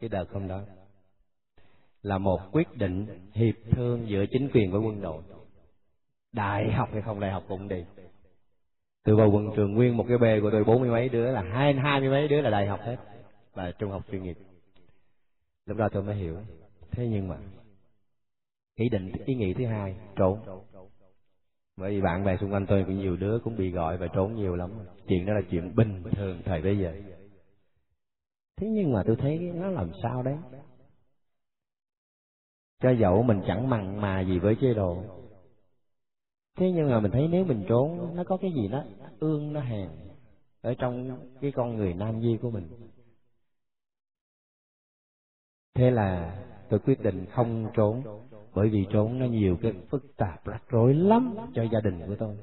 cái 0.00 0.08
đợt 0.08 0.24
hôm 0.32 0.48
đó 0.48 0.60
là 2.02 2.18
một 2.18 2.40
quyết 2.52 2.76
định 2.76 3.06
hiệp 3.32 3.54
thương 3.70 4.08
giữa 4.08 4.24
chính 4.30 4.48
quyền 4.54 4.70
với 4.70 4.80
quân 4.80 5.02
đội. 5.02 5.22
Đại 6.32 6.72
học 6.72 6.88
hay 6.92 7.02
không 7.02 7.20
đại 7.20 7.32
học 7.32 7.44
cũng 7.48 7.68
đi. 7.68 7.84
Từ 9.04 9.16
vào 9.16 9.30
quận 9.30 9.50
trường 9.56 9.72
nguyên 9.72 9.96
một 9.96 10.04
cái 10.08 10.18
bê 10.18 10.40
của 10.40 10.50
tôi 10.50 10.64
bốn 10.64 10.80
mươi 10.80 10.90
mấy 10.90 11.08
đứa 11.08 11.32
là 11.32 11.42
hai 11.42 11.74
hai 11.74 12.00
mươi 12.00 12.10
mấy 12.10 12.28
đứa 12.28 12.40
là 12.40 12.50
đại 12.50 12.66
học 12.66 12.80
hết. 12.82 12.96
Và 13.52 13.72
trung 13.78 13.90
học 13.90 14.02
chuyên 14.10 14.22
nghiệp 14.22 14.36
lúc 15.66 15.78
đó 15.78 15.88
tôi 15.92 16.02
mới 16.02 16.16
hiểu. 16.16 16.36
Thế 16.90 17.08
nhưng 17.08 17.28
mà, 17.28 17.38
ý 18.74 18.88
định, 18.88 19.12
ý 19.24 19.34
nghĩ 19.34 19.54
thứ 19.54 19.66
hai, 19.66 19.96
trốn. 20.16 20.38
Bởi 21.76 21.90
vì 21.90 22.00
bạn 22.00 22.24
bè 22.24 22.36
xung 22.36 22.52
quanh 22.52 22.66
tôi, 22.66 22.84
cũng 22.84 22.98
nhiều 22.98 23.16
đứa 23.16 23.38
cũng 23.44 23.56
bị 23.56 23.70
gọi 23.70 23.96
và 23.96 24.06
trốn 24.06 24.34
nhiều 24.34 24.56
lắm. 24.56 24.70
Chuyện 25.08 25.26
đó 25.26 25.32
là 25.32 25.40
chuyện 25.50 25.74
bình 25.76 26.02
thường 26.12 26.42
thời 26.44 26.62
bây 26.62 26.78
giờ. 26.78 26.92
Thế 28.56 28.66
nhưng 28.68 28.92
mà 28.92 29.02
tôi 29.06 29.16
thấy 29.16 29.38
nó 29.38 29.70
làm 29.70 29.90
sao 30.02 30.22
đấy? 30.22 30.36
Cho 32.82 32.90
dẫu 32.90 33.22
mình 33.22 33.40
chẳng 33.46 33.70
mặn 33.70 34.00
mà 34.00 34.20
gì 34.20 34.38
với 34.38 34.56
chế 34.60 34.74
độ. 34.74 35.02
Thế 36.58 36.70
nhưng 36.70 36.90
mà 36.90 37.00
mình 37.00 37.10
thấy 37.10 37.28
nếu 37.28 37.44
mình 37.44 37.64
trốn, 37.68 38.16
nó 38.16 38.24
có 38.24 38.36
cái 38.36 38.52
gì 38.52 38.68
đó, 38.68 38.84
ương, 39.20 39.52
nó 39.52 39.60
hèn 39.60 39.88
ở 40.60 40.74
trong 40.74 41.18
cái 41.40 41.52
con 41.52 41.76
người 41.76 41.94
nam 41.94 42.20
di 42.20 42.38
của 42.42 42.50
mình 42.50 42.68
thế 45.74 45.90
là 45.90 46.38
tôi 46.70 46.80
quyết 46.80 47.00
định 47.00 47.26
không 47.32 47.70
trốn, 47.74 48.02
bởi 48.54 48.68
vì 48.68 48.86
trốn 48.90 49.18
nó 49.18 49.26
nhiều 49.26 49.58
cái 49.62 49.72
phức 49.90 50.16
tạp, 50.16 50.44
rắc 50.44 50.62
rối 50.68 50.94
lắm 50.94 51.36
cho 51.54 51.62
gia 51.62 51.80
đình 51.80 52.00
của 52.06 52.16
tôi. 52.18 52.36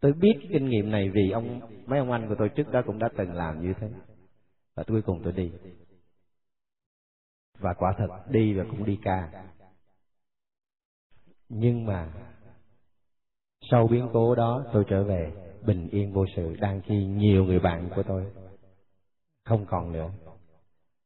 Tôi 0.00 0.12
biết 0.12 0.34
kinh 0.52 0.68
nghiệm 0.68 0.90
này 0.90 1.10
vì 1.10 1.30
ông, 1.30 1.60
mấy 1.86 1.98
ông 1.98 2.12
anh 2.12 2.28
của 2.28 2.34
tôi 2.38 2.48
trước 2.48 2.72
đó 2.72 2.82
cũng 2.86 2.98
đã 2.98 3.08
từng 3.16 3.32
làm 3.32 3.62
như 3.62 3.72
thế. 3.80 3.90
Và 4.76 4.82
cuối 4.86 5.02
cùng 5.02 5.20
tôi 5.24 5.32
đi. 5.32 5.52
Và 7.58 7.74
quả 7.74 7.94
thật, 7.98 8.08
đi 8.30 8.54
và 8.54 8.64
cũng 8.70 8.84
đi 8.84 8.98
ca. 9.02 9.44
Nhưng 11.48 11.86
mà 11.86 12.08
sau 13.70 13.86
biến 13.86 14.08
cố 14.12 14.34
đó, 14.34 14.64
tôi 14.72 14.84
trở 14.88 15.04
về 15.04 15.32
bình 15.66 15.88
yên 15.88 16.12
vô 16.12 16.24
sự, 16.36 16.56
đang 16.60 16.80
khi 16.80 17.04
nhiều 17.04 17.44
người 17.44 17.58
bạn 17.58 17.90
của 17.96 18.02
tôi 18.02 18.26
không 19.44 19.66
còn 19.66 19.92
nữa 19.92 20.10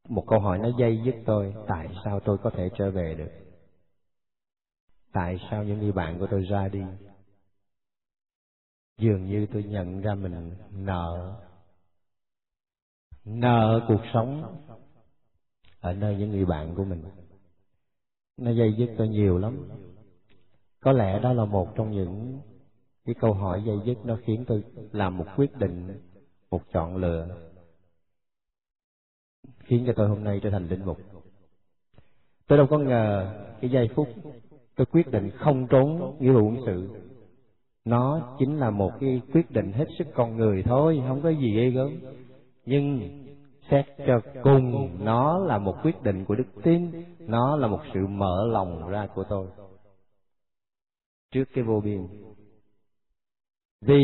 một 0.09 0.25
câu 0.27 0.41
hỏi 0.41 0.59
nó 0.59 0.69
dây 0.79 1.01
dứt 1.05 1.15
tôi, 1.27 1.55
tại 1.69 1.89
sao 2.05 2.21
tôi 2.21 2.39
có 2.39 2.51
thể 2.51 2.71
trở 2.79 2.91
về 2.91 3.15
được? 3.15 3.31
Tại 5.13 5.39
sao 5.51 5.65
những 5.65 5.79
người 5.79 5.93
bạn 5.93 6.19
của 6.19 6.27
tôi 6.31 6.43
ra 6.43 6.69
đi? 6.69 6.83
Dường 8.99 9.25
như 9.25 9.47
tôi 9.53 9.63
nhận 9.63 10.01
ra 10.01 10.15
mình 10.15 10.57
nợ. 10.73 11.37
Nợ 13.25 13.85
cuộc 13.89 14.01
sống 14.13 14.57
ở 15.81 15.93
nơi 15.93 16.17
những 16.17 16.31
người 16.31 16.45
bạn 16.45 16.75
của 16.75 16.85
mình. 16.85 17.03
Nó 18.37 18.51
dây 18.51 18.75
dứt 18.79 18.95
tôi 18.99 19.09
nhiều 19.09 19.39
lắm. 19.39 19.69
Có 20.81 20.93
lẽ 20.93 21.19
đó 21.19 21.33
là 21.33 21.45
một 21.45 21.69
trong 21.75 21.91
những 21.91 22.41
cái 23.05 23.15
câu 23.21 23.35
hỏi 23.35 23.63
dây 23.67 23.77
dứt 23.85 23.99
nó 24.05 24.19
khiến 24.25 24.45
tôi 24.47 24.65
làm 24.93 25.17
một 25.17 25.27
quyết 25.37 25.57
định, 25.59 26.01
một 26.51 26.63
chọn 26.73 26.97
lựa 26.97 27.27
khiến 29.59 29.85
cho 29.87 29.93
tôi 29.97 30.09
hôm 30.09 30.25
nay 30.25 30.41
trở 30.43 30.51
thành 30.51 30.69
linh 30.69 30.85
mục. 30.85 30.99
Tôi 32.47 32.59
đâu 32.59 32.67
có 32.67 32.79
ngờ 32.79 33.35
cái 33.61 33.71
giây 33.71 33.89
phút 33.95 34.09
tôi 34.77 34.87
quyết 34.87 35.11
định 35.11 35.31
không 35.31 35.67
trốn 35.67 36.17
nghĩa 36.21 36.33
vụ 36.33 36.49
quân 36.49 36.57
sự 36.67 36.89
nó 37.87 38.37
chính 38.39 38.59
là 38.59 38.71
một 38.71 38.93
cái 39.01 39.21
quyết 39.33 39.51
định 39.51 39.73
hết 39.73 39.85
sức 39.99 40.07
con 40.15 40.37
người 40.37 40.63
thôi, 40.63 41.03
không 41.09 41.21
có 41.23 41.31
gì 41.31 41.55
ghê 41.55 41.71
gớm. 41.71 41.91
Nhưng 42.65 43.01
xét 43.71 43.87
cho 44.07 44.21
cùng, 44.43 44.91
nó 45.05 45.39
là 45.39 45.59
một 45.59 45.77
quyết 45.83 46.03
định 46.03 46.25
của 46.25 46.35
đức 46.35 46.47
tin, 46.63 46.91
nó 47.19 47.57
là 47.57 47.67
một 47.67 47.81
sự 47.95 48.07
mở 48.07 48.47
lòng 48.53 48.89
ra 48.89 49.07
của 49.15 49.25
tôi. 49.29 49.47
Trước 51.31 51.45
cái 51.55 51.65
vô 51.65 51.81
biên, 51.81 52.07
vì 53.81 54.03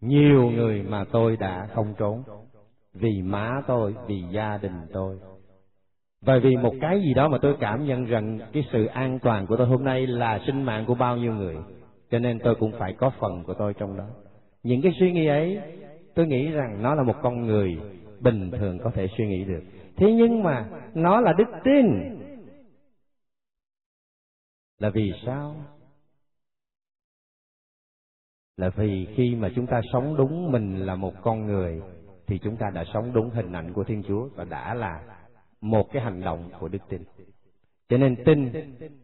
nhiều 0.00 0.50
người 0.50 0.82
mà 0.82 1.04
tôi 1.12 1.36
đã 1.36 1.68
không 1.74 1.94
trốn 1.98 2.22
vì 2.94 3.22
má 3.22 3.62
tôi, 3.66 3.94
vì 4.06 4.22
gia 4.30 4.58
đình 4.58 4.86
tôi. 4.92 5.18
Và 6.22 6.38
vì 6.42 6.56
một 6.56 6.74
cái 6.80 7.00
gì 7.00 7.14
đó 7.14 7.28
mà 7.28 7.38
tôi 7.42 7.56
cảm 7.60 7.86
nhận 7.86 8.04
rằng 8.04 8.38
cái 8.52 8.64
sự 8.72 8.86
an 8.86 9.18
toàn 9.22 9.46
của 9.46 9.56
tôi 9.56 9.66
hôm 9.66 9.84
nay 9.84 10.06
là 10.06 10.40
sinh 10.46 10.62
mạng 10.62 10.84
của 10.86 10.94
bao 10.94 11.16
nhiêu 11.16 11.34
người, 11.34 11.56
cho 12.10 12.18
nên 12.18 12.38
tôi 12.38 12.54
cũng 12.54 12.72
phải 12.78 12.92
có 12.92 13.10
phần 13.20 13.42
của 13.46 13.54
tôi 13.54 13.74
trong 13.74 13.96
đó. 13.96 14.06
Những 14.62 14.82
cái 14.82 14.92
suy 14.98 15.12
nghĩ 15.12 15.26
ấy, 15.26 15.60
tôi 16.14 16.26
nghĩ 16.26 16.50
rằng 16.50 16.82
nó 16.82 16.94
là 16.94 17.02
một 17.02 17.16
con 17.22 17.46
người 17.46 17.78
bình 18.20 18.50
thường 18.50 18.78
có 18.84 18.90
thể 18.94 19.08
suy 19.16 19.26
nghĩ 19.26 19.44
được. 19.44 19.62
Thế 19.96 20.12
nhưng 20.12 20.42
mà 20.42 20.68
nó 20.94 21.20
là 21.20 21.32
đức 21.38 21.48
tin. 21.64 22.14
Là 24.78 24.90
vì 24.90 25.12
sao? 25.26 25.56
Là 28.56 28.70
vì 28.76 29.06
khi 29.16 29.34
mà 29.34 29.50
chúng 29.54 29.66
ta 29.66 29.80
sống 29.92 30.16
đúng 30.16 30.52
mình 30.52 30.86
là 30.86 30.94
một 30.94 31.12
con 31.22 31.46
người 31.46 31.80
thì 32.26 32.38
chúng 32.38 32.56
ta 32.56 32.70
đã 32.74 32.84
sống 32.94 33.12
đúng 33.12 33.30
hình 33.30 33.52
ảnh 33.52 33.72
của 33.72 33.84
thiên 33.84 34.02
chúa 34.08 34.28
và 34.34 34.44
đã 34.44 34.74
là 34.74 35.00
một 35.60 35.92
cái 35.92 36.02
hành 36.02 36.20
động 36.20 36.50
của 36.60 36.68
đức 36.68 36.78
tin. 36.88 37.02
Cho 37.88 37.96
nên 37.96 38.24
tin 38.24 38.52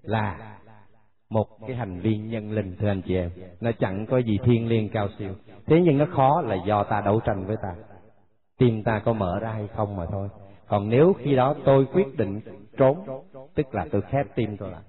là 0.02 0.56
một 1.30 1.46
cái 1.66 1.76
hành 1.76 2.00
vi 2.00 2.16
nhân 2.16 2.52
linh, 2.52 2.76
thưa 2.78 2.88
anh 2.88 3.02
chị 3.02 3.16
em. 3.16 3.30
Nó 3.60 3.70
chẳng 3.72 4.06
có 4.06 4.18
gì 4.18 4.38
thiên 4.44 4.68
liêng 4.68 4.88
cao 4.88 5.08
siêu. 5.18 5.34
Thế 5.66 5.80
nhưng 5.80 5.98
nó 5.98 6.06
khó 6.10 6.40
là 6.40 6.56
do 6.66 6.84
ta 6.84 7.00
đấu 7.00 7.20
tranh 7.20 7.44
với 7.46 7.56
ta. 7.62 7.74
Tim 8.58 8.82
ta 8.82 9.02
có 9.04 9.12
mở 9.12 9.38
ra 9.40 9.52
hay 9.52 9.68
không 9.76 9.96
mà 9.96 10.06
thôi. 10.06 10.28
Còn 10.68 10.88
nếu 10.88 11.12
khi 11.18 11.36
đó 11.36 11.54
tôi 11.64 11.86
quyết 11.92 12.16
định 12.16 12.40
trốn, 12.76 13.24
tức 13.54 13.74
là 13.74 13.86
tôi 13.92 14.02
khép 14.02 14.26
tim 14.34 14.56
tôi 14.56 14.70
lại 14.70 14.82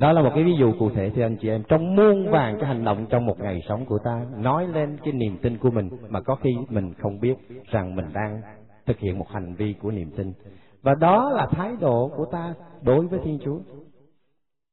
đó 0.00 0.12
là 0.12 0.22
một 0.22 0.30
cái 0.34 0.44
ví 0.44 0.52
dụ 0.58 0.72
cụ 0.78 0.90
thể, 0.90 1.10
thưa 1.10 1.22
anh 1.22 1.36
chị 1.36 1.48
em. 1.48 1.62
Trong 1.68 1.96
muôn 1.96 2.30
vàng 2.30 2.56
cái 2.60 2.68
hành 2.68 2.84
động 2.84 3.06
trong 3.10 3.26
một 3.26 3.40
ngày 3.40 3.60
sống 3.68 3.84
của 3.84 3.98
ta, 4.04 4.24
nói 4.36 4.68
lên 4.68 4.96
cái 5.04 5.12
niềm 5.12 5.36
tin 5.42 5.58
của 5.58 5.70
mình 5.70 5.90
mà 6.08 6.20
có 6.20 6.34
khi 6.34 6.50
mình 6.68 6.94
không 6.98 7.20
biết 7.20 7.34
rằng 7.70 7.96
mình 7.96 8.06
đang 8.14 8.40
thực 8.86 8.98
hiện 8.98 9.18
một 9.18 9.28
hành 9.28 9.54
vi 9.54 9.74
của 9.82 9.90
niềm 9.90 10.10
tin. 10.16 10.32
Và 10.82 10.94
đó 10.94 11.30
là 11.30 11.46
thái 11.50 11.72
độ 11.80 12.10
của 12.16 12.26
ta 12.32 12.54
đối 12.82 13.06
với 13.06 13.20
thiên 13.24 13.38
chúa. 13.44 13.58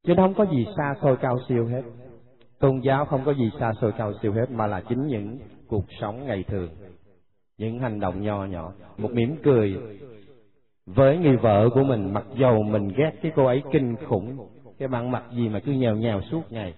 Chứ 0.08 0.14
không 0.18 0.34
có 0.34 0.46
gì 0.46 0.66
xa 0.78 0.96
xôi 1.02 1.18
cao 1.18 1.38
siêu 1.50 1.66
hết. 1.66 1.82
Tôn 2.60 2.80
giáo 2.80 3.06
không 3.06 3.22
có 3.26 3.34
gì 3.34 3.52
xa 3.60 3.72
xôi 3.82 3.92
cao 3.98 4.14
siêu 4.22 4.34
hết, 4.34 4.52
mà 4.52 4.68
là 4.68 4.82
chính 4.90 5.08
những 5.08 5.38
cuộc 5.68 5.86
sống 6.02 6.26
ngày 6.26 6.44
thường. 6.44 6.70
Những 7.58 7.80
hành 7.80 8.00
động 8.00 8.22
nho 8.22 8.46
nhỏ. 8.46 8.74
Một 8.98 9.12
mỉm 9.12 9.36
cười 9.44 9.78
với 10.86 11.18
người 11.18 11.38
vợ 11.38 11.70
của 11.74 11.84
mình, 11.84 12.14
mặc 12.14 12.26
dầu 12.38 12.64
mình 12.64 12.88
ghét 12.98 13.12
cái 13.22 13.32
cô 13.36 13.46
ấy 13.46 13.64
kinh 13.72 13.96
khủng 14.08 14.38
cái 14.78 14.88
bạn 14.88 15.12
mặt 15.12 15.24
gì 15.32 15.50
mà 15.50 15.60
cứ 15.60 15.72
nhèo 15.72 15.96
nhèo 15.96 16.22
suốt 16.22 16.52
ngày. 16.52 16.74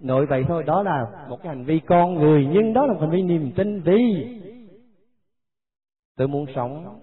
Nội 0.00 0.26
vậy 0.26 0.44
thôi, 0.48 0.62
đó 0.62 0.82
là 0.82 1.26
một 1.28 1.42
cái 1.42 1.56
hành 1.56 1.64
vi 1.64 1.80
con 1.86 2.14
người, 2.14 2.46
nhưng 2.52 2.72
đó 2.72 2.86
là 2.86 2.92
một 2.92 3.00
hành 3.00 3.10
vi 3.10 3.22
niềm 3.22 3.52
tin 3.56 3.84
đi. 3.84 4.38
Tôi 6.16 6.28
muốn 6.28 6.46
sống 6.54 7.00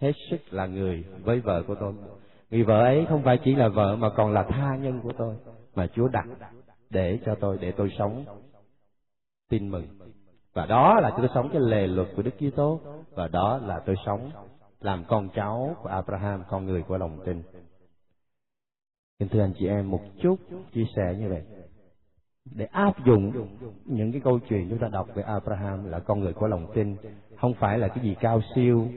hết 0.00 0.12
sức 0.30 0.40
là 0.50 0.66
người 0.66 1.04
với 1.22 1.40
vợ 1.40 1.62
của 1.66 1.74
tôi. 1.74 1.94
Người 2.50 2.62
vợ 2.62 2.80
ấy 2.80 3.06
không 3.08 3.22
phải 3.22 3.38
chỉ 3.44 3.54
là 3.54 3.68
vợ 3.68 3.96
mà 3.96 4.10
còn 4.10 4.32
là 4.32 4.42
tha 4.42 4.76
nhân 4.76 5.00
của 5.02 5.12
tôi, 5.18 5.34
mà 5.74 5.86
chúa 5.86 6.08
đặt 6.08 6.26
để 6.90 7.18
cho 7.26 7.34
tôi, 7.34 7.58
để 7.60 7.72
tôi 7.72 7.90
sống 7.98 8.24
tin 9.48 9.70
mừng. 9.70 9.86
Và 10.52 10.66
đó 10.66 11.00
là 11.00 11.10
tôi 11.16 11.28
sống 11.34 11.48
cái 11.52 11.60
lề 11.60 11.86
luật 11.86 12.08
của 12.16 12.22
đức 12.22 12.34
kitô, 12.38 12.80
và 13.10 13.28
đó 13.28 13.60
là 13.66 13.80
tôi 13.86 13.96
sống 14.06 14.30
làm 14.80 15.04
con 15.08 15.28
cháu 15.34 15.76
của 15.82 15.88
abraham, 15.88 16.42
con 16.48 16.66
người 16.66 16.82
của 16.82 16.98
lòng 16.98 17.18
tin. 17.24 17.42
Kính 19.20 19.28
thưa 19.28 19.40
anh 19.40 19.52
chị 19.58 19.66
em, 19.66 19.90
một 19.90 20.00
chút 20.22 20.36
chia 20.72 20.84
sẻ 20.96 21.16
như 21.18 21.28
vậy. 21.28 21.42
Để 22.54 22.64
áp 22.64 23.04
dụng 23.06 23.32
những 23.84 24.12
cái 24.12 24.20
câu 24.24 24.38
chuyện 24.48 24.66
chúng 24.70 24.78
ta 24.78 24.88
đọc 24.88 25.08
về 25.14 25.22
Abraham 25.22 25.84
là 25.84 26.00
con 26.00 26.20
người 26.20 26.32
có 26.32 26.48
lòng 26.48 26.72
tin, 26.74 26.96
không 27.36 27.54
phải 27.54 27.78
là 27.78 27.88
cái 27.88 28.04
gì 28.04 28.16
cao 28.20 28.40
siêu, 28.54 28.88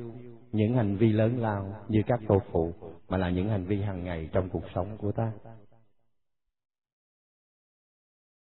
những 0.52 0.76
hành 0.76 0.98
vi 0.98 1.12
lớn 1.12 1.38
lao 1.40 1.76
như 1.88 2.02
các 2.08 2.20
tổ 2.28 2.42
phụ, 2.52 2.74
mà 3.10 3.18
là 3.18 3.30
những 3.30 3.50
hành 3.50 3.66
vi 3.66 3.82
hàng 3.82 4.04
ngày 4.04 4.30
trong 4.34 4.50
cuộc 4.50 4.64
sống 4.76 4.98
của 4.98 5.12
ta. 5.12 5.32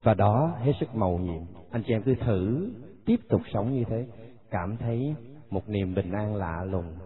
Và 0.03 0.15
đó 0.15 0.57
hết 0.63 0.73
sức 0.81 0.95
màu 0.95 1.19
nhiệm. 1.19 1.43
Anh 1.71 1.83
chị 1.87 1.93
em 1.93 2.03
cứ 2.03 2.15
thử 2.15 2.71
tiếp 3.07 3.17
tục 3.29 3.41
sống 3.53 3.75
như 3.75 3.85
thế, 3.89 4.07
cảm 4.51 4.77
thấy 4.77 5.15
một 5.51 5.69
niềm 5.69 5.95
bình 5.95 6.13
an 6.13 6.37
lạ 6.37 6.65
lùng, 6.65 6.97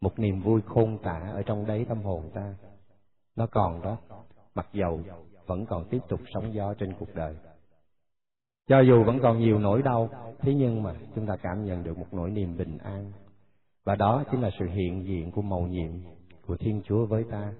một 0.00 0.18
niềm 0.18 0.42
vui 0.42 0.60
khôn 0.66 0.98
tả 1.02 1.30
ở 1.34 1.42
trong 1.42 1.66
đáy 1.66 1.84
tâm 1.88 2.02
hồn 2.02 2.30
ta 2.34 2.54
nó 3.36 3.46
còn 3.46 3.82
đó, 3.82 3.98
mặc 4.54 4.66
dầu 4.72 5.00
vẫn 5.46 5.66
còn 5.66 5.88
tiếp 5.90 5.98
tục 6.08 6.20
sóng 6.34 6.54
gió 6.54 6.74
trên 6.74 6.94
cuộc 6.98 7.14
đời. 7.14 7.36
Cho 8.68 8.80
dù 8.80 9.04
vẫn 9.04 9.18
còn 9.22 9.38
nhiều 9.38 9.58
nỗi 9.58 9.82
đau, 9.82 10.08
thế 10.38 10.54
nhưng 10.54 10.82
mà 10.82 10.94
chúng 11.14 11.26
ta 11.26 11.36
cảm 11.36 11.64
nhận 11.64 11.82
được 11.82 11.98
một 11.98 12.06
nỗi 12.12 12.30
niềm 12.30 12.56
bình 12.56 12.78
an. 12.78 13.12
Và 13.84 13.94
đó 13.94 14.24
chính 14.30 14.40
là 14.40 14.50
sự 14.58 14.66
hiện 14.66 15.04
diện 15.06 15.30
của 15.30 15.42
mầu 15.42 15.66
nhiệm 15.66 15.90
của 16.46 16.56
thiên 16.56 16.82
chúa 16.84 17.06
với 17.06 17.24
ta. 17.30 17.52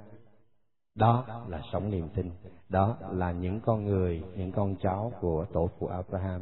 Đó 0.95 1.45
là 1.49 1.61
sống 1.73 1.91
niềm 1.91 2.09
tin. 2.15 2.31
Đó 2.69 2.99
là 3.11 3.33
những 3.33 3.61
con 3.61 3.85
người, 3.85 4.23
những 4.37 4.53
con 4.53 4.77
cháu 4.83 5.13
của 5.21 5.47
tổ 5.53 5.71
phụ 5.79 5.87
abraham, 5.87 6.41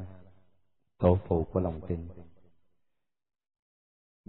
tổ 0.99 1.19
phụ 1.27 1.45
của 1.53 1.61
lòng 1.61 1.81
tin. 1.89 2.09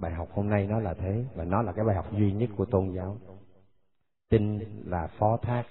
Bài 0.01 0.11
học 0.11 0.27
hôm 0.31 0.49
nay 0.49 0.67
nó 0.67 0.79
là 0.79 0.93
thế, 0.93 1.25
và 1.35 1.43
nó 1.43 1.61
là 1.61 1.71
cái 1.71 1.85
bài 1.85 1.95
học 1.95 2.11
duy 2.11 2.31
nhất 2.31 2.49
của 2.57 2.65
tôn 2.65 2.91
giáo 2.95 3.17
tin 4.29 4.59
là 4.85 5.07
phó 5.07 5.37
thác, 5.37 5.63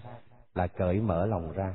là 0.55 0.67
cởi 0.67 1.01
mở 1.01 1.27
lòng 1.27 1.53
ra 1.53 1.75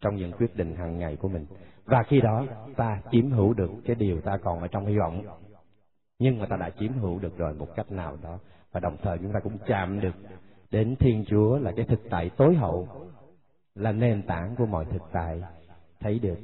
trong 0.00 0.16
những 0.16 0.32
quyết 0.32 0.56
định 0.56 0.76
hàng 0.76 0.98
ngày 0.98 1.16
của 1.16 1.28
mình. 1.28 1.46
Và 1.84 2.02
khi 2.02 2.20
đó, 2.20 2.46
ta 2.76 3.02
chiếm 3.12 3.30
hữu 3.30 3.54
được 3.54 3.70
cái 3.84 3.96
điều 3.96 4.20
ta 4.20 4.36
còn 4.36 4.60
ở 4.60 4.68
trong 4.68 4.86
hy 4.86 4.98
vọng. 4.98 5.24
Nhưng 6.18 6.38
mà 6.38 6.46
ta 6.46 6.56
đã 6.56 6.70
chiếm 6.70 6.92
hữu 6.92 7.18
được 7.18 7.38
rồi 7.38 7.54
một 7.54 7.68
cách 7.76 7.92
nào 7.92 8.16
đó. 8.22 8.38
Và 8.72 8.80
đồng 8.80 8.96
thời 9.02 9.18
chúng 9.18 9.32
ta 9.32 9.40
cũng 9.40 9.58
chạm 9.66 10.00
được 10.00 10.14
đến 10.70 10.96
thiên 10.96 11.24
chúa 11.28 11.58
là 11.58 11.72
cái 11.76 11.84
thực 11.84 12.00
tại 12.10 12.30
tối 12.36 12.54
hậu, 12.54 12.88
là 13.74 13.92
nền 13.92 14.22
tảng 14.22 14.56
của 14.56 14.66
mọi 14.66 14.84
thực 14.84 15.02
tại 15.12 15.42
thấy 16.00 16.18
được 16.18 16.38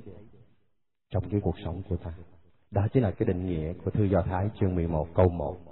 trong 1.10 1.30
cái 1.30 1.40
cuộc 1.40 1.54
sống 1.64 1.82
của 1.88 1.96
ta. 1.96 2.12
Đó 2.70 2.86
chính 2.92 3.02
là 3.02 3.10
cái 3.10 3.26
định 3.26 3.46
nghĩa 3.46 3.72
của 3.72 3.90
thư 3.90 4.04
do 4.04 4.22
thái 4.22 4.50
chương 4.60 4.74
11 4.74 5.08
câu 5.14 5.28
1 5.28 5.69